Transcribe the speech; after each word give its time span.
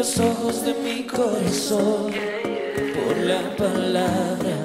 los 0.00 0.18
ojos 0.18 0.64
de 0.64 0.72
mi 0.82 1.02
corazón 1.02 2.10
por 2.94 3.16
la 3.18 3.54
palabra 3.54 4.56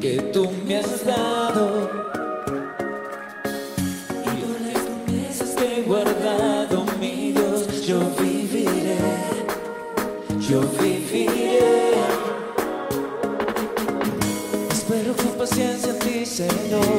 que 0.00 0.22
tú 0.32 0.50
me 0.66 0.78
has 0.78 1.04
dado. 1.04 1.90
Y 4.24 4.40
por 4.40 4.58
las 4.62 4.82
promesas 4.86 5.50
que 5.50 5.80
he 5.80 5.82
guardado, 5.82 6.86
mi 6.98 7.32
Dios, 7.32 7.86
yo 7.86 8.00
viviré, 8.18 8.96
yo 10.48 10.62
viviré. 10.80 11.90
Espero 14.70 15.12
con 15.14 15.32
paciencia 15.36 15.90
en 15.90 15.98
ti, 15.98 16.24
Señor, 16.24 16.97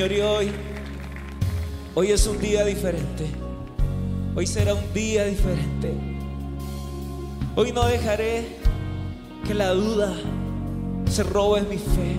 Señor, 0.00 0.16
y 0.16 0.20
hoy, 0.22 0.52
hoy 1.94 2.10
es 2.10 2.26
un 2.26 2.38
día 2.38 2.64
diferente. 2.64 3.26
Hoy 4.34 4.46
será 4.46 4.72
un 4.72 4.94
día 4.94 5.26
diferente. 5.26 5.92
Hoy 7.54 7.70
no 7.72 7.84
dejaré 7.84 8.46
que 9.46 9.52
la 9.52 9.74
duda 9.74 10.16
se 11.04 11.22
robe 11.22 11.60
mi 11.68 11.76
fe. 11.76 12.16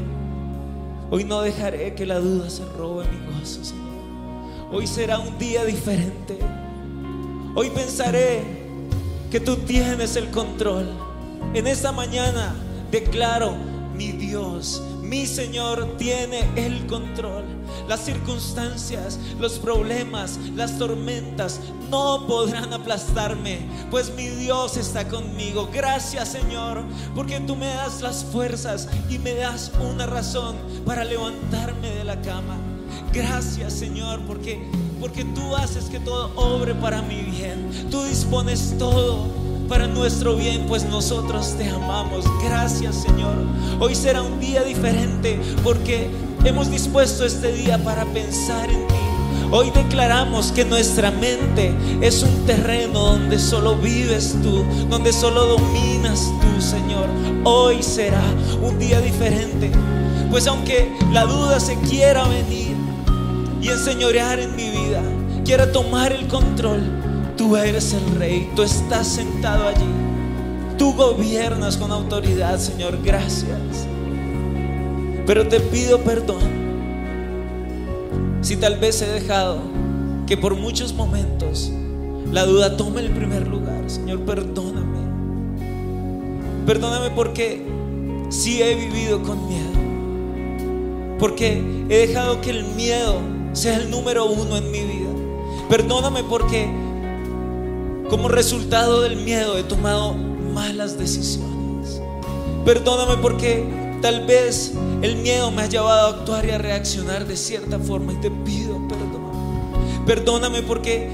Hoy 1.09 1.23
no 1.23 1.41
dejaré 1.41 1.95
que 1.95 2.05
la 2.05 2.19
duda 2.19 2.51
se 2.51 2.63
robe 2.65 3.05
mi 3.07 3.39
gozo, 3.39 3.65
Señor. 3.65 4.69
Hoy 4.71 4.85
será 4.85 5.17
un 5.17 5.39
día 5.39 5.65
diferente. 5.65 6.37
Hoy 7.55 7.71
pensaré 7.71 8.43
que 9.31 9.39
tú 9.39 9.55
tienes 9.55 10.15
el 10.17 10.29
control. 10.29 10.87
En 11.55 11.65
esta 11.65 11.91
mañana 11.91 12.53
declaro, 12.91 13.55
Mi 15.01 15.25
Señor 15.25 15.97
tiene 15.97 16.47
el 16.55 16.85
control. 16.85 17.43
Las 17.87 18.01
circunstancias, 18.01 19.19
los 19.39 19.59
problemas, 19.59 20.37
las 20.55 20.77
tormentas 20.77 21.59
no 21.89 22.25
podrán 22.27 22.71
aplastarme, 22.71 23.59
pues 23.89 24.13
mi 24.13 24.27
Dios 24.27 24.77
está 24.77 25.07
conmigo. 25.07 25.69
Gracias 25.73 26.29
Señor, 26.29 26.83
porque 27.15 27.39
tú 27.39 27.55
me 27.55 27.67
das 27.67 28.01
las 28.01 28.23
fuerzas 28.23 28.87
y 29.09 29.17
me 29.17 29.33
das 29.33 29.71
una 29.81 30.05
razón 30.05 30.55
para 30.85 31.03
levantarme 31.03 31.89
de 31.89 32.03
la 32.03 32.21
cama. 32.21 32.57
Gracias 33.11 33.73
Señor, 33.73 34.21
porque 34.27 34.69
porque 35.01 35.25
tú 35.25 35.55
haces 35.55 35.85
que 35.85 35.99
todo 35.99 36.31
obre 36.35 36.75
para 36.75 37.01
mi 37.01 37.23
bien. 37.23 37.89
Tú 37.89 38.03
dispones 38.03 38.75
todo 38.77 39.40
para 39.71 39.87
nuestro 39.87 40.35
bien, 40.35 40.65
pues 40.67 40.83
nosotros 40.83 41.55
te 41.57 41.69
amamos. 41.69 42.25
Gracias 42.43 42.93
Señor. 43.03 43.35
Hoy 43.79 43.95
será 43.95 44.21
un 44.21 44.37
día 44.37 44.63
diferente 44.63 45.39
porque 45.63 46.09
hemos 46.43 46.69
dispuesto 46.69 47.25
este 47.25 47.53
día 47.53 47.81
para 47.81 48.03
pensar 48.03 48.69
en 48.69 48.85
ti. 48.85 48.93
Hoy 49.49 49.71
declaramos 49.73 50.51
que 50.51 50.65
nuestra 50.65 51.09
mente 51.09 51.73
es 52.01 52.21
un 52.21 52.45
terreno 52.45 52.99
donde 52.99 53.39
solo 53.39 53.77
vives 53.77 54.35
tú, 54.43 54.65
donde 54.89 55.13
solo 55.13 55.45
dominas 55.45 56.19
tú, 56.41 56.61
Señor. 56.61 57.07
Hoy 57.45 57.81
será 57.81 58.23
un 58.61 58.77
día 58.77 58.99
diferente, 58.99 59.71
pues 60.29 60.47
aunque 60.47 60.91
la 61.13 61.23
duda 61.23 61.61
se 61.61 61.75
quiera 61.89 62.27
venir 62.27 62.75
y 63.61 63.69
enseñorear 63.69 64.37
en 64.37 64.53
mi 64.53 64.69
vida, 64.69 65.01
quiera 65.45 65.71
tomar 65.71 66.11
el 66.11 66.27
control, 66.27 67.00
tú 67.41 67.57
eres 67.57 67.91
el 67.93 68.19
rey, 68.19 68.47
tú 68.55 68.61
estás 68.61 69.07
sentado 69.07 69.67
allí. 69.67 69.89
Tú 70.77 70.93
gobiernas 70.93 71.75
con 71.75 71.91
autoridad, 71.91 72.59
Señor, 72.59 72.99
gracias. 73.03 73.87
Pero 75.25 75.47
te 75.47 75.59
pido 75.59 76.01
perdón 76.01 76.43
si 78.41 78.57
tal 78.57 78.77
vez 78.77 79.01
he 79.01 79.07
dejado 79.07 79.57
que 80.27 80.37
por 80.37 80.55
muchos 80.55 80.93
momentos 80.93 81.71
la 82.31 82.45
duda 82.45 82.77
tome 82.77 83.01
el 83.01 83.09
primer 83.09 83.47
lugar. 83.47 83.89
Señor, 83.89 84.19
perdóname. 84.19 84.99
Perdóname 86.67 87.09
porque 87.15 87.65
si 88.29 88.61
he 88.61 88.75
vivido 88.75 89.23
con 89.23 89.47
miedo. 89.47 91.17
Porque 91.17 91.63
he 91.89 92.07
dejado 92.07 92.39
que 92.39 92.51
el 92.51 92.65
miedo 92.75 93.15
sea 93.53 93.77
el 93.77 93.89
número 93.89 94.25
uno 94.27 94.57
en 94.57 94.69
mi 94.69 94.81
vida. 94.81 95.09
Perdóname 95.69 96.23
porque 96.23 96.90
como 98.11 98.27
resultado 98.27 98.99
del 98.99 99.15
miedo 99.15 99.57
he 99.57 99.63
tomado 99.63 100.13
malas 100.13 100.97
decisiones. 100.97 102.01
Perdóname 102.65 103.21
porque 103.21 103.65
tal 104.01 104.25
vez 104.25 104.73
el 105.01 105.15
miedo 105.15 105.49
me 105.49 105.61
ha 105.61 105.67
llevado 105.67 106.07
a 106.07 106.19
actuar 106.19 106.45
y 106.45 106.49
a 106.49 106.57
reaccionar 106.57 107.25
de 107.25 107.37
cierta 107.37 107.79
forma 107.79 108.11
y 108.11 108.17
te 108.17 108.29
pido 108.29 108.85
perdón. 108.89 110.05
Perdóname 110.05 110.61
porque 110.61 111.09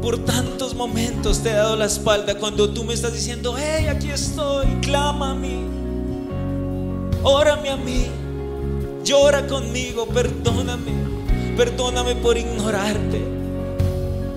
por 0.00 0.24
tantos 0.24 0.74
momentos 0.74 1.40
te 1.40 1.50
he 1.50 1.52
dado 1.52 1.76
la 1.76 1.84
espalda 1.84 2.38
cuando 2.38 2.70
tú 2.70 2.82
me 2.84 2.94
estás 2.94 3.12
diciendo, 3.12 3.54
hey, 3.58 3.88
aquí 3.88 4.08
estoy, 4.08 4.66
clama 4.80 5.32
a 5.32 5.34
mí, 5.34 5.66
órame 7.22 7.68
a 7.68 7.76
mí, 7.76 8.06
llora 9.04 9.46
conmigo, 9.46 10.06
perdóname, 10.06 10.92
perdóname 11.58 12.16
por 12.16 12.38
ignorarte, 12.38 13.41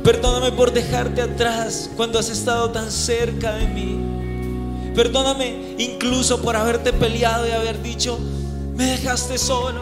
perdóname 0.05 0.51
por 0.51 0.71
dejarte 0.71 1.23
atrás 1.23 1.89
cuando 1.97 2.19
has 2.19 2.29
estado 2.29 2.69
tan 2.69 2.91
cerca 2.91 3.55
de 3.55 3.65
mí, 3.65 4.93
perdóname 4.93 5.75
incluso 5.79 6.43
por 6.43 6.55
haberte 6.55 6.93
peleado 6.93 7.47
y 7.47 7.51
haber 7.51 7.81
dicho, 7.81 8.19
me 8.75 8.85
dejaste 8.85 9.39
solo, 9.39 9.81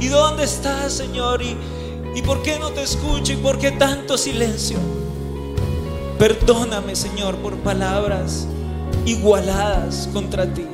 ¿y 0.00 0.08
dónde 0.08 0.42
estás, 0.42 0.94
Señor? 0.94 1.40
¿Y, 1.40 1.56
¿Y 2.16 2.22
por 2.22 2.42
qué 2.42 2.58
no 2.58 2.70
te 2.70 2.82
escucho? 2.82 3.32
¿Y 3.32 3.36
por 3.36 3.60
qué 3.60 3.70
tanto 3.70 4.18
silencio? 4.18 4.76
Perdóname, 6.18 6.96
Señor, 6.96 7.36
por 7.36 7.56
palabras 7.58 8.48
igualadas 9.06 10.08
contra 10.12 10.52
ti. 10.52 10.66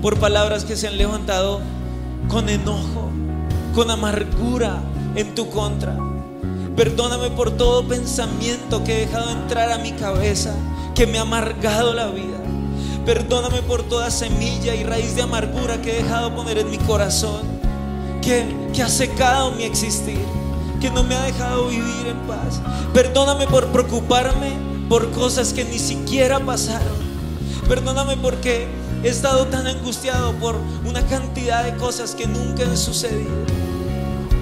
Por 0.00 0.18
palabras 0.18 0.64
que 0.64 0.76
se 0.76 0.88
han 0.88 0.96
levantado 0.96 1.60
con 2.28 2.48
enojo, 2.48 3.10
con 3.74 3.90
amargura 3.90 4.82
en 5.14 5.34
tu 5.34 5.50
contra. 5.50 6.13
Perdóname 6.76 7.30
por 7.30 7.52
todo 7.52 7.86
pensamiento 7.86 8.82
que 8.82 8.96
he 8.96 9.06
dejado 9.06 9.30
entrar 9.30 9.70
a 9.70 9.78
mi 9.78 9.92
cabeza, 9.92 10.54
que 10.94 11.06
me 11.06 11.18
ha 11.18 11.22
amargado 11.22 11.94
la 11.94 12.08
vida. 12.08 12.38
Perdóname 13.06 13.62
por 13.62 13.82
toda 13.82 14.10
semilla 14.10 14.74
y 14.74 14.84
raíz 14.84 15.14
de 15.14 15.22
amargura 15.22 15.80
que 15.80 15.92
he 15.92 16.02
dejado 16.02 16.34
poner 16.34 16.58
en 16.58 16.70
mi 16.70 16.78
corazón, 16.78 17.42
que, 18.22 18.44
que 18.72 18.82
ha 18.82 18.88
secado 18.88 19.52
mi 19.52 19.64
existir 19.64 20.18
que 20.84 20.90
no 20.90 21.02
me 21.02 21.14
ha 21.14 21.22
dejado 21.22 21.68
vivir 21.68 22.08
en 22.08 22.18
paz. 22.26 22.60
Perdóname 22.92 23.46
por 23.46 23.68
preocuparme 23.68 24.52
por 24.86 25.10
cosas 25.12 25.54
que 25.54 25.64
ni 25.64 25.78
siquiera 25.78 26.40
pasaron. 26.40 26.98
Perdóname 27.66 28.18
porque 28.18 28.68
he 29.02 29.08
estado 29.08 29.46
tan 29.46 29.66
angustiado 29.66 30.34
por 30.34 30.56
una 30.86 31.00
cantidad 31.06 31.64
de 31.64 31.74
cosas 31.76 32.14
que 32.14 32.26
nunca 32.26 32.64
han 32.64 32.76
sucedido. 32.76 33.32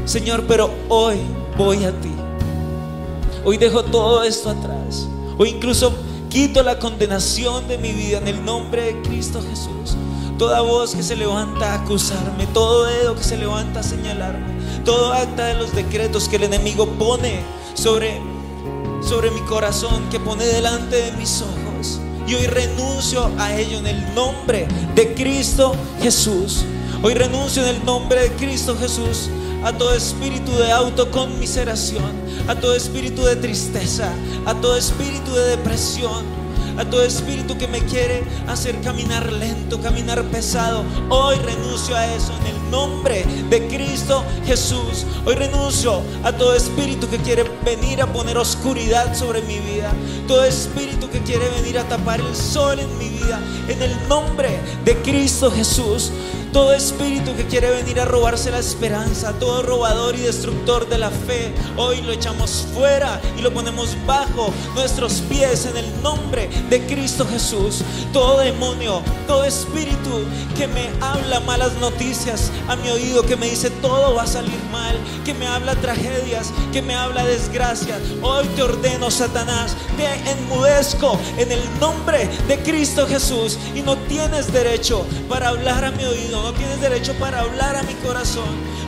Señor, 0.05 0.45
pero 0.49 0.69
hoy 0.89 1.19
voy 1.57 1.85
a 1.85 1.93
ti. 2.01 2.12
Hoy 3.45 3.57
dejo 3.57 3.83
todo 3.85 4.23
esto 4.23 4.51
atrás. 4.51 5.07
Hoy 5.39 5.51
incluso 5.51 5.93
quito 6.29 6.63
la 6.63 6.79
condenación 6.79 7.67
de 7.69 7.79
mi 7.79 7.93
vida 7.93 8.19
en 8.19 8.29
el 8.29 8.45
nombre 8.45 8.85
de 8.85 9.03
Cristo 9.03 9.41
Jesús. 9.43 9.97
Toda 10.39 10.61
voz 10.61 10.95
que 10.95 11.03
se 11.03 11.17
levanta 11.17 11.73
a 11.73 11.83
acusarme, 11.83 12.47
todo 12.49 12.85
dedo 12.85 13.15
que 13.15 13.25
se 13.25 13.37
levanta 13.37 13.81
a 13.81 13.83
señalarme 13.83 14.53
todo 14.85 15.13
acta 15.13 15.47
de 15.47 15.55
los 15.55 15.75
decretos 15.75 16.29
que 16.29 16.37
el 16.37 16.45
enemigo 16.45 16.87
pone 16.87 17.41
sobre, 17.75 18.21
sobre 19.01 19.31
mi 19.31 19.41
corazón, 19.43 20.09
que 20.11 20.19
pone 20.19 20.45
delante 20.45 20.97
de 20.97 21.13
mis 21.13 21.43
ojos. 21.43 22.01
Y 22.27 22.35
hoy 22.35 22.47
renuncio 22.47 23.31
a 23.39 23.57
ello 23.57 23.79
en 23.79 23.87
el 23.87 24.15
nombre 24.15 24.67
de 24.95 25.15
Cristo 25.15 25.75
Jesús. 26.01 26.65
Hoy 27.03 27.15
renuncio 27.15 27.63
en 27.63 27.77
el 27.77 27.85
nombre 27.85 28.23
de 28.23 28.33
Cristo 28.33 28.77
Jesús 28.79 29.29
a 29.65 29.73
todo 29.73 29.95
espíritu 29.95 30.53
de 30.53 30.73
autoconmiseración, 30.73 32.13
a 32.49 32.55
todo 32.55 32.75
espíritu 32.75 33.23
de 33.25 33.37
tristeza, 33.37 34.13
a 34.47 34.55
todo 34.55 34.77
espíritu 34.77 35.33
de 35.33 35.57
depresión 35.57 36.43
a 36.79 36.85
todo 36.85 37.03
espíritu 37.03 37.57
que 37.59 37.69
me 37.69 37.81
quiere 37.81 38.25
hacer 38.49 38.81
caminar 38.81 39.31
lento, 39.33 39.81
caminar 39.81 40.23
pesado. 40.25 40.85
Hoy 41.11 41.37
renuncio 41.37 41.95
a 41.95 42.07
eso 42.07 42.33
en 42.41 42.47
el 42.47 42.71
nombre 42.71 43.25
de 43.51 43.67
Cristo 43.69 44.25
Jesús. 44.47 45.07
Hoy 45.27 45.35
renuncio 45.35 46.03
a 46.25 46.33
todo 46.33 46.55
espíritu 46.55 47.09
que 47.09 47.19
quiere 47.19 47.45
venir 47.65 48.01
a 48.01 48.13
poner 48.13 48.39
oscuridad 48.39 49.15
sobre 49.15 49.43
mi 49.43 49.59
vida. 49.59 49.93
Todo 50.27 50.45
espíritu 50.45 51.11
que 51.11 51.21
quiere 51.21 51.49
venir 51.51 51.79
a 51.79 51.85
tapar 51.89 52.21
el 52.21 52.35
sol 52.35 52.79
en 52.79 52.99
mi 52.99 53.09
vida. 53.09 53.41
En 53.69 53.83
el 53.83 54.09
nombre 54.09 54.59
de 54.85 54.97
Cristo 55.03 55.51
Jesús. 55.51 56.11
Todo 56.53 56.75
espíritu 56.75 57.35
que 57.35 57.47
quiere 57.47 57.71
venir 57.71 57.99
a 57.99 58.05
robarse 58.05 58.51
la 58.51 58.59
esperanza, 58.59 59.33
todo 59.39 59.63
robador 59.63 60.15
y 60.15 60.21
destructor 60.21 60.87
de 60.87 60.99
la 60.99 61.09
fe, 61.09 61.51
hoy 61.79 62.03
lo 62.03 62.13
echamos 62.13 62.67
fuera 62.75 63.23
y 63.39 63.41
lo 63.41 63.55
ponemos 63.55 63.97
bajo 64.07 64.53
nuestros 64.75 65.23
pies 65.31 65.65
en 65.65 65.79
el 65.79 66.03
nombre 66.03 66.51
de 66.69 66.85
Cristo 66.85 67.27
Jesús. 67.27 67.83
Todo 68.13 68.41
demonio, 68.41 69.01
todo 69.27 69.45
espíritu 69.45 70.27
que 70.55 70.67
me 70.67 70.91
habla 71.01 71.41
malas 71.41 71.73
noticias 71.81 72.53
a 72.69 72.77
mi 72.77 72.91
oído, 72.91 73.25
que 73.25 73.37
me 73.37 73.49
dice 73.49 73.71
todo 73.71 74.15
va 74.15 74.25
a 74.25 74.27
salir 74.27 74.63
mal, 74.71 74.95
que 75.25 75.33
me 75.33 75.47
habla 75.47 75.75
tragedias, 75.77 76.53
que 76.71 76.83
me 76.83 76.95
habla 76.95 77.25
desgracias. 77.25 77.99
Hoy 78.21 78.47
te 78.49 78.63
ordeno, 78.63 79.11
Satanás, 79.11 79.75
te 79.97 80.31
enmudezco 80.31 81.19
en 81.39 81.51
el 81.51 81.63
nombre 81.81 82.29
de 82.47 82.59
Cristo 82.59 83.07
Jesús 83.07 83.59
y 83.75 83.81
no 83.81 83.97
tienes 84.13 84.53
derecho 84.53 85.07
para 85.27 85.49
hablar 85.49 85.87
a 85.87 85.91
mi 85.91 86.05
oído 86.05 86.43
no 86.43 86.53
tienes 86.53 86.83
derecho 86.83 87.15
para 87.15 87.41
hablar 87.41 87.77
a 87.77 87.83
mi 87.83 87.95
corazón, 87.95 88.45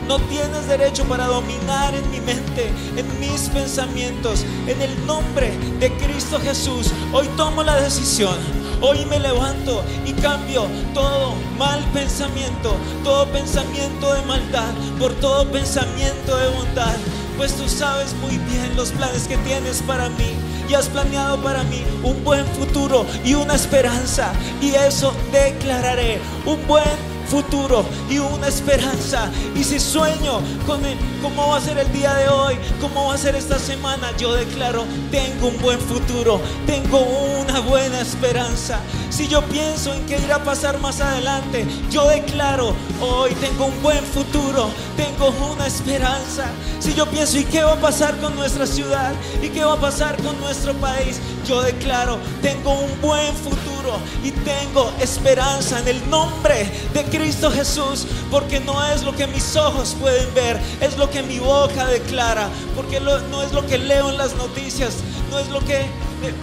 no 0.06 0.18
tienes 0.18 0.68
derecho 0.68 1.04
para 1.04 1.26
dominar 1.26 1.94
en 1.94 2.10
mi 2.10 2.20
mente, 2.20 2.70
en 2.94 3.20
mis 3.20 3.48
pensamientos. 3.48 4.44
En 4.66 4.82
el 4.82 5.06
nombre 5.06 5.56
de 5.80 5.90
Cristo 5.92 6.38
Jesús, 6.40 6.90
hoy 7.12 7.26
tomo 7.36 7.62
la 7.62 7.76
decisión. 7.76 8.36
Hoy 8.82 9.06
me 9.06 9.18
levanto 9.18 9.82
y 10.04 10.12
cambio 10.12 10.66
todo 10.92 11.34
mal 11.58 11.80
pensamiento, 11.94 12.76
todo 13.02 13.26
pensamiento 13.28 14.12
de 14.12 14.22
maldad 14.22 14.74
por 14.98 15.14
todo 15.14 15.50
pensamiento 15.50 16.36
de 16.36 16.48
bondad. 16.48 16.96
Pues 17.36 17.54
tú 17.54 17.68
sabes 17.68 18.14
muy 18.14 18.38
bien 18.38 18.76
los 18.76 18.90
planes 18.92 19.26
que 19.26 19.36
tienes 19.38 19.82
para 19.82 20.08
mí 20.10 20.34
y 20.68 20.74
has 20.74 20.88
planeado 20.88 21.42
para 21.42 21.64
mí 21.64 21.82
un 22.02 22.22
buen 22.24 22.46
futuro 22.46 23.04
y 23.24 23.34
una 23.34 23.54
esperanza. 23.54 24.32
Y 24.60 24.70
eso 24.74 25.12
declararé, 25.32 26.20
un 26.46 26.64
buen 26.66 27.14
futuro 27.26 27.84
y 28.08 28.18
una 28.18 28.48
esperanza. 28.48 29.30
Y 29.54 29.64
si 29.64 29.80
sueño 29.80 30.40
con 30.66 30.84
el, 30.84 30.96
cómo 31.22 31.48
va 31.48 31.56
a 31.56 31.60
ser 31.60 31.78
el 31.78 31.92
día 31.92 32.14
de 32.14 32.28
hoy, 32.28 32.56
cómo 32.80 33.08
va 33.08 33.14
a 33.14 33.18
ser 33.18 33.34
esta 33.34 33.58
semana, 33.58 34.16
yo 34.16 34.34
declaro, 34.34 34.84
tengo 35.10 35.48
un 35.48 35.60
buen 35.60 35.80
futuro, 35.80 36.40
tengo 36.66 37.00
una 37.40 37.60
buena 37.60 38.00
esperanza. 38.00 38.80
Si 39.10 39.28
yo 39.28 39.42
pienso 39.42 39.92
en 39.94 40.04
qué 40.06 40.18
irá 40.18 40.36
a 40.36 40.44
pasar 40.44 40.78
más 40.80 41.00
adelante, 41.00 41.66
yo 41.90 42.08
declaro, 42.08 42.74
hoy 43.00 43.32
tengo 43.34 43.66
un 43.66 43.82
buen 43.82 44.04
futuro, 44.04 44.70
tengo 44.96 45.34
una 45.52 45.66
esperanza. 45.66 46.46
Si 46.80 46.94
yo 46.94 47.06
pienso, 47.06 47.38
¿y 47.38 47.44
qué 47.44 47.62
va 47.62 47.72
a 47.72 47.80
pasar 47.80 48.16
con 48.18 48.34
nuestra 48.34 48.66
ciudad? 48.66 49.12
¿Y 49.42 49.48
qué 49.48 49.64
va 49.64 49.74
a 49.74 49.80
pasar 49.80 50.16
con 50.22 50.38
nuestro 50.40 50.74
país? 50.74 51.20
Yo 51.46 51.62
declaro, 51.62 52.18
tengo 52.42 52.72
un 52.72 53.00
buen 53.00 53.34
futuro 53.34 53.98
y 54.22 54.30
tengo 54.30 54.92
esperanza 55.00 55.78
en 55.80 55.88
el 55.88 56.10
nombre 56.10 56.70
de 56.92 57.04
Cristo 57.04 57.50
Jesús, 57.50 58.06
porque 58.30 58.60
no 58.60 58.84
es 58.92 59.02
lo 59.02 59.14
que 59.14 59.26
mis 59.26 59.56
ojos 59.56 59.96
pueden 60.00 60.32
ver, 60.34 60.60
es 60.80 60.96
lo 60.96 61.10
que 61.10 61.22
mi 61.22 61.38
boca 61.38 61.86
declara, 61.86 62.48
porque 62.74 63.00
no 63.00 63.42
es 63.42 63.52
lo 63.52 63.66
que 63.66 63.78
leo 63.78 64.10
en 64.10 64.18
las 64.18 64.34
noticias, 64.36 64.94
no 65.30 65.38
es 65.38 65.48
lo 65.48 65.60
que 65.60 65.86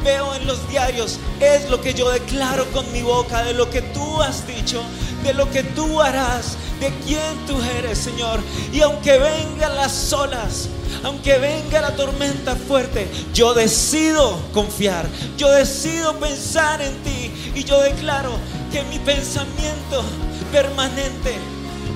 veo 0.04 0.36
en 0.36 0.46
los 0.46 0.68
diarios, 0.70 1.18
es 1.40 1.70
lo 1.70 1.82
que 1.82 1.94
yo 1.94 2.10
declaro 2.10 2.66
con 2.72 2.92
mi 2.92 3.02
boca, 3.02 3.44
de 3.44 3.54
lo 3.54 3.70
que 3.70 3.82
tú 3.82 4.22
has 4.22 4.46
dicho, 4.46 4.84
de 5.24 5.34
lo 5.34 5.50
que 5.52 5.64
tú 5.64 6.02
harás, 6.02 6.58
de 6.80 6.92
quién 7.06 7.46
tú 7.48 7.62
eres, 7.78 7.98
Señor. 7.98 8.40
Y 8.74 8.82
aunque 8.82 9.18
vengan 9.18 9.76
las 9.76 10.12
olas, 10.14 10.70
aunque 11.04 11.38
venga 11.38 11.82
la 11.82 11.96
tormenta 11.96 12.56
fuerte, 12.56 13.08
yo 13.34 13.54
decido 13.54 14.40
confiar, 14.54 15.08
yo 15.38 15.50
decido 15.52 16.14
pensar 16.20 16.82
en 16.82 16.94
ti 17.04 17.32
y 17.56 17.64
yo 17.64 17.80
declaro 17.82 18.32
que 18.72 18.84
mi 18.84 19.00
pensamiento 19.00 20.04
permanente, 20.52 21.36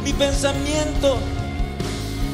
mi 0.03 0.13
pensamiento 0.13 1.17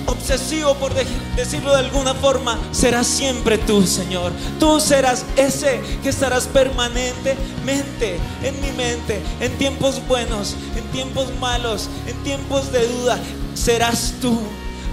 obsesivo, 0.08 0.76
por 0.76 0.94
decirlo 1.36 1.74
de 1.74 1.80
alguna 1.80 2.14
forma, 2.14 2.60
será 2.72 3.04
siempre 3.04 3.58
tú, 3.58 3.86
Señor. 3.86 4.32
Tú 4.60 4.80
serás 4.80 5.26
ese 5.36 5.82
que 6.04 6.10
estarás 6.10 6.48
permanentemente 6.48 8.20
en 8.44 8.62
mi 8.62 8.72
mente, 8.72 9.22
en 9.40 9.52
tiempos 9.58 10.06
buenos, 10.08 10.56
en 10.76 10.84
tiempos 10.92 11.28
malos, 11.40 11.90
en 12.08 12.16
tiempos 12.24 12.72
de 12.72 12.88
duda. 12.88 13.20
Serás 13.54 14.14
tú. 14.22 14.40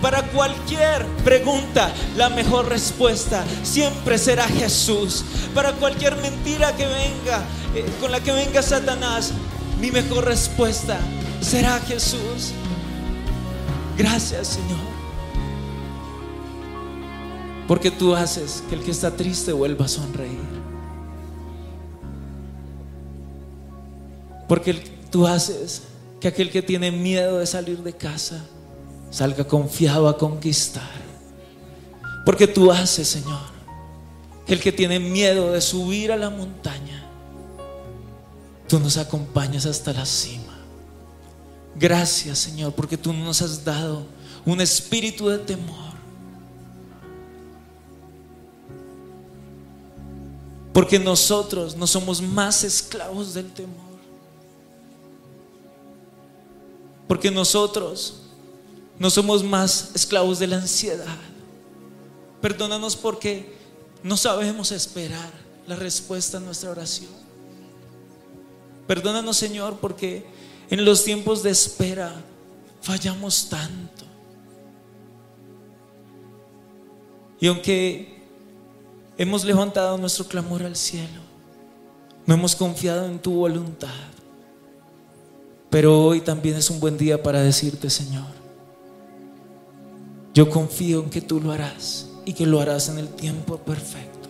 Para 0.03 0.23
cualquier 0.23 1.05
pregunta, 1.25 1.93
la 2.17 2.29
mejor 2.29 2.69
respuesta 2.69 3.45
siempre 3.65 4.17
será 4.17 4.47
Jesús. 4.47 5.25
Para 5.55 5.73
cualquier 5.73 6.17
mentira 6.17 6.77
que 6.77 6.87
venga, 6.87 7.43
eh, 7.75 7.85
con 8.01 8.13
la 8.13 8.21
que 8.21 8.33
venga 8.33 8.63
Satanás, 8.63 9.33
mi 9.81 9.91
mejor 9.91 10.25
respuesta 10.25 10.99
será 11.41 11.81
Jesús. 11.81 12.53
Gracias, 13.97 14.49
Señor. 14.49 14.88
Porque 17.69 17.91
tú 17.91 18.17
haces 18.17 18.65
que 18.69 18.77
el 18.77 18.83
que 18.83 18.91
está 18.91 19.15
triste 19.15 19.53
vuelva 19.53 19.85
a 19.85 19.89
sonreír. 19.89 20.41
Porque 24.49 24.73
tú 25.11 25.27
haces 25.27 25.83
que 26.19 26.29
aquel 26.29 26.51
que 26.51 26.63
tiene 26.63 26.91
miedo 26.91 27.39
de 27.39 27.47
salir 27.47 27.83
de 27.83 27.93
casa 27.93 28.43
salga 29.11 29.45
confiado 29.45 30.09
a 30.09 30.17
conquistar. 30.17 31.07
Porque 32.25 32.47
tú 32.47 32.73
haces, 32.73 33.07
Señor, 33.07 33.41
que 34.47 34.55
el 34.55 34.61
que 34.61 34.73
tiene 34.73 34.99
miedo 34.99 35.53
de 35.53 35.61
subir 35.61 36.11
a 36.11 36.17
la 36.17 36.31
montaña, 36.31 37.05
tú 38.67 38.81
nos 38.81 38.97
acompañas 38.97 39.67
hasta 39.67 39.93
la 39.93 40.07
cima. 40.07 40.59
Gracias, 41.79 42.39
Señor, 42.39 42.73
porque 42.73 42.97
tú 42.97 43.13
nos 43.13 43.43
has 43.43 43.63
dado 43.63 44.07
un 44.47 44.63
espíritu 44.63 45.29
de 45.29 45.37
temor 45.37 45.88
Porque 50.73 50.99
nosotros 50.99 51.77
no 51.77 51.87
somos 51.87 52.21
más 52.21 52.65
esclavos 52.65 53.35
del 53.35 53.51
temor. 53.53 53.89
Porque 57.07 57.31
nosotros 57.31 58.21
no 58.99 59.11
somos 59.11 59.43
más 59.43 59.91
esclavos 59.95 60.39
de 60.39 60.47
la 60.47 60.57
ansiedad. 60.57 61.17
Perdónanos 62.41 62.97
porque 62.97 63.57
no 64.03 64.17
sabemos 64.17 64.73
esperar 64.73 65.33
la 65.67 65.77
respuesta 65.77 66.39
a 66.39 66.41
nuestra 66.41 66.71
oración. 66.71 67.11
Perdónanos, 68.87 69.37
Señor, 69.37 69.79
porque 69.81 70.27
en 70.71 70.85
los 70.85 71.05
tiempos 71.05 71.43
de 71.43 71.51
espera 71.51 72.15
fallamos 72.81 73.49
tanto. 73.49 74.05
Y 77.41 77.47
aunque 77.47 78.18
Hemos 79.21 79.45
levantado 79.45 79.99
nuestro 79.99 80.27
clamor 80.27 80.63
al 80.63 80.77
cielo. 80.77 81.21
No 82.25 82.35
hemos 82.35 82.55
confiado 82.55 83.05
en 83.07 83.19
tu 83.19 83.33
voluntad. 83.33 83.89
Pero 85.71 86.05
hoy 86.05 86.21
también 86.21 86.55
es 86.55 86.71
un 86.71 86.79
buen 86.79 86.97
día 86.97 87.21
para 87.21 87.43
decirte, 87.43 87.91
Señor, 87.91 88.29
yo 90.33 90.49
confío 90.49 91.03
en 91.03 91.11
que 91.11 91.21
tú 91.21 91.41
lo 91.41 91.51
harás 91.51 92.07
y 92.25 92.33
que 92.33 92.47
lo 92.47 92.61
harás 92.61 92.91
en 92.91 92.99
el 92.99 93.09
tiempo 93.09 93.59
perfecto. 93.59 94.29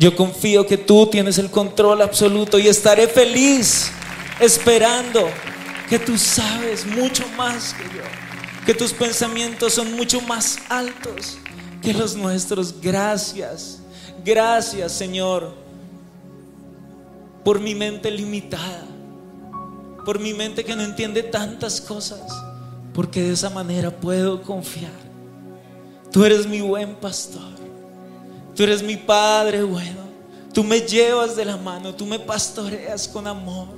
Yo 0.00 0.16
confío 0.16 0.66
que 0.66 0.76
tú 0.76 1.06
tienes 1.06 1.38
el 1.38 1.48
control 1.48 2.02
absoluto 2.02 2.58
y 2.58 2.66
estaré 2.66 3.06
feliz 3.06 3.92
esperando 4.40 5.28
que 5.88 6.00
tú 6.00 6.18
sabes 6.18 6.84
mucho 6.86 7.24
más 7.36 7.72
que 7.74 7.84
yo, 7.84 8.02
que 8.66 8.74
tus 8.74 8.92
pensamientos 8.92 9.74
son 9.74 9.92
mucho 9.92 10.20
más 10.22 10.58
altos 10.68 11.38
que 11.80 11.92
los 11.94 12.14
nuestros. 12.16 12.80
Gracias, 12.80 13.80
gracias 14.24 14.92
Señor, 14.92 15.54
por 17.44 17.60
mi 17.60 17.74
mente 17.74 18.10
limitada, 18.10 18.86
por 20.04 20.18
mi 20.18 20.34
mente 20.34 20.64
que 20.64 20.76
no 20.76 20.82
entiende 20.82 21.22
tantas 21.22 21.80
cosas, 21.80 22.32
porque 22.94 23.22
de 23.22 23.32
esa 23.32 23.50
manera 23.50 23.90
puedo 23.90 24.42
confiar. 24.42 25.10
Tú 26.12 26.24
eres 26.24 26.46
mi 26.46 26.60
buen 26.60 26.96
pastor, 26.96 27.52
tú 28.54 28.62
eres 28.62 28.82
mi 28.82 28.96
Padre 28.96 29.62
bueno, 29.62 30.02
tú 30.52 30.64
me 30.64 30.80
llevas 30.80 31.36
de 31.36 31.44
la 31.44 31.56
mano, 31.56 31.94
tú 31.94 32.04
me 32.04 32.18
pastoreas 32.18 33.06
con 33.06 33.26
amor. 33.26 33.68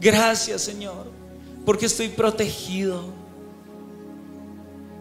Gracias 0.00 0.62
Señor, 0.62 1.10
porque 1.64 1.86
estoy 1.86 2.08
protegido 2.08 3.17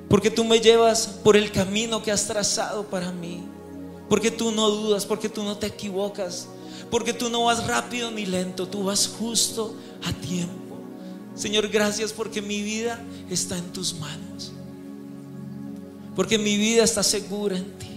porque 0.09 0.31
tú 0.31 0.45
me 0.45 0.59
llevas 0.59 1.07
por 1.07 1.35
el 1.35 1.51
camino 1.51 2.01
que 2.01 2.11
has 2.11 2.27
trazado 2.27 2.83
para 2.83 3.11
mí. 3.11 3.43
Porque 4.09 4.31
tú 4.31 4.51
no 4.51 4.69
dudas, 4.69 5.05
porque 5.05 5.27
tú 5.27 5.43
no 5.43 5.57
te 5.57 5.67
equivocas. 5.67 6.47
Porque 6.89 7.13
tú 7.13 7.29
no 7.29 7.45
vas 7.45 7.67
rápido 7.67 8.09
ni 8.11 8.25
lento, 8.25 8.67
tú 8.67 8.85
vas 8.85 9.07
justo 9.07 9.75
a 10.03 10.13
tiempo. 10.13 10.77
Señor, 11.35 11.67
gracias 11.67 12.13
porque 12.13 12.41
mi 12.41 12.61
vida 12.61 12.99
está 13.29 13.57
en 13.57 13.71
tus 13.73 13.95
manos. 13.95 14.53
Porque 16.15 16.37
mi 16.37 16.57
vida 16.57 16.83
está 16.83 17.03
segura 17.03 17.57
en 17.57 17.77
ti. 17.77 17.91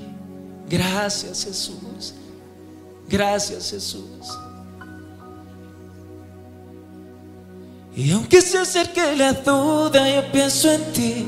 Gracias 0.68 1.44
Jesús. 1.44 2.14
Gracias 3.08 3.70
Jesús. 3.70 4.26
Y 7.94 8.10
aunque 8.12 8.40
se 8.40 8.58
acerque 8.58 9.16
la 9.16 9.32
duda, 9.32 10.12
yo 10.14 10.32
pienso 10.32 10.70
en 10.72 10.92
ti. 10.92 11.26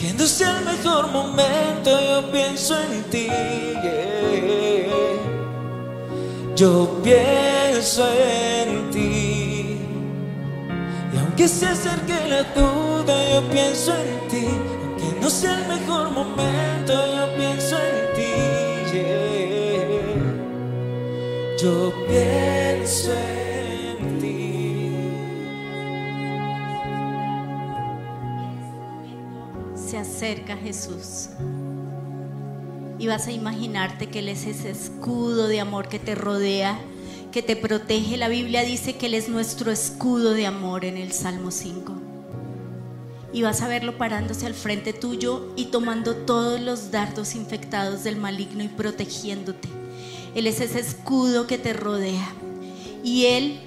Que 0.00 0.26
sea 0.26 0.58
el 0.60 0.64
mejor 0.64 1.08
momento, 1.08 1.90
yo 2.00 2.32
pienso 2.32 2.74
en 2.74 3.02
ti. 3.10 3.28
Yo 6.56 7.00
pienso 7.04 8.08
en 8.10 8.90
ti. 8.90 9.76
Y 11.12 11.18
aunque 11.18 11.46
se 11.46 11.66
acerque 11.66 12.14
la 12.30 12.44
duda, 12.54 13.30
yo 13.30 13.42
pienso 13.50 13.92
en 13.94 14.28
ti. 14.28 14.46
Aunque 15.02 15.20
no 15.20 15.28
sea 15.28 15.58
el 15.58 15.68
mejor 15.68 16.10
momento, 16.12 16.94
yo 16.94 17.34
pienso 17.36 17.76
en 17.76 18.14
ti. 18.16 18.32
Yo 21.62 21.92
pienso 22.08 23.12
en 23.12 23.34
ti. 23.34 23.39
Cerca 30.20 30.54
Jesús. 30.54 31.30
Y 32.98 33.06
vas 33.06 33.26
a 33.26 33.32
imaginarte 33.32 34.08
que 34.08 34.18
Él 34.18 34.28
es 34.28 34.46
ese 34.46 34.70
escudo 34.70 35.48
de 35.48 35.60
amor 35.60 35.88
que 35.88 35.98
te 35.98 36.14
rodea, 36.14 36.78
que 37.32 37.42
te 37.42 37.56
protege. 37.56 38.18
La 38.18 38.28
Biblia 38.28 38.62
dice 38.62 38.96
que 38.96 39.06
Él 39.06 39.14
es 39.14 39.30
nuestro 39.30 39.72
escudo 39.72 40.34
de 40.34 40.46
amor 40.46 40.84
en 40.84 40.98
el 40.98 41.12
Salmo 41.12 41.50
5. 41.50 41.94
Y 43.32 43.40
vas 43.40 43.62
a 43.62 43.68
verlo 43.68 43.96
parándose 43.96 44.44
al 44.44 44.52
frente 44.52 44.92
tuyo 44.92 45.54
y 45.56 45.66
tomando 45.66 46.14
todos 46.14 46.60
los 46.60 46.90
dardos 46.90 47.34
infectados 47.34 48.04
del 48.04 48.16
maligno 48.16 48.62
y 48.62 48.68
protegiéndote. 48.68 49.68
Él 50.34 50.46
es 50.46 50.60
ese 50.60 50.80
escudo 50.80 51.46
que 51.46 51.56
te 51.56 51.72
rodea. 51.72 52.28
Y 53.02 53.24
Él 53.24 53.60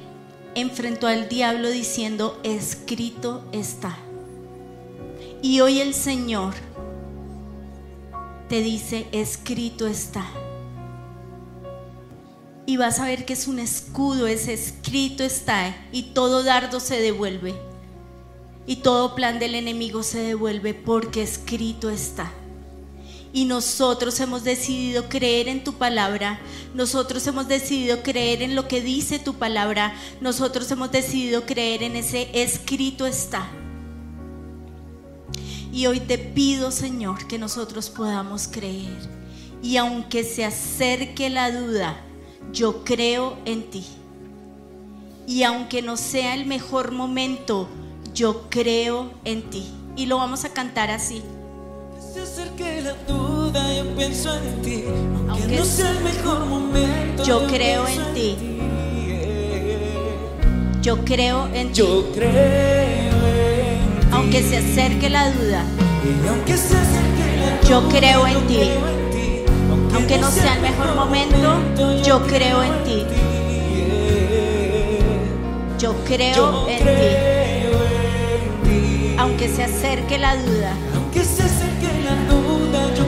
enfrentó 0.53 1.07
al 1.07 1.29
diablo 1.29 1.69
diciendo, 1.71 2.39
escrito 2.43 3.43
está. 3.51 3.97
Y 5.43 5.59
hoy 5.59 5.81
el 5.81 5.93
Señor 5.93 6.53
te 8.47 8.61
dice, 8.61 9.07
escrito 9.11 9.87
está. 9.87 10.25
Y 12.65 12.77
vas 12.77 13.01
a 13.01 13.07
ver 13.07 13.25
que 13.25 13.33
es 13.33 13.49
un 13.49 13.59
escudo, 13.59 14.25
es 14.25 14.47
escrito 14.47 15.21
está. 15.21 15.75
Y 15.91 16.13
todo 16.13 16.43
dardo 16.43 16.79
se 16.79 17.01
devuelve. 17.01 17.55
Y 18.65 18.77
todo 18.77 19.15
plan 19.15 19.37
del 19.37 19.55
enemigo 19.55 20.01
se 20.01 20.19
devuelve 20.19 20.73
porque 20.73 21.21
escrito 21.21 21.89
está. 21.89 22.31
Y 23.33 23.43
nosotros 23.43 24.17
hemos 24.21 24.45
decidido 24.45 25.09
creer 25.09 25.49
en 25.49 25.65
tu 25.65 25.73
palabra. 25.73 26.39
Nosotros 26.73 27.27
hemos 27.27 27.49
decidido 27.49 28.01
creer 28.01 28.43
en 28.43 28.55
lo 28.55 28.69
que 28.69 28.79
dice 28.79 29.19
tu 29.19 29.33
palabra. 29.33 29.93
Nosotros 30.21 30.71
hemos 30.71 30.89
decidido 30.93 31.45
creer 31.45 31.83
en 31.83 31.97
ese 31.97 32.29
escrito 32.31 33.05
está. 33.05 33.51
Y 35.73 35.87
hoy 35.87 35.99
te 35.99 36.19
pido, 36.19 36.69
Señor, 36.69 37.25
que 37.25 37.39
nosotros 37.39 37.89
podamos 37.89 38.47
creer. 38.47 39.09
Y 39.63 39.77
aunque 39.77 40.23
se 40.23 40.45
acerque 40.45 41.31
la 41.31 41.49
duda, 41.49 41.99
yo 42.51 42.83
creo 42.83 43.37
en 43.45 43.71
ti. 43.71 43.83
Y 45.25 45.41
aunque 45.41 45.81
no 45.81 45.97
sea 45.97 46.35
el 46.35 46.45
mejor 46.45 46.91
momento, 46.91 47.67
yo 48.13 48.51
creo 48.51 49.13
en 49.25 49.49
ti. 49.49 49.65
Y 49.95 50.05
lo 50.05 50.17
vamos 50.17 50.45
a 50.45 50.49
cantar 50.49 50.91
así. 50.91 51.23
Se 52.13 52.21
acerque 52.21 52.83
la 52.83 52.93
duda, 53.11 53.75
yo 53.75 53.95
pienso 53.95 54.31
en 54.35 54.61
ti. 54.61 54.83
Aunque, 55.27 55.57
no 55.57 55.65
sea 55.65 55.89
el 55.89 56.03
mejor 56.03 56.45
momento, 56.45 57.23
yo 57.23 57.47
creo 57.47 57.87
en 57.87 58.13
ti. 58.13 58.37
Yo 60.83 61.03
creo 61.03 61.47
en 61.47 61.71
ti. 61.71 61.79
Yo 61.79 62.11
creo 62.13 63.12
aunque 64.13 64.41
se 64.43 64.57
acerque 64.57 65.09
la 65.09 65.31
duda, 65.31 65.63
yo 67.67 67.87
creo 67.89 68.27
en 68.27 68.47
ti. 68.47 68.59
Aunque 69.93 70.17
no 70.17 70.29
sea 70.29 70.55
el 70.55 70.61
mejor 70.61 70.95
momento, 70.95 71.61
yo 72.03 72.21
creo 72.27 72.63
en 72.63 72.83
ti. 72.83 73.05
Yo 75.79 75.95
creo 76.05 76.67
en 76.69 76.83
ti. 76.83 77.15
Aunque 79.17 79.47
se 79.47 79.63
acerque 79.63 80.17
la 80.17 80.35
duda, 80.35 80.75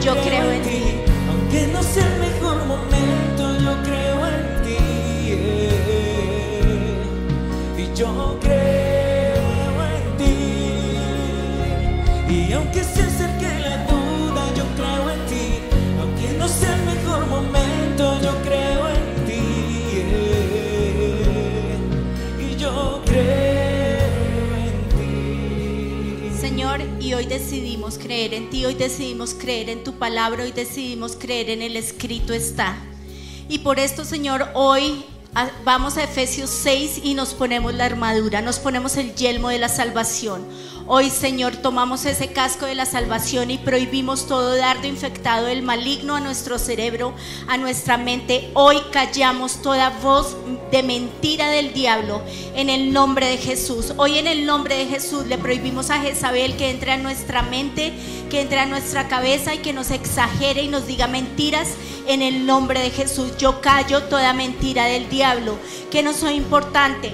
yo 0.00 0.14
creo 0.22 0.50
en 0.52 0.62
ti. 0.62 0.82
Aunque 1.30 1.66
no 1.72 1.82
sea 1.82 2.06
el 2.06 2.20
mejor 2.20 2.64
momento, 2.66 3.58
yo 3.60 3.82
creo 3.82 4.26
en 4.26 4.62
ti. 4.62 4.76
yo 7.94 8.35
y 27.06 27.14
hoy 27.14 27.26
decidimos 27.26 27.98
creer 27.98 28.34
en 28.34 28.50
ti, 28.50 28.64
hoy 28.64 28.74
decidimos 28.74 29.32
creer 29.32 29.70
en 29.70 29.84
tu 29.84 29.92
palabra, 29.92 30.42
hoy 30.42 30.50
decidimos 30.50 31.14
creer 31.14 31.50
en 31.50 31.62
el 31.62 31.76
escrito 31.76 32.32
está. 32.32 32.76
Y 33.48 33.58
por 33.58 33.78
esto, 33.78 34.04
Señor, 34.04 34.48
hoy 34.54 35.04
ah, 35.32 35.48
vamos 35.64 35.96
a 35.98 36.02
Efesios 36.02 36.50
6 36.50 37.02
y 37.04 37.14
nos 37.14 37.32
ponemos 37.32 37.72
la 37.74 37.84
armadura, 37.84 38.42
nos 38.42 38.58
ponemos 38.58 38.96
el 38.96 39.14
yelmo 39.14 39.50
de 39.50 39.58
la 39.60 39.68
salvación. 39.68 40.44
Hoy, 40.88 41.10
Señor, 41.10 41.56
tomamos 41.56 42.04
ese 42.04 42.28
casco 42.28 42.64
de 42.64 42.76
la 42.76 42.86
salvación 42.86 43.50
y 43.50 43.58
prohibimos 43.58 44.28
todo 44.28 44.54
dardo 44.54 44.86
infectado 44.86 45.46
del 45.46 45.62
maligno 45.62 46.14
a 46.14 46.20
nuestro 46.20 46.60
cerebro, 46.60 47.12
a 47.48 47.56
nuestra 47.56 47.96
mente. 47.96 48.52
Hoy 48.54 48.76
callamos 48.92 49.62
toda 49.62 49.90
voz 49.90 50.36
de 50.70 50.84
mentira 50.84 51.50
del 51.50 51.72
diablo 51.72 52.22
en 52.54 52.70
el 52.70 52.92
nombre 52.92 53.26
de 53.26 53.36
Jesús. 53.36 53.94
Hoy 53.96 54.18
en 54.18 54.28
el 54.28 54.46
nombre 54.46 54.76
de 54.76 54.86
Jesús 54.86 55.26
le 55.26 55.38
prohibimos 55.38 55.90
a 55.90 56.00
Jezabel 56.00 56.56
que 56.56 56.70
entre 56.70 56.92
a 56.92 56.98
nuestra 56.98 57.42
mente, 57.42 57.92
que 58.30 58.42
entre 58.42 58.60
a 58.60 58.66
nuestra 58.66 59.08
cabeza 59.08 59.56
y 59.56 59.58
que 59.58 59.72
nos 59.72 59.90
exagere 59.90 60.62
y 60.62 60.68
nos 60.68 60.86
diga 60.86 61.08
mentiras 61.08 61.70
en 62.06 62.22
el 62.22 62.46
nombre 62.46 62.78
de 62.78 62.90
Jesús. 62.90 63.36
Yo 63.38 63.60
callo 63.60 64.04
toda 64.04 64.32
mentira 64.34 64.84
del 64.84 65.08
diablo, 65.08 65.58
que 65.90 66.04
no 66.04 66.12
soy 66.12 66.34
importante 66.34 67.12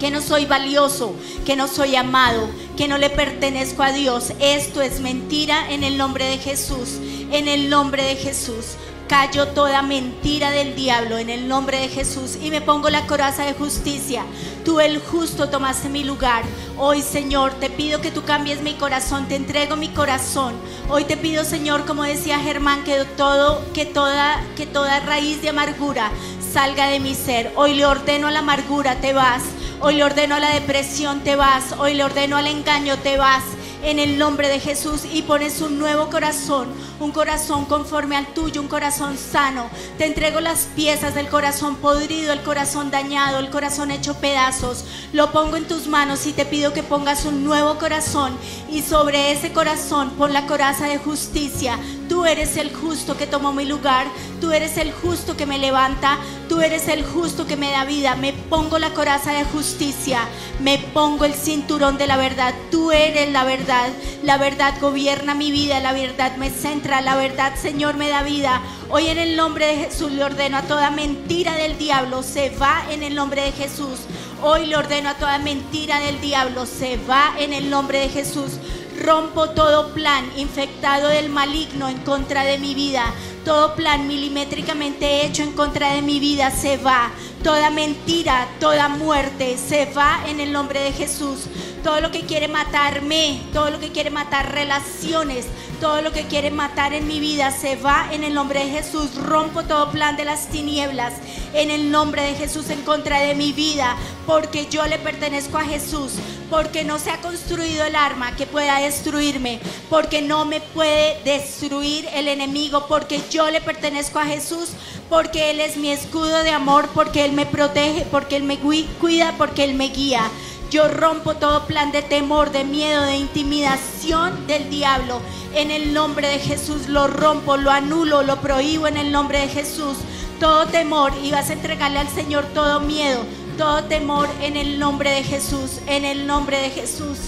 que 0.00 0.10
no 0.10 0.22
soy 0.22 0.46
valioso, 0.46 1.14
que 1.44 1.54
no 1.54 1.68
soy 1.68 1.94
amado, 1.94 2.48
que 2.76 2.88
no 2.88 2.96
le 2.98 3.10
pertenezco 3.10 3.82
a 3.82 3.92
Dios. 3.92 4.32
Esto 4.40 4.80
es 4.80 5.00
mentira 5.00 5.70
en 5.70 5.84
el 5.84 5.98
nombre 5.98 6.24
de 6.24 6.38
Jesús, 6.38 6.98
en 7.30 7.46
el 7.46 7.68
nombre 7.68 8.02
de 8.02 8.16
Jesús. 8.16 8.76
Callo 9.10 9.48
toda 9.48 9.82
mentira 9.82 10.52
del 10.52 10.76
diablo 10.76 11.18
en 11.18 11.30
el 11.30 11.48
nombre 11.48 11.80
de 11.80 11.88
Jesús 11.88 12.38
y 12.40 12.50
me 12.50 12.60
pongo 12.60 12.90
la 12.90 13.08
coraza 13.08 13.44
de 13.44 13.54
justicia. 13.54 14.22
Tú 14.64 14.78
el 14.78 15.00
justo 15.00 15.48
tomaste 15.48 15.88
mi 15.88 16.04
lugar. 16.04 16.44
Hoy 16.78 17.02
Señor 17.02 17.52
te 17.54 17.70
pido 17.70 18.00
que 18.00 18.12
tú 18.12 18.22
cambies 18.22 18.62
mi 18.62 18.74
corazón, 18.74 19.26
te 19.26 19.34
entrego 19.34 19.74
mi 19.74 19.88
corazón. 19.88 20.54
Hoy 20.88 21.04
te 21.04 21.16
pido 21.16 21.44
Señor, 21.44 21.86
como 21.86 22.04
decía 22.04 22.38
Germán, 22.38 22.84
que 22.84 23.04
todo, 23.16 23.64
que 23.74 23.84
toda, 23.84 24.44
que 24.56 24.66
toda 24.66 25.00
raíz 25.00 25.42
de 25.42 25.48
amargura 25.48 26.12
salga 26.52 26.86
de 26.86 27.00
mi 27.00 27.16
ser. 27.16 27.52
Hoy 27.56 27.74
le 27.74 27.86
ordeno 27.86 28.28
a 28.28 28.30
la 28.30 28.38
amargura, 28.38 29.00
te 29.00 29.12
vas. 29.12 29.42
Hoy 29.82 29.94
le 29.94 30.04
ordeno 30.04 30.34
a 30.34 30.40
la 30.40 30.50
depresión, 30.50 31.20
te 31.20 31.36
vas. 31.36 31.72
Hoy 31.78 31.94
le 31.94 32.04
ordeno 32.04 32.36
al 32.36 32.46
engaño, 32.46 32.98
te 32.98 33.16
vas. 33.16 33.42
En 33.82 33.98
el 33.98 34.18
nombre 34.18 34.48
de 34.48 34.60
Jesús 34.60 35.06
y 35.10 35.22
pones 35.22 35.62
un 35.62 35.78
nuevo 35.78 36.10
corazón, 36.10 36.68
un 37.00 37.12
corazón 37.12 37.64
conforme 37.64 38.16
al 38.16 38.26
tuyo, 38.28 38.60
un 38.60 38.68
corazón 38.68 39.16
sano. 39.16 39.68
Te 39.98 40.06
entrego 40.06 40.40
las 40.40 40.68
piezas 40.76 41.14
del 41.14 41.28
corazón 41.28 41.76
podrido, 41.76 42.32
el 42.32 42.42
corazón 42.42 42.90
dañado, 42.90 43.38
el 43.38 43.50
corazón 43.50 43.90
hecho 43.90 44.14
pedazos. 44.14 44.84
Lo 45.12 45.32
pongo 45.32 45.56
en 45.56 45.66
tus 45.66 45.86
manos 45.86 46.26
y 46.26 46.32
te 46.32 46.44
pido 46.44 46.72
que 46.72 46.82
pongas 46.82 47.24
un 47.24 47.44
nuevo 47.44 47.78
corazón 47.78 48.36
y 48.70 48.82
sobre 48.82 49.32
ese 49.32 49.52
corazón 49.52 50.10
pon 50.10 50.32
la 50.32 50.46
coraza 50.46 50.86
de 50.86 50.98
justicia. 50.98 51.78
Tú 52.08 52.24
eres 52.26 52.56
el 52.56 52.74
justo 52.74 53.16
que 53.16 53.26
tomó 53.26 53.52
mi 53.52 53.64
lugar, 53.64 54.06
tú 54.40 54.50
eres 54.50 54.76
el 54.76 54.92
justo 54.92 55.36
que 55.36 55.46
me 55.46 55.58
levanta, 55.58 56.18
tú 56.48 56.60
eres 56.60 56.88
el 56.88 57.04
justo 57.04 57.46
que 57.46 57.56
me 57.56 57.70
da 57.70 57.84
vida. 57.84 58.16
Me 58.16 58.32
pongo 58.32 58.78
la 58.78 58.92
coraza 58.92 59.32
de 59.32 59.44
justicia, 59.44 60.26
me 60.58 60.78
pongo 60.78 61.24
el 61.24 61.34
cinturón 61.34 61.98
de 61.98 62.08
la 62.08 62.16
verdad. 62.16 62.52
Tú 62.70 62.90
eres 62.90 63.30
la 63.30 63.44
verdad, 63.44 63.88
la 64.24 64.38
verdad 64.38 64.74
gobierna 64.80 65.34
mi 65.34 65.50
vida, 65.52 65.78
la 65.78 65.92
verdad 65.92 66.36
me 66.36 66.50
centra, 66.50 66.89
la 67.00 67.14
verdad 67.14 67.54
Señor 67.54 67.94
me 67.94 68.08
da 68.08 68.24
vida. 68.24 68.60
Hoy 68.88 69.06
en 69.06 69.18
el 69.18 69.36
nombre 69.36 69.66
de 69.66 69.76
Jesús 69.76 70.10
le 70.10 70.24
ordeno 70.24 70.56
a 70.56 70.62
toda 70.62 70.90
mentira 70.90 71.54
del 71.54 71.78
diablo, 71.78 72.24
se 72.24 72.50
va 72.50 72.82
en 72.90 73.04
el 73.04 73.14
nombre 73.14 73.42
de 73.42 73.52
Jesús. 73.52 74.00
Hoy 74.42 74.66
le 74.66 74.76
ordeno 74.76 75.10
a 75.10 75.14
toda 75.14 75.38
mentira 75.38 76.00
del 76.00 76.20
diablo, 76.20 76.66
se 76.66 76.96
va 77.08 77.34
en 77.38 77.52
el 77.52 77.70
nombre 77.70 78.00
de 78.00 78.08
Jesús. 78.08 78.58
Rompo 79.00 79.50
todo 79.50 79.94
plan 79.94 80.30
infectado 80.36 81.08
del 81.08 81.28
maligno 81.28 81.88
en 81.88 81.98
contra 81.98 82.42
de 82.42 82.58
mi 82.58 82.74
vida. 82.74 83.14
Todo 83.44 83.74
plan 83.74 84.08
milimétricamente 84.08 85.24
hecho 85.24 85.42
en 85.42 85.52
contra 85.52 85.94
de 85.94 86.02
mi 86.02 86.18
vida 86.18 86.50
se 86.50 86.76
va. 86.76 87.10
Toda 87.44 87.70
mentira, 87.70 88.48
toda 88.58 88.88
muerte 88.88 89.56
se 89.56 89.86
va 89.86 90.20
en 90.26 90.40
el 90.40 90.52
nombre 90.52 90.80
de 90.80 90.92
Jesús. 90.92 91.46
Todo 91.82 92.00
lo 92.00 92.10
que 92.10 92.22
quiere 92.22 92.46
matarme, 92.46 93.40
todo 93.52 93.70
lo 93.70 93.80
que 93.80 93.90
quiere 93.90 94.10
matar 94.10 94.52
relaciones, 94.52 95.46
todo 95.80 96.02
lo 96.02 96.12
que 96.12 96.24
quiere 96.24 96.50
matar 96.50 96.92
en 96.92 97.06
mi 97.06 97.20
vida 97.20 97.50
se 97.50 97.76
va 97.76 98.08
en 98.12 98.22
el 98.22 98.34
nombre 98.34 98.64
de 98.64 98.70
Jesús. 98.70 99.14
Rompo 99.14 99.62
todo 99.62 99.90
plan 99.90 100.16
de 100.16 100.26
las 100.26 100.48
tinieblas 100.48 101.14
en 101.54 101.70
el 101.70 101.90
nombre 101.90 102.22
de 102.22 102.34
Jesús 102.34 102.68
en 102.70 102.82
contra 102.82 103.20
de 103.20 103.34
mi 103.34 103.52
vida, 103.52 103.96
porque 104.26 104.66
yo 104.66 104.86
le 104.86 104.98
pertenezco 104.98 105.56
a 105.56 105.64
Jesús, 105.64 106.12
porque 106.50 106.84
no 106.84 106.98
se 106.98 107.10
ha 107.10 107.20
construido 107.20 107.84
el 107.84 107.96
arma 107.96 108.36
que 108.36 108.46
pueda 108.46 108.80
destruirme, 108.80 109.60
porque 109.88 110.20
no 110.20 110.44
me 110.44 110.60
puede 110.60 111.22
destruir 111.24 112.06
el 112.14 112.28
enemigo, 112.28 112.86
porque 112.88 113.20
yo 113.30 113.50
le 113.50 113.60
pertenezco 113.60 114.18
a 114.18 114.26
Jesús, 114.26 114.70
porque 115.08 115.50
Él 115.50 115.60
es 115.60 115.76
mi 115.76 115.90
escudo 115.90 116.42
de 116.42 116.50
amor, 116.50 116.90
porque 116.94 117.24
Él 117.24 117.32
me 117.32 117.46
protege, 117.46 118.06
porque 118.10 118.36
Él 118.36 118.42
me 118.42 118.58
cuida, 118.58 119.34
porque 119.38 119.64
Él 119.64 119.74
me 119.74 119.88
guía. 119.88 120.30
Yo 120.70 120.86
rompo 120.86 121.34
todo 121.34 121.66
plan 121.66 121.90
de 121.90 122.00
temor, 122.00 122.52
de 122.52 122.62
miedo, 122.62 123.02
de 123.02 123.16
intimidación 123.16 124.46
del 124.46 124.70
diablo. 124.70 125.20
En 125.52 125.72
el 125.72 125.92
nombre 125.92 126.28
de 126.28 126.38
Jesús 126.38 126.88
lo 126.88 127.08
rompo, 127.08 127.56
lo 127.56 127.72
anulo, 127.72 128.22
lo 128.22 128.40
prohíbo 128.40 128.86
en 128.86 128.96
el 128.96 129.10
nombre 129.10 129.40
de 129.40 129.48
Jesús. 129.48 129.96
Todo 130.38 130.66
temor 130.66 131.12
y 131.24 131.32
vas 131.32 131.50
a 131.50 131.54
entregarle 131.54 131.98
al 131.98 132.08
Señor 132.08 132.44
todo 132.54 132.78
miedo, 132.78 133.24
todo 133.58 133.82
temor 133.84 134.28
en 134.40 134.56
el 134.56 134.78
nombre 134.78 135.10
de 135.10 135.24
Jesús, 135.24 135.80
en 135.88 136.04
el 136.04 136.28
nombre 136.28 136.60
de 136.60 136.70
Jesús. 136.70 137.18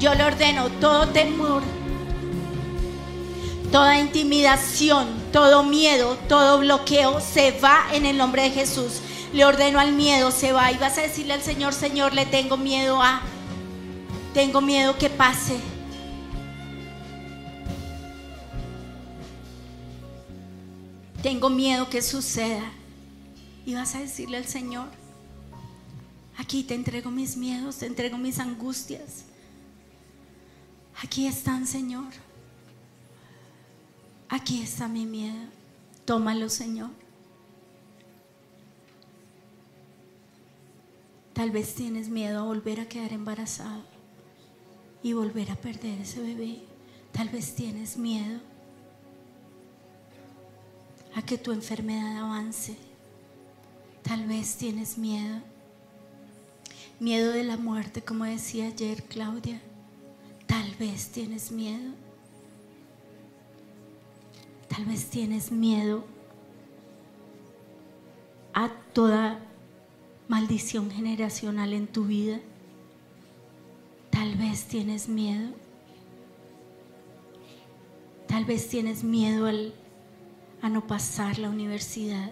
Yo 0.00 0.12
le 0.16 0.24
ordeno 0.24 0.68
todo 0.80 1.06
temor, 1.06 1.62
toda 3.70 4.00
intimidación, 4.00 5.06
todo 5.32 5.62
miedo, 5.62 6.18
todo 6.28 6.58
bloqueo 6.58 7.20
se 7.20 7.52
va 7.52 7.84
en 7.92 8.06
el 8.06 8.18
nombre 8.18 8.42
de 8.42 8.50
Jesús. 8.50 9.02
Le 9.36 9.44
ordeno 9.44 9.78
al 9.78 9.92
miedo, 9.92 10.30
se 10.30 10.52
va 10.52 10.72
y 10.72 10.78
vas 10.78 10.96
a 10.96 11.02
decirle 11.02 11.34
al 11.34 11.42
Señor, 11.42 11.74
Señor, 11.74 12.14
le 12.14 12.24
tengo 12.24 12.56
miedo 12.56 13.02
a, 13.02 13.20
tengo 14.32 14.62
miedo 14.62 14.96
que 14.96 15.10
pase. 15.10 15.60
Tengo 21.22 21.50
miedo 21.50 21.90
que 21.90 22.00
suceda. 22.00 22.64
Y 23.66 23.74
vas 23.74 23.94
a 23.94 23.98
decirle 23.98 24.38
al 24.38 24.46
Señor, 24.46 24.88
aquí 26.38 26.62
te 26.62 26.72
entrego 26.72 27.10
mis 27.10 27.36
miedos, 27.36 27.76
te 27.76 27.84
entrego 27.84 28.16
mis 28.16 28.38
angustias. 28.38 29.26
Aquí 31.02 31.26
están, 31.26 31.66
Señor. 31.66 32.10
Aquí 34.30 34.62
está 34.62 34.88
mi 34.88 35.04
miedo. 35.04 35.50
Tómalo, 36.06 36.48
Señor. 36.48 37.05
Tal 41.36 41.50
vez 41.50 41.74
tienes 41.74 42.08
miedo 42.08 42.40
a 42.40 42.44
volver 42.44 42.80
a 42.80 42.88
quedar 42.88 43.12
embarazado 43.12 43.82
y 45.02 45.12
volver 45.12 45.50
a 45.50 45.54
perder 45.54 46.00
ese 46.00 46.22
bebé. 46.22 46.60
Tal 47.12 47.28
vez 47.28 47.54
tienes 47.54 47.98
miedo 47.98 48.40
a 51.14 51.20
que 51.20 51.36
tu 51.36 51.52
enfermedad 51.52 52.16
avance. 52.16 52.74
Tal 54.02 54.26
vez 54.26 54.56
tienes 54.56 54.96
miedo. 54.96 55.42
Miedo 57.00 57.32
de 57.32 57.44
la 57.44 57.58
muerte, 57.58 58.00
como 58.00 58.24
decía 58.24 58.68
ayer 58.68 59.02
Claudia. 59.02 59.60
Tal 60.46 60.74
vez 60.76 61.10
tienes 61.10 61.52
miedo. 61.52 61.92
Tal 64.68 64.86
vez 64.86 65.10
tienes 65.10 65.52
miedo 65.52 66.02
a 68.54 68.70
toda 68.94 69.38
maldición 70.28 70.90
generacional 70.90 71.72
en 71.72 71.86
tu 71.86 72.04
vida. 72.04 72.40
Tal 74.10 74.34
vez 74.36 74.66
tienes 74.66 75.08
miedo. 75.08 75.50
Tal 78.26 78.44
vez 78.44 78.68
tienes 78.68 79.04
miedo 79.04 79.46
al, 79.46 79.72
a 80.62 80.68
no 80.68 80.86
pasar 80.86 81.38
la 81.38 81.48
universidad, 81.48 82.30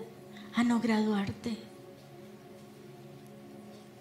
a 0.55 0.65
no 0.65 0.81
graduarte. 0.81 1.57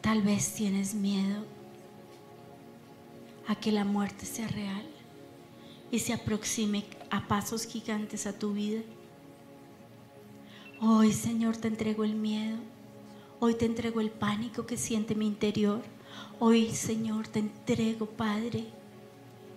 Tal 0.02 0.22
vez 0.22 0.54
tienes 0.54 0.96
miedo 0.96 1.46
a 3.48 3.56
que 3.56 3.72
la 3.72 3.86
muerte 3.86 4.26
sea 4.26 4.48
real 4.48 4.86
y 5.92 6.00
se 6.00 6.14
aproxime 6.14 6.84
a 7.12 7.28
pasos 7.28 7.68
gigantes 7.68 8.26
a 8.26 8.38
tu 8.38 8.54
vida. 8.54 8.82
Hoy, 10.82 11.14
Señor, 11.14 11.56
te 11.56 11.68
entrego 11.68 12.04
el 12.04 12.16
miedo. 12.16 12.58
Hoy 13.46 13.56
te 13.56 13.66
entrego 13.66 14.00
el 14.00 14.10
pánico 14.10 14.66
que 14.66 14.78
siente 14.78 15.16
mi 15.16 15.28
interior. 15.28 15.82
Hoy, 16.40 16.70
Señor, 16.70 17.28
te 17.28 17.40
entrego, 17.40 18.06
Padre, 18.06 18.64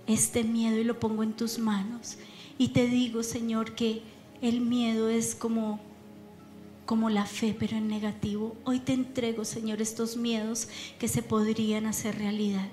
este 0.09 0.43
miedo 0.43 0.77
y 0.77 0.83
lo 0.83 0.99
pongo 0.99 1.23
en 1.23 1.35
tus 1.35 1.61
manos. 1.61 2.19
Y 2.59 2.71
te 2.71 2.89
digo, 2.89 3.23
Señor, 3.23 3.77
que 3.77 4.03
el 4.43 4.61
miedo 4.61 5.09
es 5.09 5.37
como 5.37 5.79
como 6.85 7.11
la 7.11 7.27
fe, 7.27 7.55
pero 7.57 7.77
en 7.77 7.87
negativo. 7.87 8.57
Hoy 8.65 8.81
te 8.81 8.93
entrego, 8.93 9.45
Señor, 9.45 9.81
estos 9.81 10.17
miedos 10.17 10.67
que 10.99 11.07
se 11.07 11.23
podrían 11.23 11.87
hacer 11.87 12.19
realidad. 12.19 12.67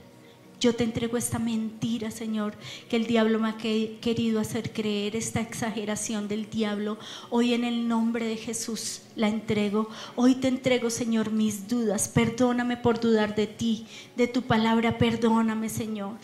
Yo 0.64 0.74
te 0.74 0.86
entrego 0.86 1.18
esta 1.18 1.40
mentira, 1.40 2.10
Señor, 2.10 2.56
que 2.90 2.96
el 2.96 3.06
diablo 3.06 3.38
me 3.38 3.50
ha 3.50 3.58
querido 3.58 4.40
hacer 4.40 4.72
creer, 4.72 5.14
esta 5.14 5.42
exageración 5.42 6.30
del 6.30 6.50
diablo. 6.50 6.98
Hoy 7.30 7.54
en 7.54 7.66
el 7.66 7.90
nombre 7.90 8.26
de 8.26 8.38
Jesús 8.38 9.02
la 9.18 9.28
entrego. 9.28 9.90
Hoy 10.16 10.36
te 10.36 10.48
entrego, 10.48 10.90
Señor, 10.90 11.32
mis 11.32 11.68
dudas. 11.68 12.08
Perdóname 12.08 12.78
por 12.78 13.02
dudar 13.02 13.36
de 13.36 13.46
ti, 13.46 13.88
de 14.16 14.28
tu 14.28 14.44
palabra. 14.44 14.98
Perdóname, 14.98 15.68
Señor. 15.68 16.16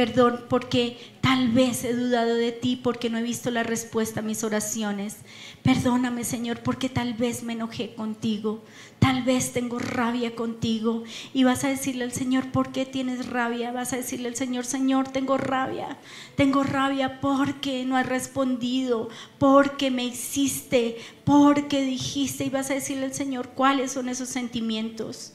Perdón 0.00 0.46
porque 0.48 0.96
tal 1.20 1.48
vez 1.48 1.84
he 1.84 1.92
dudado 1.92 2.34
de 2.34 2.52
ti, 2.52 2.80
porque 2.82 3.10
no 3.10 3.18
he 3.18 3.22
visto 3.22 3.50
la 3.50 3.64
respuesta 3.64 4.20
a 4.20 4.22
mis 4.22 4.42
oraciones. 4.44 5.18
Perdóname, 5.62 6.24
Señor, 6.24 6.60
porque 6.62 6.88
tal 6.88 7.12
vez 7.12 7.42
me 7.42 7.52
enojé 7.52 7.94
contigo. 7.94 8.64
Tal 8.98 9.24
vez 9.24 9.52
tengo 9.52 9.78
rabia 9.78 10.34
contigo. 10.34 11.04
Y 11.34 11.44
vas 11.44 11.64
a 11.64 11.68
decirle 11.68 12.04
al 12.04 12.12
Señor, 12.12 12.50
¿por 12.50 12.72
qué 12.72 12.86
tienes 12.86 13.28
rabia? 13.28 13.72
Vas 13.72 13.92
a 13.92 13.98
decirle 13.98 14.28
al 14.28 14.36
Señor, 14.36 14.64
Señor, 14.64 15.06
tengo 15.08 15.36
rabia. 15.36 15.98
Tengo 16.34 16.62
rabia 16.62 17.20
porque 17.20 17.84
no 17.84 17.98
has 17.98 18.06
respondido, 18.06 19.10
porque 19.38 19.90
me 19.90 20.06
hiciste, 20.06 20.96
porque 21.24 21.84
dijiste. 21.84 22.44
Y 22.44 22.48
vas 22.48 22.70
a 22.70 22.74
decirle 22.74 23.04
al 23.04 23.12
Señor, 23.12 23.50
¿cuáles 23.50 23.92
son 23.92 24.08
esos 24.08 24.30
sentimientos? 24.30 25.34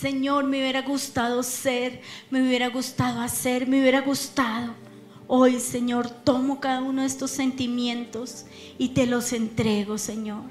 Señor, 0.00 0.44
me 0.44 0.60
hubiera 0.60 0.82
gustado 0.82 1.42
ser, 1.42 2.02
me 2.30 2.40
hubiera 2.40 2.68
gustado 2.68 3.20
hacer, 3.20 3.66
me 3.66 3.80
hubiera 3.80 4.00
gustado. 4.00 4.74
Hoy, 5.26 5.58
Señor, 5.58 6.08
tomo 6.08 6.60
cada 6.60 6.82
uno 6.82 7.00
de 7.00 7.08
estos 7.08 7.32
sentimientos 7.32 8.46
y 8.78 8.90
te 8.90 9.06
los 9.06 9.32
entrego, 9.32 9.98
Señor. 9.98 10.44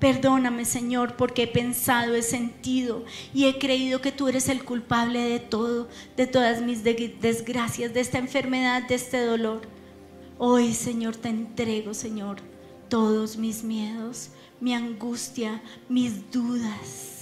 Perdóname, 0.00 0.64
Señor, 0.64 1.14
porque 1.14 1.44
he 1.44 1.46
pensado, 1.46 2.16
he 2.16 2.22
sentido 2.22 3.04
y 3.32 3.44
he 3.44 3.56
creído 3.60 4.00
que 4.00 4.10
tú 4.10 4.26
eres 4.26 4.48
el 4.48 4.64
culpable 4.64 5.20
de 5.20 5.38
todo, 5.38 5.88
de 6.16 6.26
todas 6.26 6.60
mis 6.60 6.82
desgracias, 6.82 7.94
de 7.94 8.00
esta 8.00 8.18
enfermedad, 8.18 8.82
de 8.88 8.96
este 8.96 9.24
dolor. 9.24 9.60
Hoy, 10.38 10.74
Señor, 10.74 11.14
te 11.14 11.28
entrego, 11.28 11.94
Señor, 11.94 12.38
todos 12.88 13.36
mis 13.36 13.62
miedos, 13.62 14.30
mi 14.58 14.74
angustia, 14.74 15.62
mis 15.88 16.32
dudas 16.32 17.15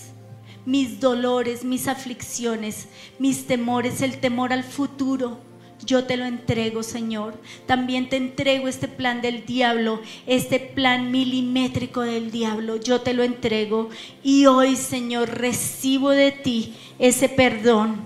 mis 0.67 1.01
dolores, 1.01 1.65
mis 1.65 1.89
aflicciones, 1.89 2.89
mis 3.19 3.47
temores, 3.47 4.03
el 4.03 4.19
temor 4.19 4.53
al 4.53 4.65
futuro. 4.65 5.39
Yo 5.85 6.05
te 6.05 6.17
lo 6.17 6.25
entrego, 6.25 6.83
Señor. 6.83 7.35
También 7.67 8.09
te 8.09 8.17
entrego 8.17 8.69
este 8.69 8.89
plan 8.89 9.21
del 9.21 9.45
diablo, 9.45 10.01
este 10.27 10.59
plan 10.59 11.11
milimétrico 11.11 12.01
del 12.01 12.31
diablo. 12.31 12.77
Yo 12.77 13.03
te 13.03 13.13
lo 13.13 13.23
entrego. 13.23 13.91
Y 14.23 14.47
hoy, 14.47 14.77
Señor, 14.77 15.29
recibo 15.29 16.11
de 16.11 16.33
ti 16.33 16.75
ese 16.99 17.29
perdón. 17.29 17.97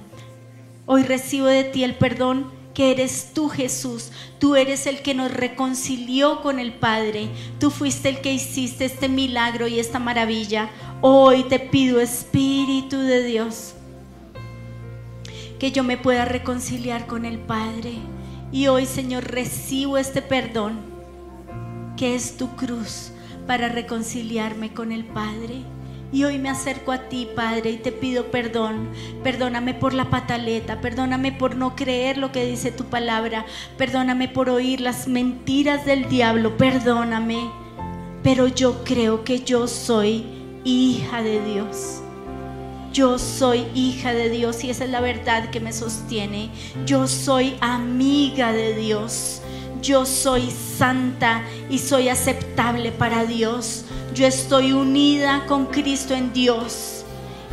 Hoy 0.87 1.03
recibo 1.03 1.47
de 1.47 1.65
ti 1.65 1.85
el 1.85 1.95
perdón 1.95 2.58
que 2.79 2.93
eres 2.93 3.33
tú 3.35 3.49
Jesús. 3.49 4.13
Tú 4.39 4.55
eres 4.55 4.87
el 4.87 5.03
que 5.03 5.13
nos 5.13 5.33
reconcilió 5.33 6.43
con 6.43 6.61
el 6.61 6.73
Padre. 6.73 7.29
Tú 7.59 7.73
fuiste 7.73 8.09
el 8.09 8.21
que 8.21 8.33
hiciste 8.33 8.85
este 8.85 9.09
milagro 9.09 9.67
y 9.67 9.81
esta 9.81 9.99
maravilla. 9.99 10.71
Hoy 11.01 11.43
te 11.43 11.59
pido, 11.59 11.99
Espíritu 11.99 12.97
de 12.99 13.25
Dios, 13.25 13.75
que 15.59 15.73
yo 15.73 15.83
me 15.83 15.97
pueda 15.97 16.25
reconciliar 16.25 17.09
con 17.09 17.25
el 17.25 17.41
Padre. 17.41 17.95
Y 18.53 18.69
hoy, 18.69 18.87
Señor, 18.87 19.25
recibo 19.25 19.99
este 19.99 20.23
perdón, 20.23 20.79
que 21.97 22.15
es 22.15 22.37
tu 22.37 22.55
cruz, 22.55 23.11
para 23.49 23.69
reconciliarme 23.69 24.73
con 24.73 24.93
el 24.93 25.05
Padre. 25.05 25.65
Y 26.11 26.25
hoy 26.25 26.39
me 26.39 26.49
acerco 26.49 26.93
a 26.93 27.09
ti, 27.09 27.29
Padre, 27.37 27.71
y 27.71 27.77
te 27.77 27.93
pido 27.93 28.31
perdón. 28.31 28.89
Perdóname 29.23 29.75
por 29.75 29.93
la 29.93 30.09
pataleta, 30.09 30.81
perdóname 30.81 31.33
por 31.33 31.55
no 31.55 31.77
creer 31.77 32.17
lo 32.17 32.33
que 32.33 32.47
dice 32.47 32.73
tu 32.73 32.85
palabra, 32.85 33.45
perdóname 33.77 34.29
por 34.29 34.49
oír 34.49 34.81
las 34.81 35.07
mentiras 35.07 35.85
del 35.85 36.09
diablo, 36.09 36.57
perdóname. 36.57 37.51
Pero 38.23 38.49
yo 38.49 38.85
creo 38.85 39.23
que 39.23 39.41
yo 39.41 39.69
soy 39.69 40.25
hija 40.65 41.23
de 41.23 41.45
Dios. 41.45 42.01
Yo 42.93 43.19
soy 43.19 43.67
hija 43.75 44.15
de 44.15 44.31
Dios 44.31 44.65
y 44.65 44.71
esa 44.71 44.85
es 44.85 44.91
la 44.91 45.03
verdad 45.03 45.51
que 45.51 45.61
me 45.61 45.75
sostiene. 45.75 46.51
Yo 46.87 47.07
soy 47.07 47.55
amiga 47.61 48.53
de 48.53 48.75
Dios. 48.75 49.43
Yo 49.83 50.07
soy 50.07 50.51
santa 50.51 51.43
y 51.71 51.79
soy 51.79 52.09
aceptable 52.09 52.93
para 52.93 53.25
Dios. 53.25 53.85
Yo 54.19 54.27
estoy 54.27 54.73
unida 54.73 55.45
con 55.47 55.67
Cristo 55.67 56.13
en 56.13 56.33
Dios. 56.33 57.05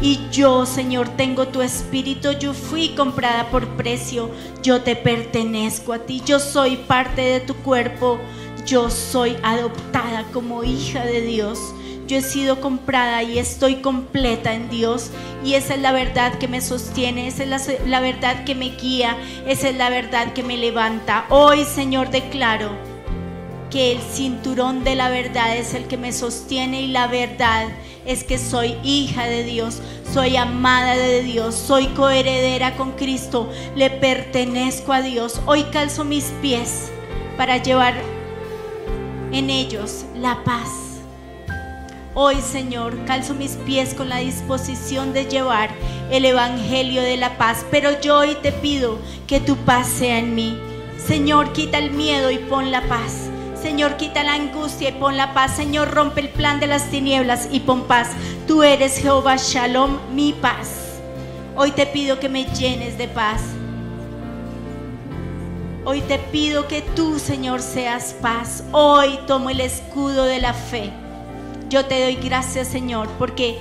Y 0.02 0.20
yo, 0.32 0.66
Señor, 0.66 1.10
tengo 1.10 1.50
tu 1.50 1.62
espíritu. 1.62 2.32
Yo 2.32 2.56
fui 2.56 2.96
comprada 2.96 3.52
por 3.52 3.68
precio. 3.78 4.32
Yo 4.64 4.82
te 4.82 4.96
pertenezco 4.96 5.94
a 5.94 6.00
ti. 6.00 6.24
Yo 6.26 6.40
soy 6.40 6.78
parte 6.78 7.22
de 7.22 7.40
tu 7.40 7.54
cuerpo. 7.58 8.18
Yo 8.66 8.90
soy 8.90 9.38
adoptada 9.44 10.24
como 10.34 10.64
hija 10.64 11.06
de 11.06 11.22
Dios. 11.22 11.60
Yo 12.08 12.18
he 12.18 12.24
sido 12.24 12.60
comprada 12.60 13.22
y 13.22 13.38
estoy 13.38 13.76
completa 13.76 14.56
en 14.56 14.68
Dios. 14.68 15.12
Y 15.44 15.54
esa 15.54 15.76
es 15.76 15.82
la 15.82 15.92
verdad 15.92 16.40
que 16.40 16.48
me 16.48 16.62
sostiene, 16.62 17.28
esa 17.28 17.44
es 17.44 17.88
la, 17.88 18.00
verdad 18.00 18.44
que 18.44 18.56
me 18.56 18.72
guía, 18.72 19.16
esa 19.46 19.70
es 19.70 19.78
la 19.78 19.92
verdad 19.92 20.34
que 20.34 20.42
me 20.42 20.58
levanta. 20.58 21.28
Hoy, 21.30 21.64
Señor, 21.64 22.10
declaro 22.10 22.95
que 23.76 23.92
el 23.92 24.02
cinturón 24.02 24.86
de 24.86 24.96
la 24.96 25.10
verdad 25.10 25.58
es 25.58 25.74
el 25.74 25.84
que 25.88 25.98
me 25.98 26.14
sostiene 26.14 26.84
y 26.84 26.88
la 26.88 27.08
verdad 27.08 27.68
es 28.06 28.24
que 28.24 28.38
soy 28.38 28.78
hija 28.86 29.26
de 29.26 29.44
Dios, 29.44 29.82
soy 30.14 30.38
amada 30.38 30.96
de 30.96 31.24
Dios, 31.24 31.56
soy 31.56 31.88
coheredera 31.88 32.78
con 32.78 32.94
Cristo, 32.94 33.50
le 33.76 33.90
pertenezco 33.90 34.94
a 34.94 35.02
Dios. 35.02 35.42
Hoy 35.46 35.64
calzo 35.74 36.06
mis 36.06 36.32
pies 36.42 36.90
para 37.36 37.58
llevar 37.58 37.96
en 39.34 39.50
ellos 39.50 40.06
la 40.16 40.42
paz. 40.46 40.70
Hoy, 42.14 42.38
Señor, 42.38 43.04
calzo 43.04 43.34
mis 43.34 43.58
pies 43.66 43.94
con 43.94 44.08
la 44.08 44.20
disposición 44.20 45.12
de 45.12 45.26
llevar 45.26 45.70
el 46.12 46.24
Evangelio 46.24 47.02
de 47.02 47.18
la 47.18 47.38
paz, 47.38 47.66
pero 47.72 48.00
yo 48.00 48.20
hoy 48.20 48.38
te 48.42 48.54
pido 48.54 49.00
que 49.28 49.42
tu 49.42 49.58
paz 49.58 49.90
sea 49.90 50.20
en 50.20 50.34
mí. 50.34 50.58
Señor, 50.98 51.52
quita 51.52 51.78
el 51.78 51.92
miedo 51.92 52.32
y 52.32 52.38
pon 52.38 52.72
la 52.72 52.82
paz. 52.88 53.32
Señor, 53.62 53.96
quita 53.98 54.24
la 54.24 54.34
angustia 54.34 54.90
y 54.90 54.92
pon 54.94 55.18
la 55.18 55.34
paz. 55.34 55.56
Señor, 55.56 55.92
rompe 55.92 56.22
el 56.22 56.30
plan 56.30 56.60
de 56.60 56.68
las 56.68 56.90
tinieblas 56.90 57.48
y 57.52 57.62
pon 57.62 57.84
paz. 57.84 58.10
Tú 58.48 58.64
eres 58.64 58.98
Jehová 58.98 59.38
Shalom, 59.38 59.98
mi 60.14 60.34
paz. 60.34 61.00
Hoy 61.56 61.72
te 61.72 61.86
pido 61.86 62.20
que 62.20 62.30
me 62.30 62.46
llenes 62.46 62.98
de 62.98 63.08
paz. 63.08 63.42
Hoy 65.86 66.02
te 66.02 66.18
pido 66.18 66.68
que 66.68 66.82
tú, 66.82 67.18
Señor, 67.18 67.62
seas 67.62 68.16
paz. 68.22 68.64
Hoy 68.72 69.20
tomo 69.26 69.50
el 69.50 69.62
escudo 69.62 70.26
de 70.26 70.40
la 70.40 70.54
fe. 70.54 70.92
Yo 71.70 71.86
te 71.86 72.04
doy 72.04 72.16
gracias, 72.16 72.68
Señor, 72.68 73.08
porque 73.18 73.58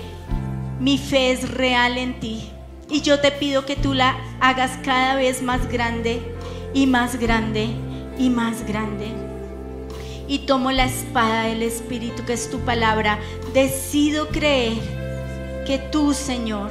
mi 0.81 0.99
fe 0.99 1.31
es 1.33 1.51
real 1.51 1.99
en 1.99 2.19
ti. 2.19 2.51
Y 2.91 3.01
yo 3.01 3.21
te 3.21 3.31
pido 3.31 3.65
que 3.65 3.77
tú 3.77 3.95
la 3.95 4.17
hagas 4.41 4.73
cada 4.85 5.15
vez 5.15 5.41
más 5.41 5.69
grande 5.69 6.21
y 6.75 6.87
más 6.87 7.17
grande 7.17 7.69
y 8.19 8.29
más 8.29 8.67
grande 8.67 9.24
y 10.29 10.41
tomo 10.41 10.71
la 10.73 10.87
espada 10.87 11.45
del 11.45 11.63
Espíritu, 11.63 12.25
que 12.25 12.33
es 12.35 12.51
tu 12.51 12.61
palabra. 12.61 13.19
Decido 13.53 14.29
creer 14.29 14.75
que 15.67 15.79
tú, 15.79 16.15
Señor, 16.15 16.71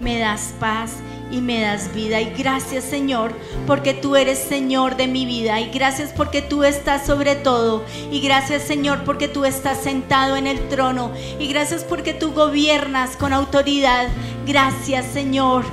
me 0.00 0.18
das 0.18 0.52
paz 0.58 0.96
y 1.32 1.40
me 1.40 1.60
das 1.60 1.92
vida. 1.94 2.20
Y 2.20 2.32
gracias 2.36 2.84
Señor 2.84 3.32
porque 3.66 3.94
tú 3.94 4.16
eres 4.16 4.38
Señor 4.38 4.96
de 4.96 5.06
mi 5.06 5.24
vida. 5.24 5.60
Y 5.60 5.70
gracias 5.70 6.12
porque 6.14 6.42
tú 6.42 6.62
estás 6.62 7.06
sobre 7.06 7.34
todo. 7.34 7.84
Y 8.10 8.20
gracias 8.20 8.62
Señor 8.62 9.04
porque 9.04 9.28
tú 9.28 9.44
estás 9.44 9.78
sentado 9.78 10.36
en 10.36 10.46
el 10.46 10.68
trono. 10.68 11.10
Y 11.40 11.48
gracias 11.48 11.84
porque 11.84 12.12
tú 12.12 12.32
gobiernas 12.32 13.16
con 13.16 13.32
autoridad. 13.32 14.08
Gracias 14.46 15.06
Señor 15.06 15.64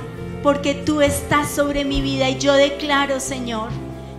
porque 0.42 0.74
tú 0.74 1.02
estás 1.02 1.50
sobre 1.50 1.84
mi 1.84 2.00
vida. 2.00 2.30
Y 2.30 2.38
yo 2.38 2.54
declaro 2.54 3.20
Señor 3.20 3.68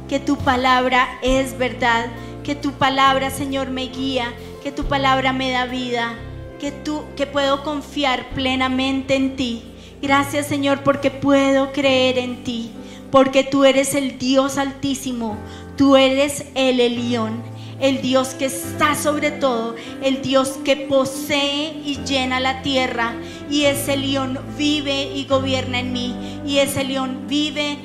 que 0.07 0.19
tu 0.19 0.37
palabra 0.37 1.07
es 1.23 1.57
verdad 1.57 2.07
que 2.43 2.55
tu 2.55 2.71
palabra, 2.73 3.29
Señor, 3.29 3.69
me 3.69 3.87
guía, 3.87 4.33
que 4.63 4.71
tu 4.71 4.85
palabra 4.85 5.33
me 5.33 5.51
da 5.51 5.65
vida, 5.65 6.15
que 6.59 6.71
tú 6.71 7.03
que 7.15 7.27
puedo 7.27 7.63
confiar 7.63 8.29
plenamente 8.29 9.15
en 9.15 9.35
ti. 9.35 9.63
Gracias, 10.01 10.47
Señor, 10.47 10.83
porque 10.83 11.11
puedo 11.11 11.71
creer 11.71 12.17
en 12.17 12.43
ti, 12.43 12.71
porque 13.11 13.43
tú 13.43 13.65
eres 13.65 13.93
el 13.95 14.17
Dios 14.17 14.57
altísimo, 14.57 15.37
tú 15.77 15.95
eres 15.95 16.45
el 16.55 16.79
Elión, 16.79 17.43
el 17.79 18.01
Dios 18.01 18.29
que 18.29 18.45
está 18.45 18.95
sobre 18.95 19.31
todo, 19.31 19.75
el 20.03 20.21
Dios 20.21 20.59
que 20.63 20.75
posee 20.75 21.81
y 21.83 21.99
llena 22.05 22.39
la 22.39 22.61
tierra. 22.61 23.15
Y 23.49 23.65
ese 23.65 23.97
león 23.97 24.39
vive 24.57 25.11
y 25.15 25.25
gobierna 25.25 25.79
en 25.79 25.91
mí. 25.91 26.15
Y 26.45 26.59
ese 26.59 26.83
león 26.83 27.25
vive 27.27 27.77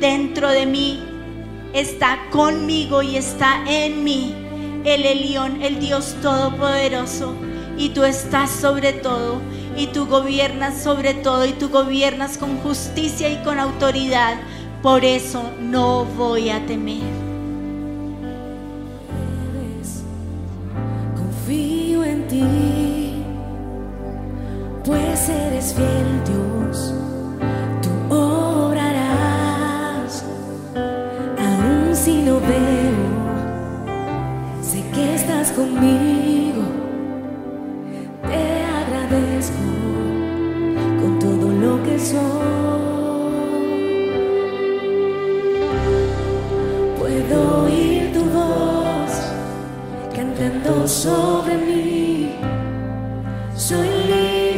dentro 0.00 0.50
de 0.50 0.66
mí, 0.66 1.00
está 1.72 2.18
conmigo 2.30 3.02
y 3.02 3.16
está 3.16 3.62
en 3.66 4.04
mí. 4.04 4.34
El 4.84 5.04
Elión, 5.04 5.62
el 5.62 5.80
Dios 5.80 6.16
Todopoderoso. 6.22 7.34
Y 7.76 7.90
tú 7.90 8.04
estás 8.04 8.50
sobre 8.50 8.92
todo. 8.92 9.40
Y 9.76 9.88
tú 9.88 10.06
gobiernas 10.06 10.82
sobre 10.82 11.14
todo. 11.14 11.44
Y 11.44 11.52
tú 11.52 11.68
gobiernas 11.68 12.38
con 12.38 12.58
justicia 12.58 13.28
y 13.28 13.42
con 13.44 13.58
autoridad. 13.58 14.36
Por 14.82 15.04
eso 15.04 15.42
no 15.60 16.04
voy 16.04 16.50
a 16.50 16.64
temer. 16.66 17.02
Confío 21.16 22.04
en 22.04 22.28
ti, 22.28 23.22
pues 24.84 25.28
eres 25.28 25.74
fiel 25.74 26.24
Dios. 26.24 26.95
Conmigo. 35.52 36.62
Te 38.22 38.64
agradezco 38.80 39.62
con 41.00 41.18
todo 41.18 41.48
lo 41.50 41.82
que 41.84 41.98
soy. 41.98 42.46
Puedo 46.98 47.64
oír 47.64 48.12
tu 48.12 48.24
voz 48.24 49.12
cantando 50.14 50.88
sobre 50.88 51.56
mí. 51.56 52.32
Soy 53.54 53.88
libre 54.08 54.55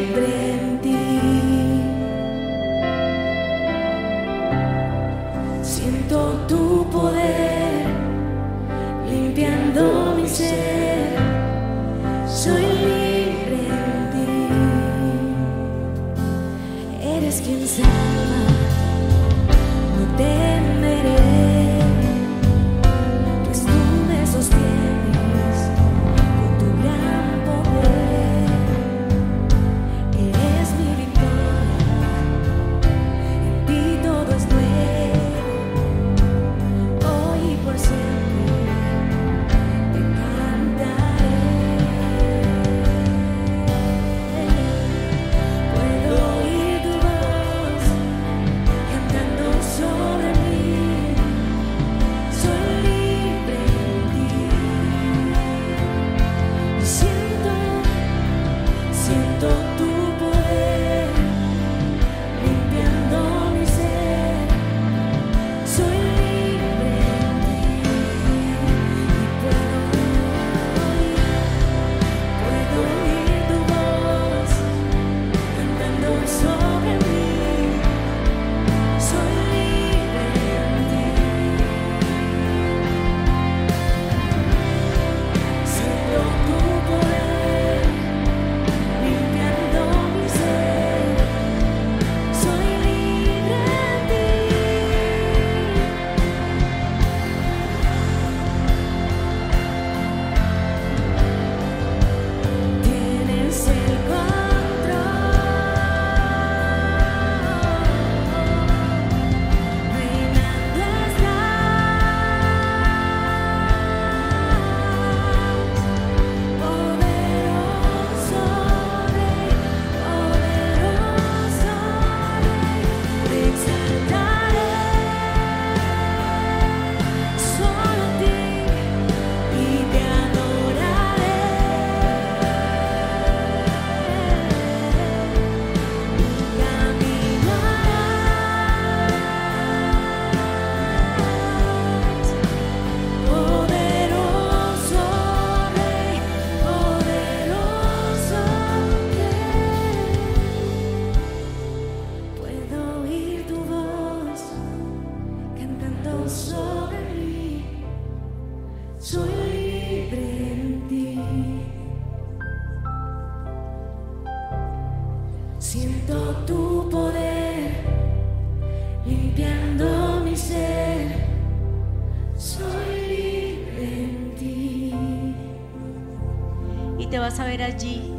y 176.99 177.07
te 177.07 177.19
vas 177.19 177.39
a 177.41 177.45
ver 177.45 177.63
allí 177.63 178.13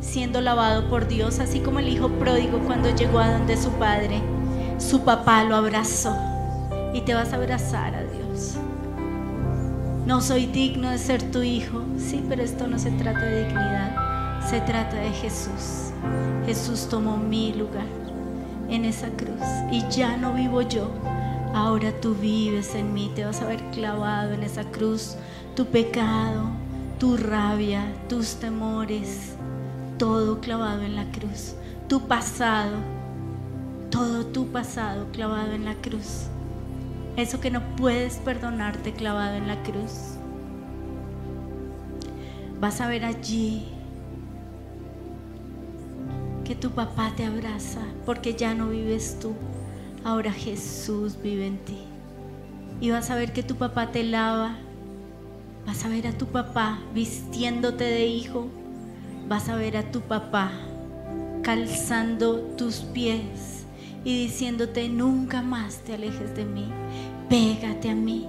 siendo 0.00 0.40
lavado 0.40 0.88
por 0.88 1.06
Dios, 1.08 1.38
así 1.38 1.60
como 1.60 1.78
el 1.78 1.88
hijo 1.88 2.08
pródigo 2.08 2.58
cuando 2.66 2.94
llegó 2.94 3.20
a 3.20 3.32
donde 3.32 3.56
su 3.56 3.70
padre, 3.72 4.20
su 4.78 5.02
papá 5.04 5.44
lo 5.44 5.56
abrazó 5.56 6.16
y 6.92 7.00
te 7.02 7.14
vas 7.14 7.32
a 7.32 7.36
abrazar 7.36 7.94
a 7.94 8.02
Dios. 8.02 8.56
No 10.04 10.20
soy 10.20 10.46
digno 10.46 10.90
de 10.90 10.98
ser 10.98 11.22
tu 11.30 11.42
hijo, 11.42 11.82
sí, 11.96 12.22
pero 12.28 12.42
esto 12.42 12.66
no 12.66 12.78
se 12.78 12.90
trata 12.90 13.20
de 13.20 13.46
dignidad, 13.46 14.40
se 14.44 14.60
trata 14.60 14.96
de 14.96 15.10
Jesús. 15.10 15.92
Jesús 16.44 16.88
tomó 16.90 17.16
mi 17.16 17.52
lugar 17.52 17.86
en 18.68 18.84
esa 18.84 19.08
cruz 19.10 19.40
y 19.70 19.84
ya 19.88 20.16
no 20.16 20.34
vivo 20.34 20.62
yo. 20.62 20.90
Ahora 21.54 21.92
tú 22.00 22.14
vives 22.14 22.74
en 22.74 22.92
mí, 22.92 23.12
te 23.14 23.24
vas 23.24 23.40
a 23.42 23.46
ver 23.46 23.62
clavado 23.70 24.32
en 24.32 24.42
esa 24.42 24.64
cruz, 24.64 25.16
tu 25.54 25.66
pecado, 25.66 26.50
tu 27.02 27.16
rabia, 27.16 27.92
tus 28.08 28.36
temores, 28.36 29.34
todo 29.98 30.40
clavado 30.40 30.82
en 30.82 30.94
la 30.94 31.10
cruz, 31.10 31.56
tu 31.88 32.06
pasado, 32.06 32.76
todo 33.90 34.24
tu 34.26 34.46
pasado 34.52 35.08
clavado 35.10 35.50
en 35.50 35.64
la 35.64 35.74
cruz. 35.74 36.28
Eso 37.16 37.40
que 37.40 37.50
no 37.50 37.60
puedes 37.74 38.18
perdonarte 38.18 38.92
clavado 38.92 39.34
en 39.34 39.48
la 39.48 39.60
cruz. 39.64 40.14
Vas 42.60 42.80
a 42.80 42.86
ver 42.86 43.04
allí 43.04 43.66
que 46.44 46.54
tu 46.54 46.70
papá 46.70 47.14
te 47.16 47.24
abraza 47.24 47.80
porque 48.06 48.34
ya 48.34 48.54
no 48.54 48.68
vives 48.68 49.18
tú. 49.20 49.34
Ahora 50.04 50.30
Jesús 50.30 51.18
vive 51.20 51.48
en 51.48 51.58
ti. 51.64 51.78
Y 52.80 52.92
vas 52.92 53.10
a 53.10 53.16
ver 53.16 53.32
que 53.32 53.42
tu 53.42 53.56
papá 53.56 53.90
te 53.90 54.04
lava 54.04 54.56
Vas 55.66 55.84
a 55.84 55.88
ver 55.88 56.06
a 56.06 56.12
tu 56.12 56.26
papá 56.26 56.80
vistiéndote 56.94 57.84
de 57.84 58.06
hijo. 58.06 58.48
Vas 59.28 59.48
a 59.48 59.56
ver 59.56 59.76
a 59.76 59.90
tu 59.90 60.00
papá 60.00 60.50
calzando 61.42 62.38
tus 62.56 62.76
pies 62.76 63.64
y 64.04 64.24
diciéndote 64.24 64.88
nunca 64.88 65.42
más 65.42 65.78
te 65.78 65.94
alejes 65.94 66.34
de 66.34 66.44
mí. 66.44 66.66
Pégate 67.28 67.90
a 67.90 67.94
mí. 67.94 68.26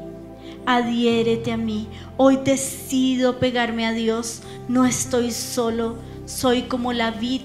Adhiérete 0.65 1.51
a 1.51 1.57
mí. 1.57 1.87
Hoy 2.17 2.37
decido 2.37 3.39
pegarme 3.39 3.85
a 3.85 3.91
Dios. 3.91 4.41
No 4.67 4.85
estoy 4.85 5.31
solo. 5.31 5.97
Soy 6.25 6.63
como 6.63 6.93
la 6.93 7.11
vid 7.11 7.41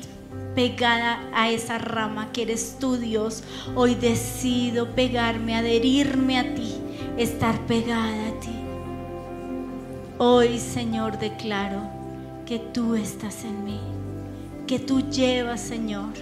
pegada 0.54 1.20
a 1.34 1.50
esa 1.50 1.78
rama 1.78 2.30
que 2.32 2.42
eres 2.42 2.76
tú, 2.78 2.96
Dios. 2.96 3.42
Hoy 3.74 3.94
decido 3.94 4.94
pegarme, 4.94 5.56
adherirme 5.56 6.38
a 6.38 6.54
ti, 6.54 6.74
estar 7.16 7.66
pegada 7.66 8.28
a 8.28 8.40
ti. 8.40 8.57
Hoy, 10.20 10.58
Señor, 10.58 11.20
declaro 11.20 11.80
que 12.44 12.58
tú 12.58 12.96
estás 12.96 13.44
en 13.44 13.64
mí, 13.64 13.78
que 14.66 14.80
tú 14.80 15.08
llevas, 15.10 15.60
Señor, 15.60 16.12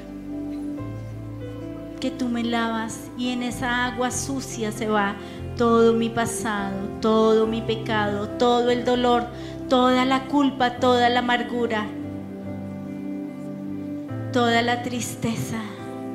que 1.99 2.11
tú 2.11 2.29
me 2.29 2.45
lavas 2.45 3.09
y 3.17 3.31
en 3.31 3.43
esa 3.43 3.87
agua 3.87 4.11
sucia 4.11 4.71
se 4.71 4.87
va 4.87 5.17
todo 5.57 5.95
mi 5.95 6.11
pasado, 6.11 6.77
todo 7.01 7.47
mi 7.47 7.63
pecado, 7.63 8.29
todo 8.29 8.71
el 8.71 8.85
dolor, 8.85 9.29
toda 9.71 10.05
la 10.05 10.25
culpa, 10.25 10.73
toda 10.73 11.09
la 11.09 11.21
amargura, 11.21 11.87
toda 14.31 14.61
la 14.61 14.83
tristeza, 14.83 15.63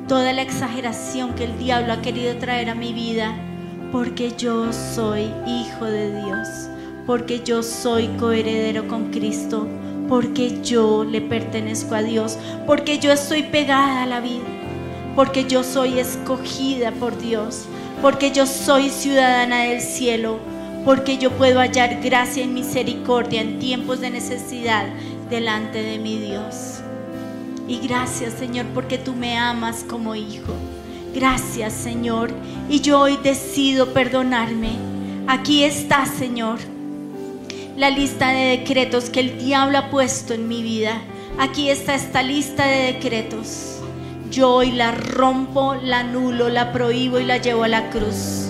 toda 0.06 0.32
la 0.32 0.42
exageración 0.42 1.34
que 1.34 1.46
el 1.46 1.58
diablo 1.58 1.94
ha 1.94 2.00
querido 2.00 2.36
traer 2.36 2.70
a 2.70 2.76
mi 2.76 2.92
vida, 2.92 3.34
porque 3.90 4.30
yo 4.38 4.72
soy 4.72 5.32
hijo 5.48 5.86
de 5.86 6.22
Dios, 6.22 6.68
porque 7.06 7.40
yo 7.44 7.62
soy 7.62 8.08
coheredero 8.18 8.86
con 8.86 9.10
Cristo, 9.10 9.66
porque 10.08 10.62
yo 10.62 11.04
le 11.04 11.20
pertenezco 11.20 11.94
a 11.94 12.02
Dios, 12.02 12.38
porque 12.66 12.98
yo 12.98 13.12
estoy 13.12 13.44
pegada 13.44 14.02
a 14.02 14.06
la 14.06 14.20
vida, 14.20 14.44
porque 15.16 15.44
yo 15.44 15.64
soy 15.64 15.98
escogida 15.98 16.92
por 16.92 17.18
Dios, 17.18 17.64
porque 18.00 18.30
yo 18.30 18.46
soy 18.46 18.90
ciudadana 18.90 19.64
del 19.64 19.80
cielo, 19.80 20.38
porque 20.84 21.18
yo 21.18 21.30
puedo 21.30 21.60
hallar 21.60 22.00
gracia 22.02 22.44
y 22.44 22.48
misericordia 22.48 23.40
en 23.40 23.58
tiempos 23.58 24.00
de 24.00 24.10
necesidad 24.10 24.86
delante 25.30 25.82
de 25.82 25.98
mi 25.98 26.18
Dios. 26.18 26.80
Y 27.68 27.78
gracias 27.78 28.34
Señor 28.34 28.66
porque 28.74 28.98
tú 28.98 29.14
me 29.14 29.38
amas 29.38 29.84
como 29.88 30.14
hijo. 30.14 30.52
Gracias 31.14 31.72
Señor. 31.72 32.30
Y 32.68 32.80
yo 32.80 33.00
hoy 33.00 33.16
decido 33.22 33.92
perdonarme. 33.92 34.70
Aquí 35.28 35.62
está 35.62 36.04
Señor 36.06 36.58
la 37.76 37.90
lista 37.90 38.28
de 38.28 38.58
decretos 38.58 39.08
que 39.08 39.20
el 39.20 39.38
diablo 39.38 39.78
ha 39.78 39.90
puesto 39.90 40.34
en 40.34 40.48
mi 40.48 40.62
vida. 40.62 41.00
Aquí 41.38 41.70
está 41.70 41.94
esta 41.94 42.22
lista 42.22 42.66
de 42.66 42.92
decretos. 42.92 43.78
Yo 44.30 44.50
hoy 44.54 44.72
la 44.72 44.92
rompo, 44.92 45.74
la 45.74 46.00
anulo, 46.00 46.48
la 46.48 46.72
prohíbo 46.72 47.18
y 47.18 47.24
la 47.24 47.38
llevo 47.38 47.64
a 47.64 47.68
la 47.68 47.90
cruz. 47.90 48.48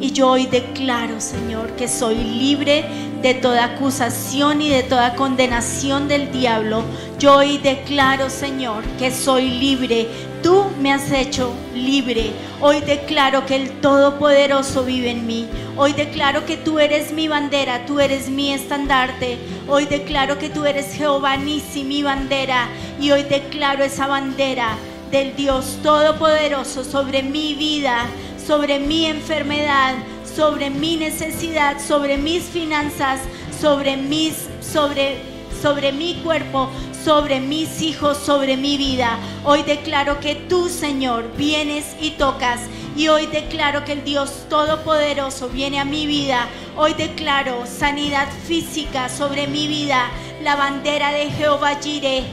Y 0.00 0.12
yo 0.12 0.30
hoy 0.30 0.46
declaro, 0.46 1.20
Señor, 1.20 1.72
que 1.76 1.88
soy 1.88 2.16
libre 2.16 2.84
de 3.22 3.34
toda 3.34 3.64
acusación 3.64 4.62
y 4.62 4.70
de 4.70 4.82
toda 4.82 5.14
condenación 5.14 6.08
del 6.08 6.32
diablo. 6.32 6.82
Yo 7.18 7.36
hoy 7.36 7.58
declaro, 7.58 8.30
Señor, 8.30 8.82
que 8.98 9.10
soy 9.10 9.50
libre. 9.50 10.06
Tú 10.42 10.70
me 10.80 10.92
has 10.92 11.10
hecho 11.12 11.52
libre. 11.74 12.32
Hoy 12.60 12.80
declaro 12.80 13.44
que 13.44 13.56
el 13.56 13.80
Todopoderoso 13.80 14.84
vive 14.84 15.10
en 15.10 15.26
mí. 15.26 15.46
Hoy 15.76 15.92
declaro 15.92 16.46
que 16.46 16.56
tú 16.56 16.78
eres 16.78 17.12
mi 17.12 17.28
bandera, 17.28 17.84
tú 17.86 18.00
eres 18.00 18.28
mi 18.28 18.52
estandarte. 18.52 19.38
Hoy 19.68 19.86
declaro 19.86 20.38
que 20.38 20.48
tú 20.48 20.64
eres 20.64 20.94
Jehová 20.94 21.36
Nisi, 21.36 21.84
mi 21.84 22.02
bandera. 22.02 22.68
Y 23.00 23.10
hoy 23.10 23.24
declaro 23.24 23.84
esa 23.84 24.06
bandera 24.06 24.76
del 25.10 25.36
Dios 25.36 25.78
Todopoderoso 25.82 26.84
sobre 26.84 27.22
mi 27.22 27.54
vida, 27.54 28.06
sobre 28.46 28.78
mi 28.78 29.06
enfermedad, 29.06 29.94
sobre 30.24 30.70
mi 30.70 30.96
necesidad, 30.96 31.78
sobre 31.80 32.16
mis 32.16 32.44
finanzas, 32.44 33.20
sobre 33.60 33.96
mis 33.96 34.48
sobre 34.60 35.29
sobre 35.60 35.92
mi 35.92 36.14
cuerpo, 36.22 36.68
sobre 37.04 37.40
mis 37.40 37.82
hijos, 37.82 38.18
sobre 38.18 38.56
mi 38.56 38.76
vida. 38.76 39.18
Hoy 39.44 39.62
declaro 39.62 40.20
que 40.20 40.34
tú, 40.34 40.68
Señor, 40.68 41.32
vienes 41.36 41.96
y 42.00 42.10
tocas. 42.10 42.60
Y 42.96 43.08
hoy 43.08 43.26
declaro 43.26 43.84
que 43.84 43.92
el 43.92 44.04
Dios 44.04 44.46
Todopoderoso 44.48 45.48
viene 45.48 45.80
a 45.80 45.84
mi 45.84 46.06
vida. 46.06 46.48
Hoy 46.76 46.94
declaro 46.94 47.64
sanidad 47.66 48.28
física 48.46 49.08
sobre 49.08 49.46
mi 49.46 49.68
vida. 49.68 50.10
La 50.42 50.56
bandera 50.56 51.12
de 51.12 51.30
Jehová 51.30 51.76
Jireh, 51.80 52.24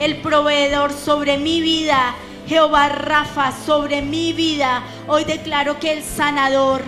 el 0.00 0.16
proveedor 0.18 0.92
sobre 0.92 1.38
mi 1.38 1.60
vida. 1.60 2.14
Jehová 2.46 2.90
Rafa 2.90 3.52
sobre 3.52 4.02
mi 4.02 4.32
vida. 4.32 4.82
Hoy 5.06 5.24
declaro 5.24 5.80
que 5.80 5.92
el 5.92 6.02
sanador 6.02 6.82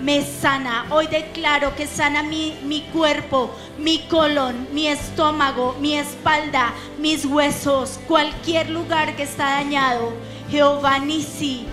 me 0.00 0.24
sana. 0.24 0.86
Hoy 0.90 1.06
declaro 1.06 1.74
que 1.74 1.86
sana 1.86 2.22
mi, 2.22 2.58
mi, 2.64 2.82
cuerpo, 2.92 3.50
mi 3.78 4.06
colon, 4.08 4.68
mi 4.72 4.88
estómago, 4.88 5.74
mi 5.80 5.96
espalda, 5.96 6.72
mis 6.98 7.24
huesos, 7.24 7.98
cualquier 8.06 8.70
lugar 8.70 9.16
que 9.16 9.24
está 9.24 9.50
dañado. 9.50 10.12
Jehová 10.50 10.98
Nisi 10.98 11.66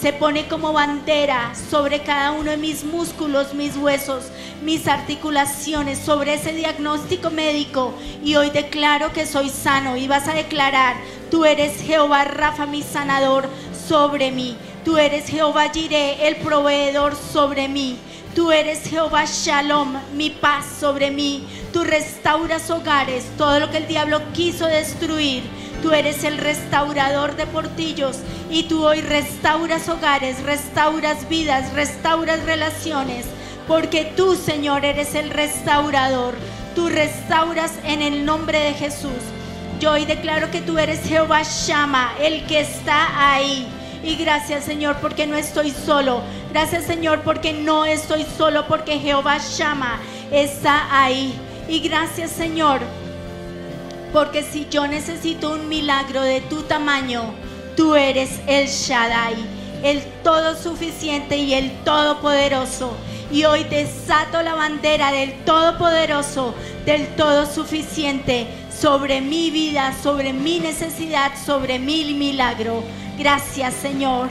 se 0.00 0.12
pone 0.14 0.48
como 0.48 0.72
bandera 0.72 1.52
sobre 1.54 2.00
cada 2.00 2.32
uno 2.32 2.50
de 2.50 2.56
mis 2.56 2.84
músculos, 2.84 3.52
mis 3.52 3.76
huesos, 3.76 4.24
mis 4.62 4.88
articulaciones, 4.88 5.98
sobre 5.98 6.34
ese 6.34 6.52
diagnóstico 6.52 7.30
médico. 7.30 7.92
Y 8.24 8.36
hoy 8.36 8.50
declaro 8.50 9.12
que 9.12 9.26
soy 9.26 9.50
sano 9.50 9.96
y 9.96 10.08
vas 10.08 10.26
a 10.26 10.34
declarar, 10.34 10.96
tú 11.30 11.44
eres 11.44 11.82
Jehová 11.82 12.24
Rafa, 12.24 12.64
mi 12.64 12.82
sanador, 12.82 13.48
sobre 13.88 14.30
mí. 14.30 14.56
Tú 14.84 14.96
eres 14.96 15.28
Jehová 15.28 15.70
Jireh, 15.70 16.26
el 16.26 16.36
proveedor 16.36 17.14
sobre 17.14 17.68
mí. 17.68 17.98
Tú 18.34 18.50
eres 18.50 18.88
Jehová 18.88 19.24
Shalom, 19.26 19.94
mi 20.14 20.30
paz 20.30 20.64
sobre 20.80 21.10
mí. 21.10 21.46
Tú 21.70 21.84
restauras 21.84 22.70
hogares, 22.70 23.26
todo 23.36 23.60
lo 23.60 23.70
que 23.70 23.76
el 23.76 23.88
diablo 23.88 24.20
quiso 24.32 24.66
destruir. 24.66 25.42
Tú 25.82 25.92
eres 25.92 26.24
el 26.24 26.38
restaurador 26.38 27.36
de 27.36 27.46
portillos 27.46 28.18
y 28.50 28.64
tú 28.64 28.84
hoy 28.84 29.02
restauras 29.02 29.88
hogares, 29.88 30.42
restauras 30.44 31.28
vidas, 31.28 31.74
restauras 31.74 32.42
relaciones, 32.44 33.26
porque 33.68 34.12
tú, 34.16 34.34
Señor, 34.34 34.86
eres 34.86 35.14
el 35.14 35.28
restaurador. 35.28 36.34
Tú 36.74 36.88
restauras 36.88 37.72
en 37.84 38.00
el 38.00 38.24
nombre 38.24 38.60
de 38.60 38.72
Jesús. 38.72 39.10
Yo 39.78 39.92
hoy 39.92 40.06
declaro 40.06 40.50
que 40.50 40.60
tú 40.62 40.78
eres 40.78 41.02
Jehová 41.04 41.42
Shama, 41.42 42.14
el 42.20 42.46
que 42.46 42.60
está 42.60 43.32
ahí. 43.32 43.66
Y 44.02 44.16
gracias 44.16 44.64
Señor 44.64 44.96
porque 45.00 45.26
no 45.26 45.36
estoy 45.36 45.70
solo. 45.70 46.22
Gracias 46.52 46.84
Señor 46.84 47.20
porque 47.22 47.52
no 47.52 47.84
estoy 47.84 48.24
solo 48.36 48.66
porque 48.66 48.98
Jehová 48.98 49.38
Shama 49.38 50.00
está 50.32 50.88
ahí. 50.90 51.34
Y 51.68 51.80
gracias 51.80 52.30
Señor 52.30 52.80
porque 54.12 54.42
si 54.42 54.66
yo 54.68 54.86
necesito 54.86 55.52
un 55.52 55.68
milagro 55.68 56.22
de 56.22 56.40
tu 56.40 56.62
tamaño, 56.62 57.32
tú 57.76 57.94
eres 57.94 58.40
el 58.46 58.66
Shaddai, 58.66 59.34
el 59.82 60.02
todo 60.24 60.56
suficiente 60.56 61.36
y 61.36 61.54
el 61.54 61.70
todopoderoso. 61.84 62.92
Y 63.30 63.44
hoy 63.44 63.62
desato 63.64 64.42
la 64.42 64.54
bandera 64.54 65.12
del 65.12 65.32
todopoderoso, 65.44 66.54
del 66.84 67.06
todo 67.14 67.46
suficiente 67.46 68.48
sobre 68.76 69.20
mi 69.20 69.50
vida, 69.50 69.94
sobre 70.02 70.32
mi 70.32 70.58
necesidad, 70.58 71.32
sobre 71.44 71.78
mi 71.78 72.12
milagro. 72.14 72.82
Gracias 73.20 73.74
Señor. 73.74 74.30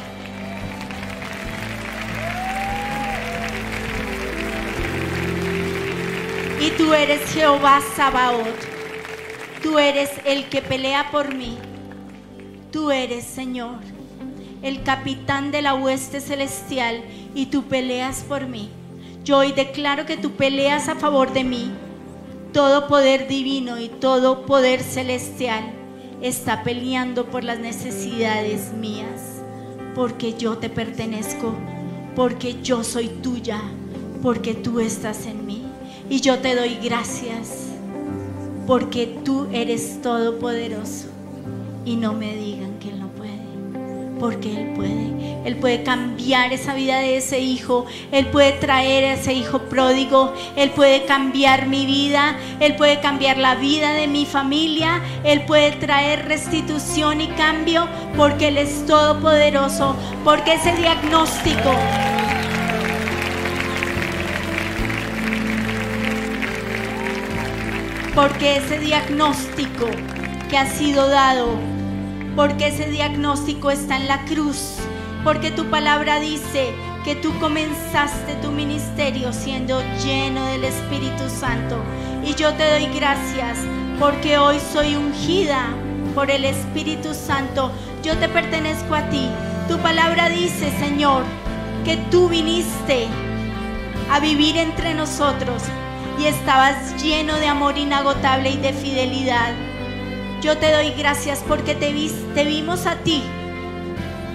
Y 6.59 6.71
tú 6.71 6.91
eres 6.95 7.21
Jehová 7.31 7.81
Sabaoth. 7.95 8.47
Tú 9.61 9.77
eres 9.77 10.09
el 10.25 10.49
que 10.49 10.63
pelea 10.63 11.11
por 11.11 11.35
mí. 11.35 11.55
Tú 12.71 12.89
eres, 12.89 13.25
Señor, 13.25 13.75
el 14.63 14.81
capitán 14.81 15.51
de 15.51 15.61
la 15.61 15.75
hueste 15.75 16.19
celestial 16.19 17.03
y 17.35 17.45
tú 17.45 17.65
peleas 17.65 18.23
por 18.27 18.47
mí. 18.47 18.71
Yo 19.23 19.37
hoy 19.37 19.51
declaro 19.51 20.07
que 20.07 20.17
tú 20.17 20.31
peleas 20.31 20.89
a 20.89 20.95
favor 20.95 21.31
de 21.31 21.43
mí. 21.43 21.71
Todo 22.53 22.87
poder 22.87 23.27
divino 23.27 23.79
y 23.79 23.89
todo 23.89 24.47
poder 24.47 24.81
celestial 24.81 25.78
está 26.21 26.63
peleando 26.63 27.25
por 27.25 27.43
las 27.43 27.59
necesidades 27.59 28.73
mías, 28.73 29.41
porque 29.95 30.33
yo 30.37 30.57
te 30.57 30.69
pertenezco, 30.69 31.53
porque 32.15 32.61
yo 32.61 32.83
soy 32.83 33.07
tuya, 33.07 33.61
porque 34.21 34.53
tú 34.53 34.79
estás 34.79 35.25
en 35.25 35.45
mí. 35.45 35.63
Y 36.09 36.21
yo 36.21 36.39
te 36.39 36.55
doy 36.55 36.77
gracias, 36.83 37.67
porque 38.67 39.19
tú 39.23 39.47
eres 39.51 40.01
todopoderoso. 40.01 41.07
Y 41.85 41.95
no 41.95 42.13
me 42.13 42.35
digan 42.35 42.79
que 42.79 42.91
no 42.91 43.07
porque 44.19 44.61
Él 44.61 44.73
puede. 44.75 45.09
Él 45.45 45.55
puede 45.55 45.83
cambiar 45.83 46.53
esa 46.53 46.73
vida 46.73 46.99
de 46.99 47.17
ese 47.17 47.39
hijo. 47.39 47.85
Él 48.11 48.27
puede 48.27 48.51
traer 48.53 49.05
a 49.05 49.13
ese 49.13 49.33
hijo 49.33 49.59
pródigo. 49.63 50.33
Él 50.55 50.69
puede 50.71 51.05
cambiar 51.05 51.67
mi 51.67 51.85
vida. 51.85 52.37
Él 52.59 52.75
puede 52.75 52.99
cambiar 52.99 53.37
la 53.37 53.55
vida 53.55 53.93
de 53.93 54.07
mi 54.07 54.25
familia. 54.25 55.01
Él 55.23 55.45
puede 55.45 55.71
traer 55.71 56.27
restitución 56.27 57.21
y 57.21 57.27
cambio 57.29 57.87
porque 58.17 58.49
Él 58.49 58.57
es 58.57 58.85
todopoderoso. 58.85 59.95
Porque 60.23 60.53
ese 60.53 60.73
diagnóstico 60.73 61.73
porque 68.15 68.57
ese 68.57 68.79
diagnóstico 68.79 69.85
que 70.49 70.57
ha 70.57 70.65
sido 70.65 71.07
dado, 71.07 71.68
porque 72.35 72.67
ese 72.67 72.89
diagnóstico 72.89 73.71
está 73.71 73.97
en 73.97 74.07
la 74.07 74.23
cruz, 74.25 74.77
porque 75.23 75.51
tu 75.51 75.65
palabra 75.65 76.19
dice 76.19 76.73
que 77.03 77.15
tú 77.15 77.37
comenzaste 77.39 78.35
tu 78.41 78.51
ministerio 78.51 79.31
siendo 79.33 79.81
lleno 80.03 80.45
del 80.45 80.63
Espíritu 80.63 81.29
Santo. 81.29 81.77
Y 82.23 82.35
yo 82.35 82.53
te 82.53 82.69
doy 82.69 82.87
gracias 82.95 83.57
porque 83.99 84.37
hoy 84.37 84.57
soy 84.73 84.95
ungida 84.95 85.69
por 86.15 86.29
el 86.29 86.45
Espíritu 86.45 87.13
Santo. 87.13 87.71
Yo 88.03 88.17
te 88.17 88.27
pertenezco 88.29 88.95
a 88.95 89.09
ti. 89.09 89.29
Tu 89.67 89.77
palabra 89.79 90.29
dice, 90.29 90.71
Señor, 90.79 91.23
que 91.85 91.97
tú 92.11 92.29
viniste 92.29 93.07
a 94.11 94.19
vivir 94.19 94.57
entre 94.57 94.93
nosotros 94.93 95.63
y 96.19 96.25
estabas 96.25 97.01
lleno 97.01 97.35
de 97.35 97.47
amor 97.47 97.77
inagotable 97.77 98.49
y 98.51 98.57
de 98.57 98.73
fidelidad. 98.73 99.53
Yo 100.41 100.57
te 100.57 100.71
doy 100.71 100.91
gracias 100.91 101.43
porque 101.45 101.75
te, 101.75 101.91
vimos 102.45 102.85
a 102.85 102.95
ti 102.95 103.21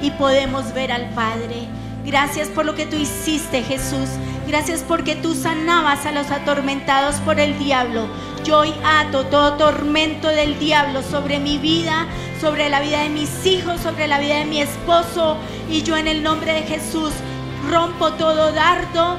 y 0.02 0.11
podemos 0.11 0.74
ver 0.74 0.92
al 0.92 1.09
Padre. 1.11 1.66
Gracias 2.05 2.48
por 2.48 2.66
lo 2.66 2.74
que 2.74 2.84
tú 2.84 2.96
hiciste, 2.96 3.62
Jesús. 3.62 4.11
Gracias 4.46 4.84
porque 4.86 5.16
tú 5.16 5.34
sanabas 5.34 6.05
a 6.05 6.12
los 6.12 6.30
atormentados 6.30 7.16
por 7.16 7.40
el 7.40 7.59
diablo. 7.59 8.07
Yo 8.44 8.59
hoy 8.59 8.74
ato 8.84 9.24
todo 9.24 9.55
tormento 9.55 10.28
del 10.28 10.59
diablo 10.59 11.02
sobre 11.02 11.38
mi 11.38 11.57
vida, 11.57 12.07
sobre 12.38 12.68
la 12.68 12.80
vida 12.80 13.00
de 13.00 13.09
mis 13.09 13.46
hijos, 13.46 13.80
sobre 13.80 14.07
la 14.07 14.18
vida 14.18 14.36
de 14.40 14.44
mi 14.44 14.61
esposo. 14.61 15.38
Y 15.70 15.84
yo 15.84 15.96
en 15.96 16.07
el 16.07 16.22
nombre 16.22 16.52
de 16.52 16.62
Jesús 16.64 17.14
rompo 17.70 18.12
todo 18.12 18.52
dardo 18.52 19.18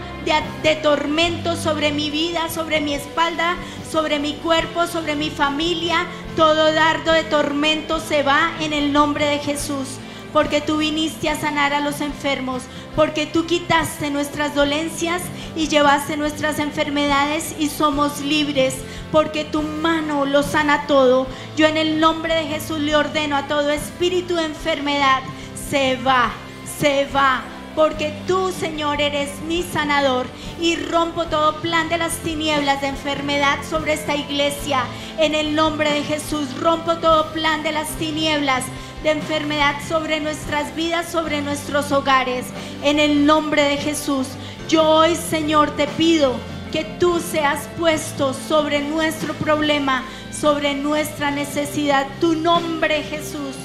de, 0.64 0.76
tormento 0.78 1.56
sobre 1.56 1.92
mi 1.92 2.10
vida, 2.10 2.50
sobre 2.50 2.82
mi 2.82 2.94
espalda, 2.94 3.58
sobre 3.90 4.20
mi 4.20 4.34
cuerpo, 4.36 4.88
sobre 4.88 5.16
mi 5.16 5.30
familia. 5.30 6.08
Todo 6.36 6.74
dardo 6.74 7.12
de 7.12 7.24
tormento 7.24 8.00
se 8.00 8.24
va 8.24 8.52
en 8.60 8.74
el 8.74 8.92
nombre 8.92 9.26
de 9.26 9.40
Jesús. 9.40 9.98
Porque 10.34 10.60
tú 10.60 10.78
viniste 10.78 11.30
a 11.30 11.40
sanar 11.40 11.74
a 11.74 11.80
los 11.80 12.02
enfermos, 12.02 12.64
porque 12.96 13.26
tú 13.26 13.46
quitaste 13.46 14.10
nuestras 14.10 14.54
dolencias 14.54 15.22
y 15.56 15.70
llevaste 15.70 16.18
nuestras 16.18 16.60
enfermedades 16.60 17.56
y 17.58 17.70
somos 17.70 18.20
libres, 18.20 18.76
porque 19.14 19.46
tu 19.46 19.62
mano 19.62 20.26
lo 20.26 20.44
sana 20.44 20.88
todo. 20.88 21.28
Yo 21.56 21.68
en 21.68 21.78
el 21.78 22.02
nombre 22.02 22.36
de 22.36 22.48
Jesús 22.48 22.80
le 22.80 22.98
ordeno 22.98 23.38
a 23.38 23.48
todo 23.48 23.70
espíritu 23.70 24.36
de 24.36 24.46
enfermedad, 24.46 25.22
se 25.70 25.96
va, 25.96 26.32
se 26.80 27.06
va 27.16 27.55
porque 27.76 28.14
tú, 28.26 28.52
Señor, 28.52 29.02
eres 29.02 29.30
mi 29.48 29.62
sanador 29.64 30.26
y 30.62 30.78
rompo 30.78 31.26
todo 31.26 31.62
plan 31.62 31.90
de 31.90 31.98
las 31.98 32.18
tinieblas 32.20 32.82
de 32.82 32.88
enfermedad 32.88 33.60
sobre 33.70 33.94
esta 33.94 34.16
iglesia. 34.16 34.86
En 35.20 35.36
el 35.36 35.56
nombre 35.56 35.92
de 35.92 36.04
Jesús, 36.04 36.58
rompo 36.60 36.96
todo 36.98 37.32
plan 37.34 37.64
de 37.64 37.74
las 37.74 37.90
tinieblas 37.98 38.64
de 39.04 39.12
enfermedad 39.12 39.76
sobre 39.88 40.20
nuestras 40.20 40.74
vidas, 40.76 41.12
sobre 41.12 41.42
nuestros 41.42 41.92
hogares. 41.92 42.46
En 42.82 43.00
el 43.00 43.26
nombre 43.26 43.64
de 43.64 43.78
Jesús, 43.78 44.28
yo 44.70 44.84
hoy, 44.84 45.16
Señor, 45.16 45.72
te 45.72 45.88
pido 45.88 46.34
que 46.72 46.86
tú 47.00 47.20
seas 47.20 47.70
puesto 47.78 48.34
sobre 48.34 48.82
nuestro 48.82 49.34
problema, 49.36 50.04
sobre 50.32 50.74
nuestra 50.74 51.30
necesidad. 51.30 52.08
Tu 52.20 52.36
nombre, 52.36 53.04
Jesús. 53.04 53.56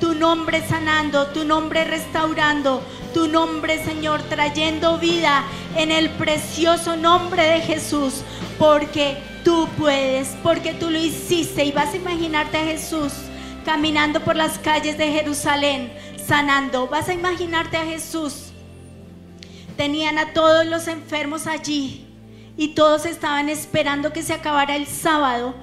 Tu 0.00 0.14
nombre 0.14 0.62
sanando, 0.66 1.26
tu 1.28 1.44
nombre 1.44 1.84
restaurando, 1.84 2.82
tu 3.14 3.28
nombre, 3.28 3.82
Señor, 3.82 4.22
trayendo 4.24 4.98
vida 4.98 5.44
en 5.76 5.90
el 5.90 6.10
precioso 6.10 6.96
nombre 6.96 7.42
de 7.44 7.60
Jesús, 7.60 8.22
porque 8.58 9.16
tú 9.44 9.68
puedes, 9.78 10.36
porque 10.42 10.74
tú 10.74 10.90
lo 10.90 10.98
hiciste 10.98 11.64
y 11.64 11.72
vas 11.72 11.94
a 11.94 11.96
imaginarte 11.96 12.58
a 12.58 12.64
Jesús 12.64 13.12
caminando 13.64 14.20
por 14.20 14.36
las 14.36 14.58
calles 14.58 14.98
de 14.98 15.10
Jerusalén, 15.10 15.92
sanando. 16.24 16.86
Vas 16.86 17.08
a 17.08 17.14
imaginarte 17.14 17.76
a 17.76 17.84
Jesús. 17.84 18.50
Tenían 19.76 20.18
a 20.18 20.32
todos 20.32 20.66
los 20.66 20.86
enfermos 20.86 21.46
allí 21.46 22.06
y 22.56 22.68
todos 22.68 23.06
estaban 23.06 23.48
esperando 23.48 24.12
que 24.12 24.22
se 24.22 24.34
acabara 24.34 24.76
el 24.76 24.86
sábado 24.86 25.54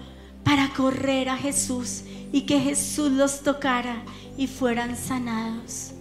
para 0.43 0.69
correr 0.69 1.29
a 1.29 1.37
Jesús 1.37 2.01
y 2.33 2.41
que 2.41 2.59
Jesús 2.59 3.11
los 3.11 3.41
tocara 3.41 4.03
y 4.37 4.47
fueran 4.47 4.97
sanados. 4.97 5.93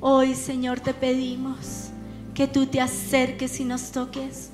Hoy, 0.00 0.34
Señor, 0.34 0.80
te 0.80 0.92
pedimos 0.92 1.88
que 2.34 2.46
tú 2.46 2.66
te 2.66 2.80
acerques 2.80 3.60
y 3.60 3.64
nos 3.64 3.92
toques. 3.92 4.50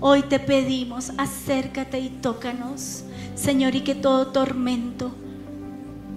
Hoy 0.00 0.22
te 0.22 0.38
pedimos, 0.38 1.12
acércate 1.18 2.00
y 2.00 2.08
tócanos, 2.08 3.04
Señor, 3.34 3.74
y 3.74 3.82
que 3.82 3.94
todo 3.94 4.28
tormento, 4.28 5.12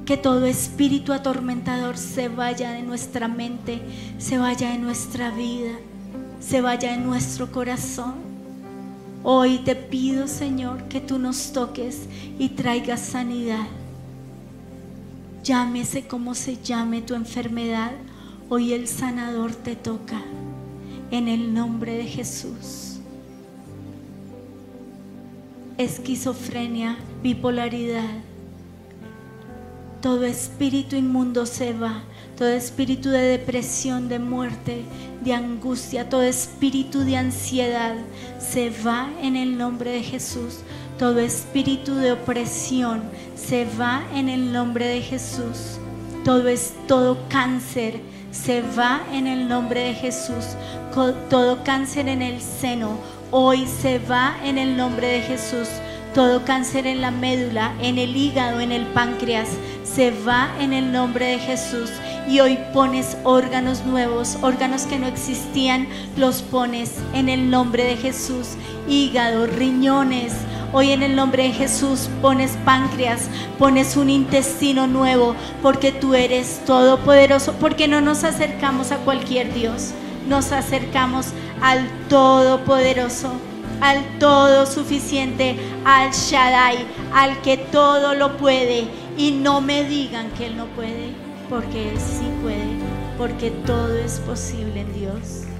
que 0.05 0.15
todo 0.15 0.45
espíritu 0.45 1.11
atormentador 1.11 1.97
se 1.97 2.29
vaya 2.29 2.71
de 2.71 2.83
nuestra 2.83 3.27
mente, 3.27 3.81
se 4.17 4.37
vaya 4.37 4.69
de 4.69 4.77
nuestra 4.77 5.29
vida, 5.31 5.73
se 6.39 6.61
vaya 6.61 6.93
de 6.93 6.99
nuestro 6.99 7.51
corazón. 7.51 8.13
Hoy 9.23 9.57
te 9.59 9.75
pido, 9.75 10.29
Señor, 10.29 10.83
que 10.83 11.01
tú 11.01 11.19
nos 11.19 11.51
toques 11.51 12.07
y 12.39 12.49
traigas 12.49 13.01
sanidad. 13.01 13.67
Llámese 15.43 16.07
como 16.07 16.33
se 16.33 16.61
llame 16.63 17.01
tu 17.01 17.15
enfermedad, 17.15 17.91
hoy 18.49 18.73
el 18.73 18.87
sanador 18.87 19.53
te 19.53 19.75
toca 19.75 20.21
en 21.11 21.27
el 21.27 21.53
nombre 21.53 21.97
de 21.97 22.05
Jesús. 22.05 22.99
Esquizofrenia, 25.77 26.97
bipolaridad, 27.21 28.09
todo 30.01 30.25
espíritu 30.25 30.97
inmundo 30.97 31.45
se 31.45 31.71
va, 31.71 32.03
todo 32.37 32.49
espíritu 32.49 33.09
de 33.09 33.21
depresión, 33.21 34.09
de 34.09 34.19
muerte, 34.19 34.83
de 35.23 35.33
angustia, 35.33 36.09
todo 36.09 36.23
espíritu 36.23 36.99
de 37.05 37.15
ansiedad 37.15 37.95
se 38.37 38.69
va 38.85 39.09
en 39.21 39.37
el 39.37 39.57
nombre 39.57 39.91
de 39.91 40.03
Jesús. 40.03 40.59
Todo 40.99 41.19
espíritu 41.19 41.95
de 41.95 42.11
opresión 42.11 43.01
se 43.35 43.65
va 43.79 44.03
en 44.13 44.27
el 44.27 44.51
nombre 44.51 44.87
de 44.87 45.01
Jesús. 45.01 45.79
Todo 46.25 46.49
es 46.49 46.73
todo 46.87 47.17
cáncer 47.29 48.01
se 48.33 48.61
va 48.61 49.03
en 49.13 49.27
el 49.27 49.47
nombre 49.47 49.81
de 49.81 49.93
Jesús. 49.93 50.57
Todo 51.29 51.63
cáncer 51.63 52.09
en 52.09 52.21
el 52.21 52.41
seno 52.41 52.97
hoy 53.31 53.65
se 53.65 53.99
va 53.99 54.35
en 54.43 54.57
el 54.57 54.75
nombre 54.75 55.07
de 55.07 55.21
Jesús. 55.21 55.69
Todo 56.13 56.45
cáncer 56.45 56.85
en 56.85 57.01
la 57.01 57.09
médula, 57.09 57.73
en 57.81 57.97
el 57.97 58.15
hígado, 58.15 58.59
en 58.59 58.71
el 58.71 58.85
páncreas, 58.87 59.49
se 59.83 60.11
va 60.11 60.49
en 60.59 60.73
el 60.73 60.91
nombre 60.91 61.25
de 61.25 61.39
Jesús. 61.39 61.89
Y 62.27 62.39
hoy 62.39 62.59
pones 62.73 63.17
órganos 63.23 63.83
nuevos, 63.85 64.37
órganos 64.41 64.83
que 64.83 64.99
no 64.99 65.07
existían, 65.07 65.87
los 66.15 66.41
pones 66.43 66.99
en 67.13 67.29
el 67.29 67.49
nombre 67.49 67.83
de 67.83 67.97
Jesús. 67.97 68.49
Hígado, 68.87 69.47
riñones, 69.47 70.33
Hoy 70.75 70.89
en 70.89 71.03
el 71.03 71.15
nombre 71.15 71.43
de 71.43 71.51
Jesús 71.51 72.09
pones 72.19 72.57
páncreas, 72.65 73.29
pones 73.59 73.95
un 73.95 74.09
intestino 74.09 74.87
nuevo, 74.87 75.35
porque 75.61 75.91
tú 75.91 76.15
eres 76.15 76.61
todopoderoso, 76.65 77.53
porque 77.59 77.87
no 77.87 78.01
nos 78.01 78.23
acercamos 78.23 78.91
a 78.91 78.97
cualquier 78.97 79.53
Dios, 79.53 79.91
nos 80.27 80.51
acercamos 80.51 81.27
al 81.61 81.87
todopoderoso, 82.09 83.33
al 83.81 84.03
todo 84.17 84.65
suficiente, 84.65 85.57
al 85.85 86.09
Shaddai, 86.11 86.87
al 87.13 87.39
que 87.43 87.57
todo 87.57 88.15
lo 88.15 88.37
puede. 88.37 88.87
Y 89.15 89.29
no 89.29 89.61
me 89.61 89.83
digan 89.83 90.31
que 90.31 90.47
Él 90.47 90.57
no 90.57 90.65
puede, 90.69 91.13
porque 91.51 91.91
Él 91.91 91.99
sí 91.99 92.25
puede, 92.41 92.79
porque 93.19 93.51
todo 93.67 93.95
es 93.95 94.19
posible 94.21 94.81
en 94.81 94.93
Dios. 94.95 95.52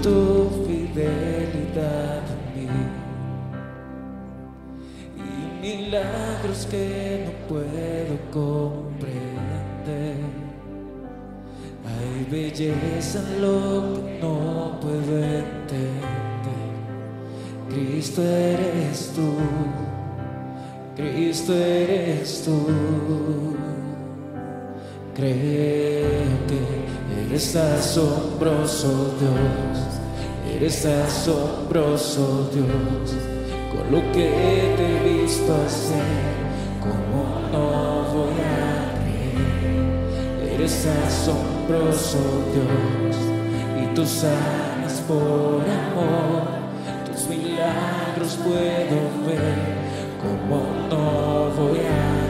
tu 0.00 0.48
fidelidad 0.66 2.22
en 2.54 2.66
mí 2.66 2.68
y 5.16 5.20
milagros 5.60 6.66
que 6.70 7.24
no 7.26 7.32
puedo 7.48 8.14
comprender. 8.32 10.16
Hay 11.84 12.26
belleza 12.30 13.18
en 13.18 13.42
lo 13.42 13.94
que 13.94 14.18
no 14.20 14.78
puedo 14.80 15.18
entender. 15.18 16.22
Cristo 17.68 18.22
eres 18.22 19.12
tú, 19.14 19.34
Cristo 20.96 21.54
eres 21.54 22.42
tú. 22.44 23.56
Creo 25.14 26.46
que 26.46 26.81
Eres 27.28 27.56
asombroso 27.56 29.14
Dios, 29.18 30.54
eres 30.54 30.84
asombroso 30.84 32.50
Dios, 32.52 33.14
con 33.70 33.90
lo 33.90 34.00
que 34.12 34.74
te 34.76 34.84
he 34.84 35.22
visto 35.22 35.54
hacer, 35.54 36.02
como 36.80 37.40
no 37.50 38.04
voy 38.12 38.38
a 38.40 38.94
creer. 39.00 40.54
Eres 40.54 40.86
asombroso 40.86 42.18
Dios, 42.52 43.16
y 43.82 43.94
tú 43.94 44.04
sanas 44.04 45.02
por 45.08 45.62
amor, 45.62 46.42
tus 47.06 47.28
milagros 47.28 48.38
puedo 48.44 48.98
ver, 49.26 49.56
como 50.20 50.56
no 50.90 51.50
voy 51.56 51.78
a 51.78 51.80
creer. 51.80 52.21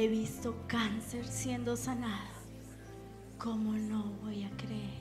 He 0.00 0.08
visto 0.08 0.54
cáncer 0.66 1.26
siendo 1.26 1.76
sanado. 1.76 2.32
¿Cómo 3.36 3.74
no 3.74 4.04
voy 4.22 4.44
a 4.44 4.50
creer? 4.56 4.98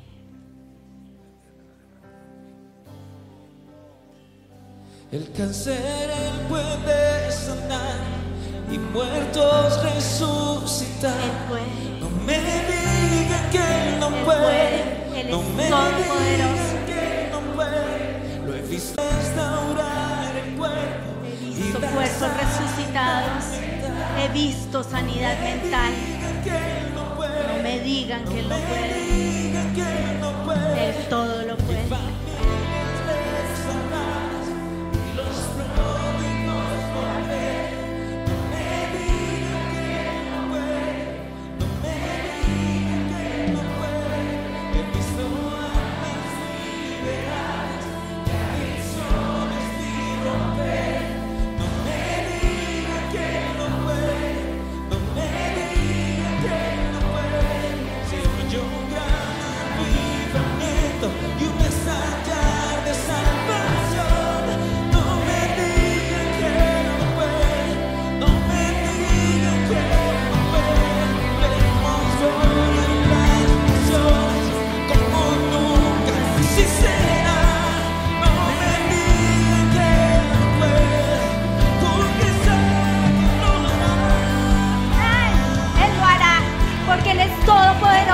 El 5.09 5.31
cáncer 5.31 6.09
él 6.09 6.47
puede 6.49 7.31
sanar 7.31 7.95
y 8.69 8.77
muertos 8.77 9.81
resucitar. 9.83 11.17
Él 11.21 11.31
puede. 11.47 11.99
No 12.01 12.09
me 12.25 12.37
digan 12.37 13.49
que 13.51 13.57
él 13.57 13.99
no 14.01 14.07
Él 14.07 14.25
puede. 14.25 14.41
puede. 14.41 15.21
Él 15.21 15.31
no 15.31 15.41
me 15.55 15.63
digan 15.63 16.85
que 16.87 17.23
él 17.23 17.31
no 17.31 17.55
puede. 17.55 18.45
Lo 18.45 18.53
he 18.53 18.61
visto 18.63 19.01
restaurar 19.01 20.35
el 20.35 20.57
cuerpo. 20.57 21.25
He 21.25 21.45
visto 21.45 21.79
cuerpos 21.79 22.29
resucitados. 22.35 23.68
He 24.19 24.27
visto 24.33 24.83
sanidad 24.83 25.39
mental. 25.41 25.93
No 26.97 27.63
me 27.63 27.79
digan 27.79 28.25
que 28.25 28.41
no 28.41 28.57
puede. 30.45 30.89
Él 30.89 30.95
todo 31.09 31.43
lo 31.43 31.55
puede. 31.55 32.08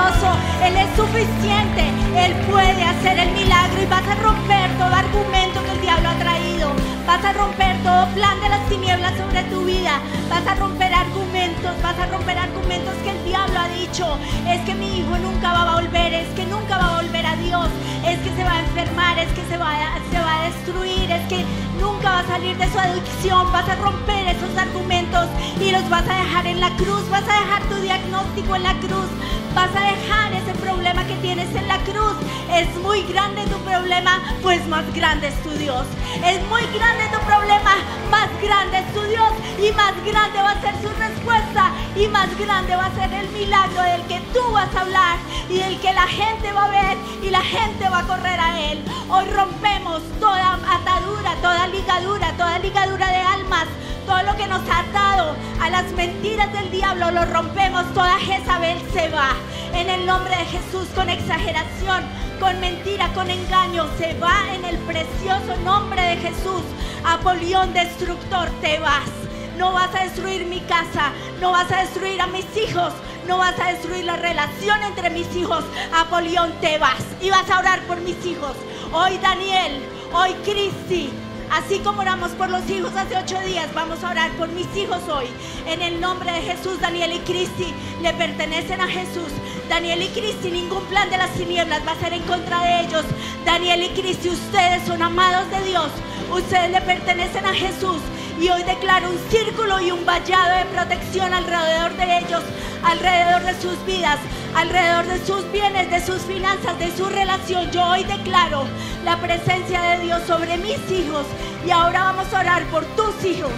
Todopoderoso, 0.06 0.36
Él 0.62 0.76
es 0.76 0.88
suficiente, 0.96 1.82
Él 2.16 2.32
puede 2.50 2.82
hacer 2.82 3.18
el 3.18 3.30
milagro 3.32 3.82
y 3.82 3.86
vas 3.86 4.06
a 4.08 4.14
romper 4.16 4.70
todo 4.78 4.94
argumento 4.94 5.62
que 5.64 5.72
el 5.72 5.80
diablo 5.80 6.08
ha 6.08 6.14
traído, 6.14 6.72
vas 7.06 7.24
a 7.24 7.32
romper 7.32 7.76
todo 7.82 8.06
plan 8.14 8.40
de 8.40 8.48
las 8.48 8.68
tinieblas 8.68 9.14
sobre 9.16 9.42
tu 9.44 9.64
vida, 9.64 10.00
vas 10.28 10.46
a 10.46 10.54
romper 10.54 10.92
argumentos, 10.92 11.72
vas 11.82 11.98
a 11.98 12.06
romper 12.06 12.38
argumentos 12.38 12.94
que 13.04 13.10
el 13.10 13.24
diablo 13.24 13.58
ha 13.58 13.68
dicho, 13.68 14.18
es 14.48 14.60
que 14.62 14.74
mi 14.74 14.98
hijo 14.98 15.16
nunca 15.18 15.52
va 15.52 15.72
a 15.72 15.80
volver, 15.80 16.14
es 16.14 16.28
que 16.34 16.46
nunca 16.46 16.78
va 16.78 16.98
a 16.98 17.02
volver 17.02 17.26
a 17.26 17.36
Dios, 17.36 17.68
es 18.04 18.18
que 18.20 18.30
se 18.36 18.44
va 18.44 18.52
a 18.54 18.60
enfermar, 18.60 19.18
es 19.18 19.32
que 19.32 19.44
se 19.48 19.56
va 19.56 19.70
a, 19.70 19.98
se 20.10 20.18
va 20.18 20.40
a 20.40 20.44
destruir, 20.44 21.10
es 21.10 21.26
que 21.28 21.44
nunca 21.80 22.10
va 22.10 22.18
a 22.20 22.26
salir 22.26 22.56
de 22.56 22.70
su 22.70 22.78
adicción, 22.78 23.52
vas 23.52 23.68
a 23.68 23.76
romper 23.76 24.28
esos 24.28 24.56
argumentos 24.56 25.26
y 25.60 25.70
los 25.70 25.88
vas 25.88 26.08
a 26.08 26.16
dejar 26.16 26.46
en 26.46 26.60
la 26.60 26.70
cruz, 26.76 27.08
vas 27.10 27.22
a 27.22 27.40
dejar 27.40 27.62
tu 27.68 27.76
diagnóstico 27.76 28.56
en 28.56 28.62
la 28.62 28.74
cruz, 28.74 29.08
vas 29.56 29.74
a 29.74 29.80
dejar 29.80 30.45
problema 30.56 31.06
que 31.06 31.14
tienes 31.16 31.54
en 31.54 31.68
la 31.68 31.78
cruz. 31.78 32.16
Es 32.50 32.68
muy 32.76 33.02
grande 33.04 33.42
tu 33.46 33.58
problema, 33.58 34.22
pues 34.42 34.66
más 34.68 34.84
grande 34.94 35.28
es 35.28 35.42
tu 35.42 35.50
Dios. 35.50 35.86
Es 36.24 36.40
muy 36.48 36.62
grande 36.76 37.04
tu 37.12 37.20
problema, 37.26 37.72
más 38.10 38.28
grande 38.42 38.78
es 38.78 38.94
tu 38.94 39.02
Dios 39.02 39.30
y 39.58 39.72
más 39.72 39.94
grande 40.04 40.42
va 40.42 40.52
a 40.52 40.60
ser 40.60 40.74
su 40.82 40.88
respuesta 40.98 41.70
y 41.96 42.06
más 42.08 42.28
grande 42.38 42.76
va 42.76 42.86
a 42.86 42.94
ser 42.94 43.12
el 43.12 43.28
milagro 43.30 43.82
del 43.82 44.02
que 44.02 44.20
tú 44.32 44.40
vas 44.52 44.74
a 44.74 44.80
hablar 44.80 45.18
y 45.48 45.58
del 45.58 45.78
que 45.80 45.92
la 45.92 46.06
gente 46.06 46.52
va 46.52 46.64
a 46.64 46.70
ver 46.70 46.96
y 47.22 47.30
la 47.30 47.42
gente 47.42 47.88
va 47.88 47.98
a 47.98 48.06
correr 48.06 48.40
a 48.40 48.60
él. 48.70 48.84
Hoy 49.08 49.26
rompemos 49.26 50.02
toda 50.20 50.54
atadura, 50.54 51.34
toda 51.42 51.66
ligadura, 51.68 52.32
toda 52.36 52.58
ligadura 52.58 53.08
de 53.08 53.20
almas, 53.20 53.66
todo 54.06 54.22
lo 54.22 54.36
que 54.36 54.46
nos 54.46 54.62
ha 54.70 54.80
atado 54.80 55.36
a 55.60 55.70
las 55.70 55.90
mentiras 55.92 56.52
del 56.52 56.70
diablo, 56.70 57.10
lo 57.10 57.24
rompemos, 57.26 57.92
toda 57.92 58.18
Jezabel 58.18 58.78
se 58.92 59.08
va. 59.08 59.30
En 59.74 59.90
el 59.90 60.06
nombre 60.06 60.34
de 60.36 60.45
Jesús, 60.46 60.88
con 60.94 61.08
exageración, 61.08 62.04
con 62.40 62.60
mentira, 62.60 63.12
con 63.14 63.30
engaño, 63.30 63.86
se 63.98 64.14
va 64.18 64.54
en 64.54 64.64
el 64.64 64.78
precioso 64.78 65.56
nombre 65.64 66.00
de 66.00 66.16
Jesús. 66.16 66.62
Apolión 67.04 67.72
destructor, 67.72 68.48
te 68.60 68.78
vas. 68.78 69.10
No 69.58 69.72
vas 69.72 69.94
a 69.94 70.04
destruir 70.04 70.46
mi 70.46 70.60
casa, 70.60 71.12
no 71.40 71.50
vas 71.52 71.70
a 71.72 71.80
destruir 71.80 72.20
a 72.20 72.26
mis 72.26 72.44
hijos, 72.56 72.92
no 73.26 73.38
vas 73.38 73.58
a 73.58 73.72
destruir 73.72 74.04
la 74.04 74.16
relación 74.16 74.82
entre 74.82 75.10
mis 75.10 75.34
hijos. 75.34 75.64
Apolión, 75.94 76.52
te 76.60 76.78
vas 76.78 77.02
y 77.22 77.30
vas 77.30 77.48
a 77.50 77.58
orar 77.58 77.80
por 77.82 78.00
mis 78.00 78.24
hijos. 78.26 78.54
Hoy 78.92 79.18
Daniel, 79.18 79.82
hoy 80.12 80.34
Cristi, 80.44 81.10
Así 81.50 81.78
como 81.78 82.00
oramos 82.00 82.32
por 82.32 82.50
los 82.50 82.68
hijos 82.68 82.92
hace 82.96 83.16
ocho 83.16 83.38
días, 83.46 83.72
vamos 83.74 84.02
a 84.02 84.10
orar 84.10 84.30
por 84.32 84.48
mis 84.48 84.66
hijos 84.76 85.02
hoy. 85.08 85.26
En 85.66 85.80
el 85.80 86.00
nombre 86.00 86.30
de 86.32 86.42
Jesús, 86.42 86.80
Daniel 86.80 87.12
y 87.12 87.18
Cristi 87.20 87.72
le 88.02 88.12
pertenecen 88.14 88.80
a 88.80 88.88
Jesús. 88.88 89.30
Daniel 89.68 90.02
y 90.02 90.08
Cristi, 90.08 90.50
ningún 90.50 90.84
plan 90.86 91.08
de 91.10 91.18
las 91.18 91.32
tinieblas 91.32 91.86
va 91.86 91.92
a 91.92 92.00
ser 92.00 92.12
en 92.12 92.22
contra 92.22 92.62
de 92.62 92.80
ellos. 92.80 93.04
Daniel 93.44 93.82
y 93.84 93.88
Cristi, 94.00 94.28
ustedes 94.28 94.86
son 94.86 95.02
amados 95.02 95.48
de 95.50 95.64
Dios. 95.64 95.90
Ustedes 96.30 96.70
le 96.70 96.80
pertenecen 96.80 97.46
a 97.46 97.54
Jesús. 97.54 98.00
Y 98.40 98.50
hoy 98.50 98.62
declaro 98.64 99.10
un 99.10 99.18
círculo 99.30 99.80
y 99.80 99.90
un 99.90 100.04
vallado 100.04 100.56
de 100.58 100.64
protección 100.66 101.32
alrededor 101.32 101.96
de 101.96 102.18
ellos, 102.18 102.42
alrededor 102.84 103.42
de 103.42 103.60
sus 103.60 103.86
vidas, 103.86 104.18
alrededor 104.54 105.06
de 105.06 105.24
sus 105.24 105.50
bienes, 105.52 105.90
de 105.90 106.04
sus 106.04 106.20
finanzas, 106.22 106.78
de 106.78 106.94
su 106.94 107.06
relación. 107.06 107.70
Yo 107.70 107.82
hoy 107.82 108.04
declaro 108.04 108.64
la 109.04 109.16
presencia 109.16 109.80
de 109.80 110.04
Dios 110.04 110.22
sobre 110.26 110.58
mis 110.58 110.78
hijos. 110.90 111.24
Y 111.66 111.70
ahora 111.70 112.12
vamos 112.12 112.32
a 112.34 112.40
orar 112.40 112.64
por 112.66 112.84
tus 112.96 113.24
hijos. 113.24 113.52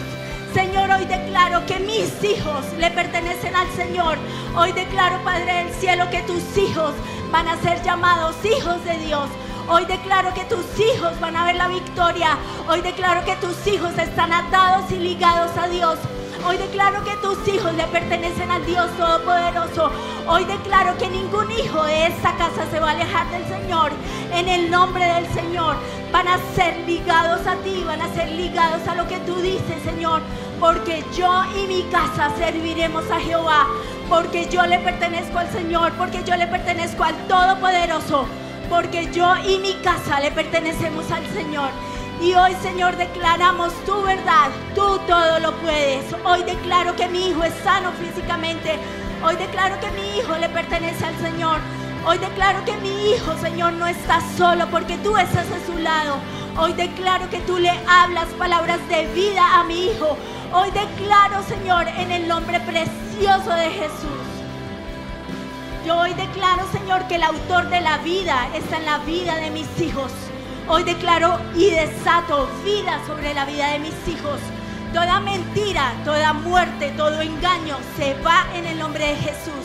Señor, 0.55 0.91
hoy 0.91 1.05
declaro 1.07 1.66
que 1.66 1.81
mis 1.81 2.12
hijos 2.22 2.64
le 2.79 2.91
pertenecen 2.93 3.55
al 3.57 3.70
Señor. 3.72 4.16
Hoy 4.57 4.72
declaro, 4.72 5.22
Padre 5.24 5.64
del 5.64 5.74
Cielo, 5.74 6.09
que 6.11 6.22
tus 6.22 6.57
hijos 6.57 6.93
van 7.31 7.49
a 7.49 7.61
ser 7.62 7.83
llamados 7.83 8.37
hijos 8.45 8.83
de 8.85 8.97
Dios. 8.99 9.29
Hoy 9.71 9.85
declaro 9.85 10.33
que 10.33 10.47
tus 10.47 10.64
hijos 10.81 11.21
van 11.21 11.37
a 11.37 11.45
ver 11.45 11.57
la 11.57 11.69
victoria. 11.69 12.39
Hoy 12.71 12.81
declaro 12.81 13.23
que 13.27 13.37
tus 13.37 13.66
hijos 13.66 13.91
están 13.99 14.33
atados 14.33 14.91
y 14.91 14.97
ligados 14.97 15.51
a 15.59 15.69
Dios. 15.69 15.99
Hoy 16.47 16.57
declaro 16.57 17.05
que 17.05 17.14
tus 17.16 17.47
hijos 17.47 17.75
le 17.75 17.85
pertenecen 17.85 18.51
al 18.51 18.64
Dios 18.64 18.91
Todopoderoso. 18.97 19.91
Hoy 20.27 20.47
declaro 20.47 20.97
que 20.97 21.11
ningún 21.11 21.51
hijo 21.51 21.85
de 21.85 22.07
esta 22.07 22.35
casa 22.37 22.64
se 22.71 22.81
va 22.81 22.89
a 22.89 22.91
alejar 22.93 23.31
del 23.31 23.47
Señor. 23.47 23.93
En 24.33 24.49
el 24.49 24.71
nombre 24.71 25.05
del 25.05 25.29
Señor 25.35 25.77
van 26.11 26.29
a 26.29 26.39
ser 26.55 26.75
ligados 26.87 27.47
a 27.47 27.57
ti, 27.57 27.85
van 27.87 28.01
a 28.01 28.14
ser 28.14 28.31
ligados 28.31 28.89
a 28.89 28.95
lo 28.95 29.07
que 29.07 29.19
tú 29.19 29.37
dices, 29.37 29.83
Señor. 29.85 30.23
Porque 30.59 31.05
yo 31.14 31.45
y 31.62 31.66
mi 31.66 31.83
casa 31.91 32.31
serviremos 32.39 33.05
a 33.11 33.21
Jehová. 33.21 33.66
Porque 34.09 34.49
yo 34.49 34.64
le 34.64 34.79
pertenezco 34.79 35.39
al 35.39 35.53
Señor. 35.53 35.93
Porque 35.99 36.25
yo 36.25 36.37
le 36.37 36.47
pertenezco 36.47 37.05
al 37.05 37.14
Todopoderoso. 37.27 38.27
Porque 38.69 39.11
yo 39.12 39.37
y 39.37 39.59
mi 39.59 39.75
casa 39.83 40.21
le 40.21 40.31
pertenecemos 40.31 41.11
al 41.11 41.27
Señor. 41.29 41.71
Y 42.21 42.35
hoy, 42.35 42.55
Señor, 42.62 42.97
declaramos 42.97 43.73
tu 43.85 44.03
verdad. 44.03 44.51
Tú 44.75 44.99
todo 45.07 45.39
lo 45.41 45.53
puedes. 45.61 46.05
Hoy 46.25 46.43
declaro 46.43 46.95
que 46.97 47.09
mi 47.09 47.29
hijo 47.29 47.45
es 47.45 47.55
sano 47.62 47.93
físicamente. 47.93 48.79
Hoy 49.25 49.37
declaro 49.37 49.79
que 49.81 49.91
mi 49.93 50.19
hijo 50.19 50.37
le 50.37 50.49
pertenece 50.49 51.05
al 51.05 51.16
Señor. 51.19 51.59
Hoy 52.05 52.19
declaro 52.19 52.64
que 52.64 52.77
mi 52.79 53.11
hijo, 53.11 53.37
Señor, 53.41 53.73
no 53.75 53.87
está 53.87 54.21
solo 54.37 54.66
porque 54.71 54.97
tú 54.99 55.16
estás 55.16 55.47
a 55.51 55.66
su 55.66 55.79
lado. 55.79 56.16
Hoy 56.59 56.73
declaro 56.73 57.29
que 57.31 57.39
tú 57.41 57.59
le 57.59 57.71
hablas 57.89 58.27
palabras 58.39 58.81
de 58.89 59.07
vida 59.14 59.61
a 59.61 59.64
mi 59.64 59.87
hijo. 59.87 60.16
Hoy 60.53 60.71
declaro, 60.71 61.43
Señor, 61.45 61.87
en 61.89 62.11
el 62.11 62.27
nombre 62.27 62.61
precioso 62.61 63.51
de 63.51 63.71
Jesús. 63.71 64.18
Yo 65.89 65.97
hoy 66.01 66.12
declaro, 66.12 66.70
Señor, 66.70 67.09
que 67.09 67.14
el 67.14 67.22
autor 67.22 67.70
de 67.70 67.80
la 67.80 67.97
vida 67.97 68.51
está 68.55 68.76
en 68.76 68.84
la 68.84 68.99
vida 68.99 69.36
de 69.36 69.51
mis 69.51 69.80
hijos. 69.80 70.12
Hoy 70.68 70.82
declaro 70.82 71.41
y 71.57 71.70
desato 71.70 72.47
vida 72.62 73.01
sobre 73.07 73.32
la 73.32 73.47
vida 73.47 73.70
de 73.70 73.78
mis 73.78 73.95
hijos. 74.07 74.39
Toda 74.93 75.18
mentira, 75.20 75.95
toda 76.05 76.34
muerte, 76.34 76.93
todo 76.95 77.22
engaño 77.22 77.78
se 77.97 78.12
va 78.20 78.45
en 78.55 78.66
el 78.66 78.78
nombre 78.78 79.07
de 79.07 79.16
Jesús. 79.16 79.64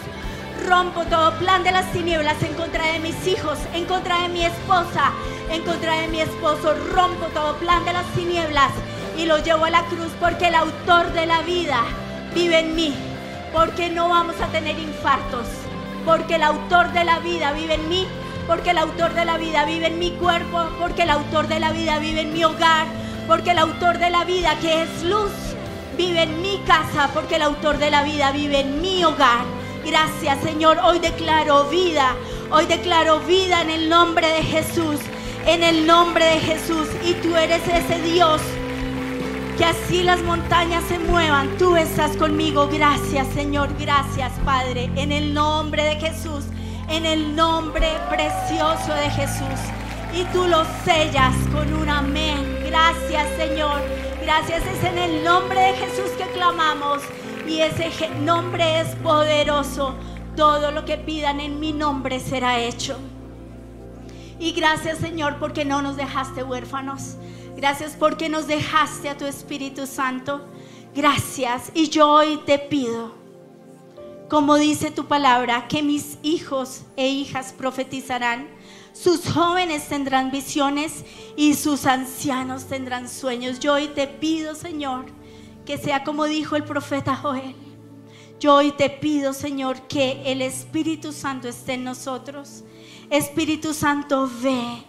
Rompo 0.66 1.04
todo 1.10 1.38
plan 1.40 1.62
de 1.62 1.74
las 1.74 1.92
tinieblas 1.92 2.42
en 2.42 2.54
contra 2.54 2.86
de 2.94 3.00
mis 3.00 3.28
hijos, 3.28 3.60
en 3.74 3.84
contra 3.84 4.22
de 4.22 4.30
mi 4.30 4.46
esposa, 4.46 5.12
en 5.52 5.62
contra 5.64 6.00
de 6.00 6.08
mi 6.08 6.22
esposo. 6.22 6.74
Rompo 6.94 7.26
todo 7.34 7.58
plan 7.58 7.84
de 7.84 7.92
las 7.92 8.06
tinieblas 8.16 8.72
y 9.18 9.26
lo 9.26 9.40
llevo 9.40 9.66
a 9.66 9.72
la 9.72 9.84
cruz 9.88 10.14
porque 10.22 10.48
el 10.48 10.56
autor 10.56 11.12
de 11.12 11.26
la 11.26 11.42
vida 11.42 11.84
vive 12.34 12.60
en 12.60 12.76
mí. 12.76 12.96
porque 13.54 13.92
no 13.92 14.10
vamos 14.10 14.36
a 14.42 14.48
tener 14.48 14.80
infartos, 14.80 15.46
porque 16.06 16.36
el 16.36 16.44
autor 16.44 16.92
de 16.92 17.04
la 17.04 17.20
vida 17.20 17.54
vive 17.54 17.76
en 17.76 17.90
mí, 17.90 18.08
porque 18.48 18.72
el 18.72 18.78
autor 18.78 19.14
de 19.14 19.26
la 19.26 19.38
vida 19.38 19.66
vive 19.66 19.88
en 19.88 20.00
mi 20.00 20.12
cuerpo, 20.12 20.66
porque 20.80 21.04
el 21.04 21.10
autor 21.10 21.48
de 21.48 21.60
la 21.60 21.72
vida 21.72 22.00
vive 22.00 22.22
en 22.22 22.34
mi 22.34 22.44
hogar, 22.44 22.88
porque 23.28 23.52
el 23.52 23.60
autor 23.60 23.98
de 24.00 24.10
la 24.10 24.24
vida 24.26 24.58
que 24.60 24.84
es 24.84 25.04
luz 25.04 25.32
vive 25.98 26.24
en 26.24 26.42
mi 26.42 26.58
casa, 26.66 27.10
porque 27.14 27.38
el 27.38 27.44
autor 27.44 27.78
de 27.78 27.92
la 27.92 28.04
vida 28.04 28.32
vive 28.32 28.62
en 28.62 28.82
mi 28.82 29.04
hogar. 29.04 29.46
Gracias 29.86 30.40
Señor, 30.42 30.80
hoy 30.84 31.00
declaro 31.00 31.66
vida, 31.66 32.16
hoy 32.52 32.66
declaro 32.66 33.20
vida 33.22 33.62
en 33.62 33.70
el 33.70 33.90
nombre 33.90 34.28
de 34.28 34.44
Jesús, 34.44 35.00
en 35.46 35.64
el 35.64 35.86
nombre 35.86 36.26
de 36.26 36.40
Jesús. 36.40 36.88
Y 37.06 37.14
tú 37.16 37.36
eres 37.36 37.62
ese 37.68 38.02
Dios 38.02 38.42
que 39.58 39.66
así 39.66 40.04
las 40.04 40.22
montañas 40.24 40.84
se 40.86 41.00
muevan. 41.00 41.58
Tú 41.58 41.76
estás 41.76 42.18
conmigo. 42.18 42.68
Gracias, 42.72 43.28
Señor. 43.30 43.70
Gracias, 43.80 44.32
Padre. 44.46 44.90
En 44.96 45.12
el 45.12 45.34
nombre 45.34 45.84
de 45.84 45.96
Jesús. 45.96 46.46
En 46.90 47.06
el 47.06 47.36
nombre 47.36 47.88
precioso 48.10 48.94
de 48.94 49.10
Jesús. 49.12 49.60
Y 50.14 50.24
tú 50.34 50.48
lo 50.48 50.64
sellas 50.84 51.36
con 51.52 51.74
un 51.74 51.90
amén. 51.90 52.60
Gracias, 52.66 53.28
Señor. 53.38 53.82
Gracias. 54.22 54.64
Es 54.66 54.84
en 54.84 54.98
el 54.98 55.24
nombre 55.24 55.60
de 55.60 55.74
Jesús 55.74 56.10
que 56.18 56.26
clamamos. 56.34 57.02
Y 57.48 57.60
ese 57.60 58.10
nombre 58.22 58.82
es 58.82 58.90
poderoso. 58.98 59.96
Todo 60.36 60.72
lo 60.72 60.86
que 60.86 60.98
pidan 60.98 61.40
en 61.40 61.60
mi 61.60 61.74
nombre 61.74 62.20
será 62.20 62.60
hecho. 62.60 62.98
Y 64.40 64.52
gracias, 64.52 64.98
Señor, 64.98 65.38
porque 65.40 65.64
no 65.64 65.82
nos 65.82 65.96
dejaste 65.96 66.44
huérfanos. 66.44 67.18
Gracias 67.64 67.96
porque 67.98 68.28
nos 68.28 68.46
dejaste 68.46 69.08
a 69.08 69.18
tu 69.18 69.24
Espíritu 69.24 69.88
Santo. 69.88 70.46
Gracias. 70.94 71.72
Y 71.74 71.88
yo 71.88 72.12
hoy 72.12 72.42
te 72.46 72.60
pido, 72.60 73.14
como 74.30 74.58
dice 74.58 74.92
tu 74.92 75.06
palabra, 75.06 75.70
que 75.70 75.82
mis 75.82 76.18
hijos 76.24 76.82
e 76.98 77.08
hijas 77.08 77.54
profetizarán. 77.54 78.50
Sus 78.92 79.32
jóvenes 79.32 79.88
tendrán 79.88 80.30
visiones 80.30 81.06
y 81.38 81.54
sus 81.54 81.86
ancianos 81.86 82.66
tendrán 82.66 83.08
sueños. 83.08 83.62
Yo 83.62 83.76
hoy 83.76 83.88
te 83.88 84.08
pido, 84.08 84.56
Señor, 84.56 85.06
que 85.66 85.78
sea 85.78 86.04
como 86.04 86.26
dijo 86.26 86.58
el 86.58 86.66
profeta 86.66 87.16
Joel. 87.16 87.56
Yo 88.42 88.56
hoy 88.56 88.74
te 88.74 88.90
pido, 88.90 89.32
Señor, 89.32 89.84
que 89.84 90.22
el 90.26 90.42
Espíritu 90.42 91.14
Santo 91.14 91.48
esté 91.48 91.76
en 91.76 91.86
nosotros. 91.86 92.66
Espíritu 93.10 93.74
Santo, 93.74 94.30
ve 94.42 94.84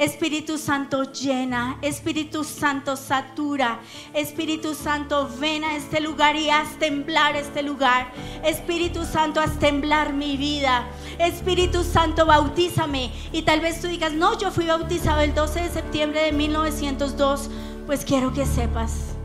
Espíritu 0.00 0.56
Santo 0.56 1.12
llena, 1.12 1.76
Espíritu 1.82 2.42
Santo 2.42 2.96
satura, 2.96 3.80
Espíritu 4.14 4.74
Santo 4.74 5.28
ven 5.38 5.62
a 5.62 5.76
este 5.76 6.00
lugar 6.00 6.36
y 6.36 6.48
haz 6.48 6.78
temblar 6.78 7.36
este 7.36 7.62
lugar. 7.62 8.10
Espíritu 8.42 9.04
Santo 9.04 9.42
haz 9.42 9.58
temblar 9.58 10.14
mi 10.14 10.38
vida. 10.38 10.86
Espíritu 11.18 11.84
Santo 11.84 12.24
bautízame. 12.24 13.12
Y 13.30 13.42
tal 13.42 13.60
vez 13.60 13.82
tú 13.82 13.88
digas, 13.88 14.14
no, 14.14 14.38
yo 14.38 14.50
fui 14.50 14.64
bautizado 14.64 15.20
el 15.20 15.34
12 15.34 15.64
de 15.64 15.68
septiembre 15.68 16.22
de 16.22 16.32
1902. 16.32 17.50
Pues 17.84 18.06
quiero 18.06 18.32
que 18.32 18.46
sepas 18.46 19.16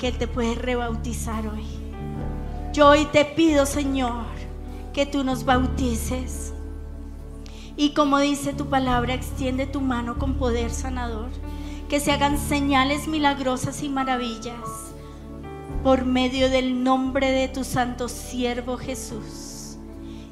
que 0.00 0.08
Él 0.08 0.18
te 0.18 0.26
puede 0.26 0.56
rebautizar 0.56 1.46
hoy. 1.46 1.64
Yo 2.72 2.88
hoy 2.88 3.04
te 3.04 3.24
pido, 3.24 3.66
Señor, 3.66 4.24
que 4.92 5.06
tú 5.06 5.22
nos 5.22 5.44
bautices. 5.44 6.53
Y 7.76 7.90
como 7.90 8.18
dice 8.18 8.52
tu 8.52 8.66
palabra, 8.66 9.14
extiende 9.14 9.66
tu 9.66 9.80
mano 9.80 10.18
con 10.18 10.34
poder 10.34 10.70
sanador. 10.70 11.30
Que 11.88 12.00
se 12.00 12.12
hagan 12.12 12.38
señales 12.38 13.08
milagrosas 13.08 13.82
y 13.82 13.88
maravillas 13.88 14.92
por 15.82 16.06
medio 16.06 16.48
del 16.48 16.82
nombre 16.82 17.30
de 17.30 17.48
tu 17.48 17.62
santo 17.62 18.08
siervo 18.08 18.78
Jesús. 18.78 19.76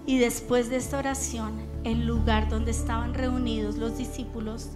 Y 0.07 0.19
después 0.19 0.71
de 0.71 0.77
esta 0.77 0.99
oración, 0.99 1.61
el 1.85 2.07
lugar 2.07 2.49
donde 2.49 2.71
estaban 2.71 3.13
reunidos 3.15 3.77
los 3.77 3.99
discípulos 3.99 4.71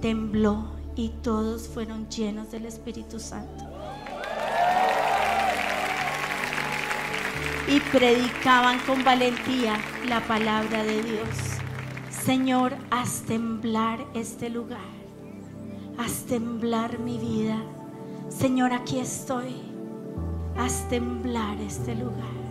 tembló 0.00 0.64
y 0.94 1.08
todos 1.22 1.68
fueron 1.68 2.08
llenos 2.08 2.50
del 2.50 2.66
Espíritu 2.66 3.18
Santo. 3.18 3.64
Y 7.68 7.80
predicaban 7.90 8.78
con 8.80 9.02
valentía 9.02 9.80
la 10.06 10.20
palabra 10.20 10.84
de 10.84 11.02
Dios. 11.02 11.61
Señor, 12.24 12.74
haz 12.92 13.22
temblar 13.22 13.98
este 14.14 14.48
lugar. 14.48 14.92
Haz 15.98 16.22
temblar 16.22 17.00
mi 17.00 17.18
vida. 17.18 17.60
Señor, 18.28 18.72
aquí 18.72 19.00
estoy. 19.00 19.56
Haz 20.56 20.88
temblar 20.88 21.60
este 21.60 21.96
lugar. 21.96 22.41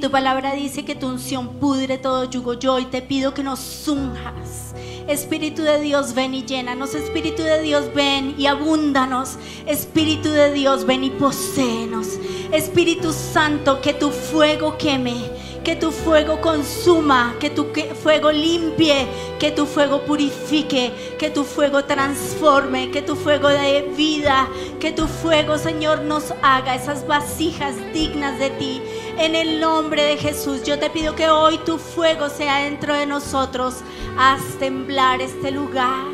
Tu 0.00 0.10
palabra 0.10 0.54
dice 0.54 0.84
que 0.84 0.94
tu 0.94 1.06
unción 1.06 1.60
pudre 1.60 1.98
todo 1.98 2.24
yugo. 2.24 2.54
Yo 2.54 2.74
hoy 2.74 2.86
te 2.86 3.02
pido 3.02 3.34
que 3.34 3.42
nos 3.42 3.86
unjas. 3.86 4.74
Espíritu 5.06 5.62
de 5.62 5.78
Dios, 5.80 6.14
ven 6.14 6.34
y 6.34 6.44
llénanos. 6.44 6.94
Espíritu 6.94 7.42
de 7.42 7.60
Dios, 7.60 7.92
ven 7.94 8.34
y 8.38 8.46
abúndanos. 8.46 9.36
Espíritu 9.66 10.30
de 10.30 10.52
Dios, 10.52 10.86
ven 10.86 11.04
y 11.04 11.10
poséenos. 11.10 12.18
Espíritu 12.50 13.12
Santo, 13.12 13.80
que 13.82 13.92
tu 13.92 14.10
fuego 14.10 14.78
queme 14.78 15.16
que 15.64 15.76
tu 15.76 15.90
fuego 15.90 16.40
consuma, 16.40 17.34
que 17.38 17.50
tu 17.50 17.66
fuego 18.02 18.32
limpie, 18.32 19.06
que 19.38 19.50
tu 19.50 19.66
fuego 19.66 20.02
purifique, 20.04 20.92
que 21.18 21.30
tu 21.30 21.44
fuego 21.44 21.84
transforme, 21.84 22.90
que 22.90 23.02
tu 23.02 23.14
fuego 23.14 23.48
de 23.48 23.82
vida, 23.96 24.48
que 24.80 24.92
tu 24.92 25.06
fuego, 25.06 25.58
Señor, 25.58 26.02
nos 26.02 26.32
haga 26.42 26.74
esas 26.74 27.06
vasijas 27.06 27.74
dignas 27.92 28.38
de 28.38 28.50
ti. 28.50 28.82
En 29.20 29.34
el 29.34 29.60
nombre 29.60 30.02
de 30.02 30.16
Jesús, 30.16 30.62
yo 30.64 30.78
te 30.78 30.88
pido 30.88 31.14
que 31.14 31.28
hoy 31.28 31.58
tu 31.58 31.76
fuego 31.76 32.30
sea 32.30 32.64
dentro 32.64 32.94
de 32.94 33.04
nosotros. 33.04 33.82
Haz 34.18 34.40
temblar 34.58 35.20
este 35.20 35.50
lugar. 35.50 36.06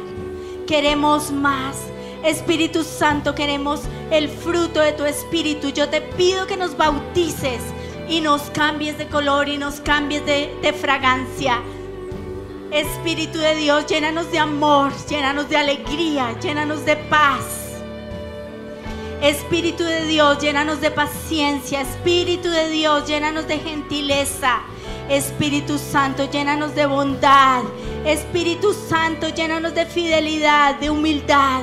Queremos 0.66 1.30
más. 1.30 1.76
Espíritu 2.24 2.82
Santo, 2.82 3.32
queremos 3.32 3.82
el 4.10 4.28
fruto 4.28 4.80
de 4.80 4.90
tu 4.90 5.04
Espíritu. 5.04 5.68
Yo 5.68 5.88
te 5.88 6.00
pido 6.00 6.48
que 6.48 6.56
nos 6.56 6.76
bautices 6.76 7.60
y 8.08 8.20
nos 8.20 8.42
cambies 8.50 8.98
de 8.98 9.06
color 9.06 9.48
y 9.48 9.56
nos 9.56 9.80
cambies 9.80 10.26
de, 10.26 10.72
fragancia. 10.72 11.62
Espíritu 12.72 13.38
de 13.38 13.54
Dios, 13.54 13.86
llénanos 13.86 14.32
de 14.32 14.40
amor, 14.40 14.90
llénanos 15.08 15.48
de 15.48 15.56
alegría, 15.56 16.36
llénanos 16.40 16.84
de 16.84 16.96
paz. 16.96 17.65
Espíritu 19.22 19.82
de 19.82 20.06
Dios, 20.06 20.38
llénanos 20.38 20.80
de 20.80 20.90
paciencia. 20.90 21.80
Espíritu 21.80 22.48
de 22.48 22.68
Dios, 22.68 23.06
llénanos 23.06 23.46
de 23.48 23.58
gentileza. 23.58 24.60
Espíritu 25.08 25.78
Santo, 25.78 26.30
llénanos 26.30 26.74
de 26.74 26.86
bondad. 26.86 27.62
Espíritu 28.04 28.74
Santo, 28.74 29.28
llénanos 29.28 29.74
de 29.74 29.86
fidelidad, 29.86 30.76
de 30.76 30.90
humildad. 30.90 31.62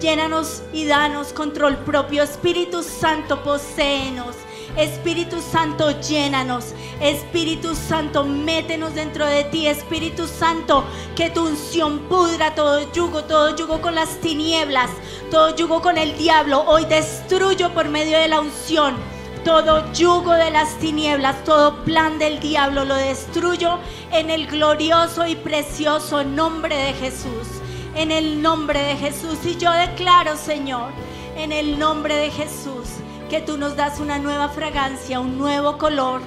Llénanos 0.00 0.62
y 0.72 0.86
danos 0.86 1.32
control 1.32 1.76
propio. 1.78 2.22
Espíritu 2.22 2.82
Santo, 2.82 3.42
poséenos. 3.42 4.36
Espíritu 4.76 5.40
Santo, 5.40 5.90
llénanos. 6.00 6.74
Espíritu 7.00 7.74
Santo, 7.74 8.24
métenos 8.24 8.94
dentro 8.94 9.26
de 9.26 9.44
ti. 9.44 9.66
Espíritu 9.66 10.26
Santo, 10.26 10.84
que 11.14 11.30
tu 11.30 11.46
unción 11.46 12.00
pudra 12.08 12.54
todo 12.54 12.92
yugo, 12.92 13.24
todo 13.24 13.54
yugo 13.56 13.80
con 13.80 13.94
las 13.94 14.20
tinieblas, 14.20 14.90
todo 15.30 15.54
yugo 15.54 15.82
con 15.82 15.98
el 15.98 16.16
diablo. 16.16 16.64
Hoy 16.66 16.84
destruyo 16.86 17.72
por 17.74 17.88
medio 17.88 18.18
de 18.18 18.28
la 18.28 18.40
unción 18.40 18.96
todo 19.44 19.92
yugo 19.92 20.32
de 20.32 20.52
las 20.52 20.78
tinieblas, 20.78 21.42
todo 21.44 21.82
plan 21.84 22.18
del 22.20 22.38
diablo 22.38 22.84
lo 22.84 22.94
destruyo 22.94 23.80
en 24.12 24.30
el 24.30 24.46
glorioso 24.46 25.26
y 25.26 25.34
precioso 25.34 26.22
nombre 26.22 26.76
de 26.76 26.92
Jesús. 26.92 27.48
En 27.96 28.12
el 28.12 28.40
nombre 28.40 28.80
de 28.80 28.96
Jesús. 28.96 29.38
Y 29.44 29.56
yo 29.56 29.70
declaro, 29.72 30.36
Señor, 30.36 30.92
en 31.36 31.50
el 31.50 31.78
nombre 31.78 32.14
de 32.14 32.30
Jesús, 32.30 32.88
que 33.32 33.40
tú 33.40 33.56
nos 33.56 33.76
das 33.76 33.98
una 33.98 34.18
nueva 34.18 34.50
fragancia, 34.50 35.18
un 35.18 35.38
nuevo 35.38 35.78
color, 35.78 36.20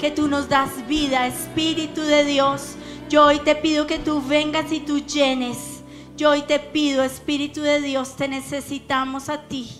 que 0.00 0.10
tú 0.10 0.26
nos 0.26 0.48
das 0.48 0.88
vida, 0.88 1.28
Espíritu 1.28 2.00
de 2.00 2.24
Dios. 2.24 2.74
Yo 3.08 3.26
hoy 3.26 3.38
te 3.38 3.54
pido 3.54 3.86
que 3.86 4.00
tú 4.00 4.20
vengas 4.20 4.72
y 4.72 4.80
tú 4.80 4.98
llenes. 4.98 5.84
Yo 6.16 6.30
hoy 6.30 6.42
te 6.42 6.58
pido, 6.58 7.04
Espíritu 7.04 7.60
de 7.60 7.80
Dios, 7.80 8.16
te 8.16 8.26
necesitamos 8.26 9.28
a 9.28 9.42
ti. 9.42 9.70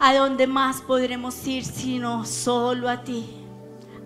¿A 0.00 0.12
dónde 0.12 0.48
más 0.48 0.80
podremos 0.80 1.46
ir 1.46 1.64
sino 1.64 2.24
solo 2.24 2.88
a 2.88 3.04
ti? 3.04 3.24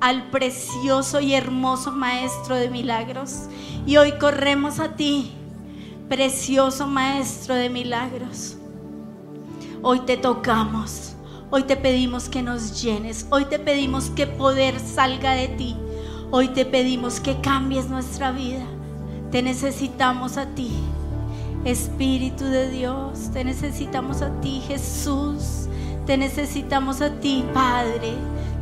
Al 0.01 0.29
precioso 0.29 1.19
y 1.19 1.33
hermoso 1.33 1.93
Maestro 1.93 2.57
de 2.57 2.69
milagros. 2.69 3.45
Y 3.87 3.97
hoy 3.97 4.13
corremos 4.19 4.81
a 4.81 4.97
ti, 4.97 5.33
precioso 6.11 6.87
Maestro 6.87 7.55
de 7.55 7.71
milagros. 7.71 8.59
Hoy 9.81 10.01
te 10.01 10.19
tocamos. 10.19 11.12
Hoy 11.55 11.65
te 11.65 11.77
pedimos 11.77 12.31
que 12.31 12.43
nos 12.43 12.83
llenes. 12.83 13.27
Hoy 13.29 13.45
te 13.45 13.59
pedimos 13.59 14.09
que 14.09 14.27
poder 14.27 14.81
salga 14.81 15.33
de 15.33 15.49
ti. 15.49 15.77
Hoy 16.31 16.49
te 16.49 16.65
pedimos 16.65 17.21
que 17.21 17.43
cambies 17.43 17.91
nuestra 17.91 18.33
vida. 18.33 18.65
Te 19.31 19.43
necesitamos 19.43 20.39
a 20.39 20.47
ti. 20.47 20.73
Espíritu 21.67 22.45
de 22.45 22.71
Dios, 22.71 23.29
te 23.35 23.45
necesitamos 23.45 24.23
a 24.23 24.41
ti, 24.41 24.63
Jesús. 24.67 25.69
Te 26.07 26.17
necesitamos 26.17 27.03
a 27.03 27.21
ti, 27.21 27.45
Padre. 27.53 28.15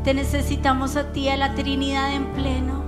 Te 0.02 0.12
necesitamos 0.12 0.96
a 0.96 1.12
ti, 1.12 1.28
a 1.28 1.36
la 1.36 1.54
Trinidad 1.54 2.12
en 2.12 2.26
pleno. 2.32 2.82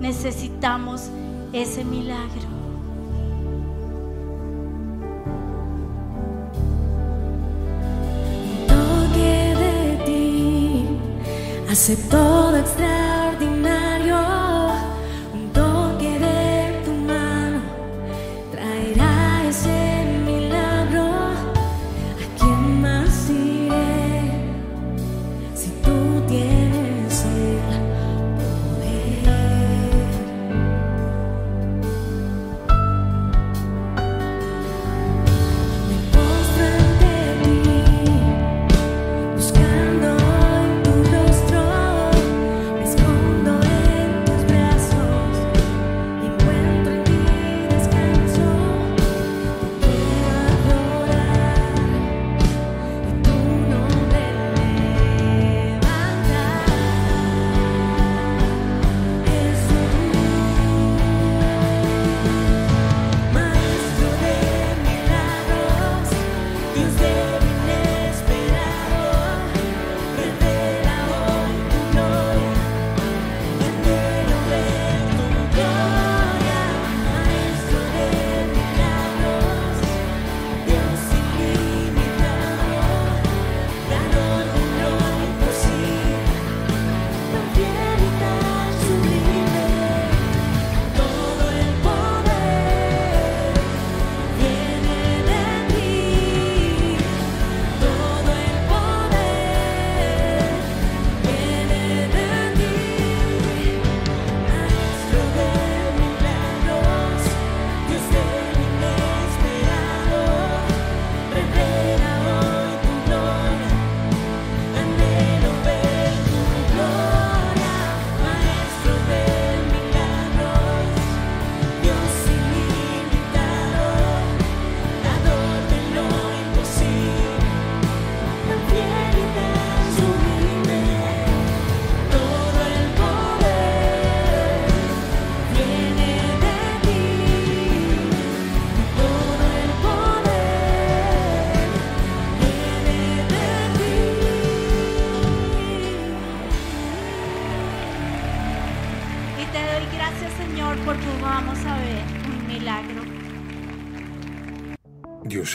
Necesitamos 0.00 1.10
ese 1.52 1.84
milagro. 1.84 2.55
Hace 11.76 11.94
todo 12.08 12.56
extraordinario. 12.56 13.55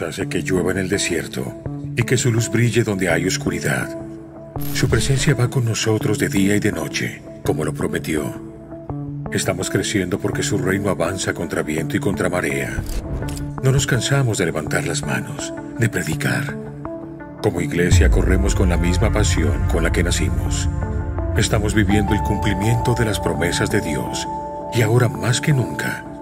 Hace 0.08 0.28
que 0.28 0.42
llueva 0.42 0.72
en 0.72 0.80
el 0.80 0.90
desierto 0.90 1.62
y 1.96 2.04
que 2.04 2.18
su 2.18 2.32
luz 2.32 2.50
brille 2.50 2.84
donde 2.84 3.10
hay 3.10 3.28
oscuridad. 3.28 3.88
Su 4.74 4.90
presencia 4.90 5.36
va 5.36 5.50
con 5.50 5.64
nosotros 5.64 6.18
de 6.18 6.28
día 6.28 6.56
y 6.56 6.60
de 6.60 6.72
noche, 6.72 7.22
como 7.46 7.64
lo 7.64 7.74
prometió. 7.74 8.24
Estamos 9.32 9.70
creciendo 9.70 10.20
porque 10.20 10.42
su 10.42 10.58
reino 10.58 10.90
avanza 10.90 11.34
contra 11.34 11.62
viento 11.62 11.96
y 11.96 12.00
contra 12.00 12.30
marea. 12.30 12.82
No 13.64 13.72
nos 13.72 13.86
cansamos 13.86 14.40
de 14.40 14.46
levantar 14.48 14.88
las 14.88 15.04
manos, 15.06 15.54
de 15.78 15.88
predicar. 15.88 16.58
Como 17.44 17.62
iglesia 17.62 18.10
corremos 18.10 18.56
con 18.56 18.70
la 18.70 18.78
misma 18.78 19.14
pasión 19.14 19.68
con 19.72 19.84
la 19.84 19.92
que 19.92 20.04
nacimos. 20.04 20.68
Estamos 21.38 21.76
viviendo 21.76 22.14
el 22.14 22.22
cumplimiento 22.22 22.96
de 22.96 23.06
las 23.06 23.20
promesas 23.20 23.70
de 23.70 23.82
Dios 23.82 24.28
y 24.74 24.82
ahora 24.82 25.08
más 25.08 25.40
que 25.40 25.54
nunca 25.54 26.11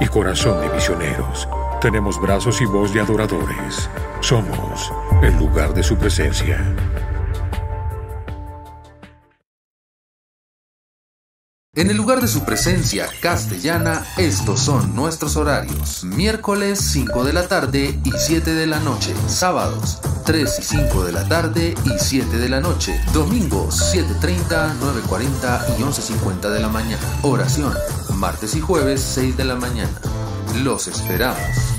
y 0.00 0.06
corazón 0.06 0.60
de 0.60 0.68
misioneros. 0.74 1.48
Tenemos 1.80 2.20
brazos 2.20 2.60
y 2.60 2.64
voz 2.64 2.92
de 2.92 3.00
adoradores. 3.00 3.88
Somos 4.20 4.92
el 5.22 5.36
lugar 5.36 5.74
de 5.74 5.82
su 5.82 5.96
presencia. 5.96 6.74
En 11.74 11.90
el 11.90 11.96
lugar 11.96 12.20
de 12.20 12.26
su 12.26 12.44
presencia 12.44 13.06
castellana, 13.22 14.04
estos 14.16 14.58
son 14.58 14.96
nuestros 14.96 15.36
horarios. 15.36 16.02
Miércoles 16.02 16.80
5 16.80 17.24
de 17.24 17.32
la 17.32 17.46
tarde 17.46 18.00
y 18.04 18.10
7 18.10 18.52
de 18.52 18.66
la 18.66 18.80
noche. 18.80 19.14
Sábados 19.28 20.00
3 20.28 20.58
y 20.58 20.62
5 20.62 21.04
de 21.04 21.12
la 21.12 21.28
tarde 21.28 21.74
y 21.84 21.90
7 21.96 22.36
de 22.36 22.48
la 22.48 22.60
noche. 22.60 23.00
Domingos 23.14 23.94
7.30, 23.94 24.74
9.40 24.80 25.78
y 25.78 25.82
11.50 25.82 26.50
de 26.50 26.60
la 26.60 26.68
mañana. 26.68 27.00
Oración. 27.22 27.72
Martes 28.18 28.56
y 28.56 28.60
jueves 28.60 29.00
6 29.00 29.36
de 29.36 29.44
la 29.44 29.54
mañana. 29.54 30.00
Los 30.64 30.88
esperamos. 30.88 31.77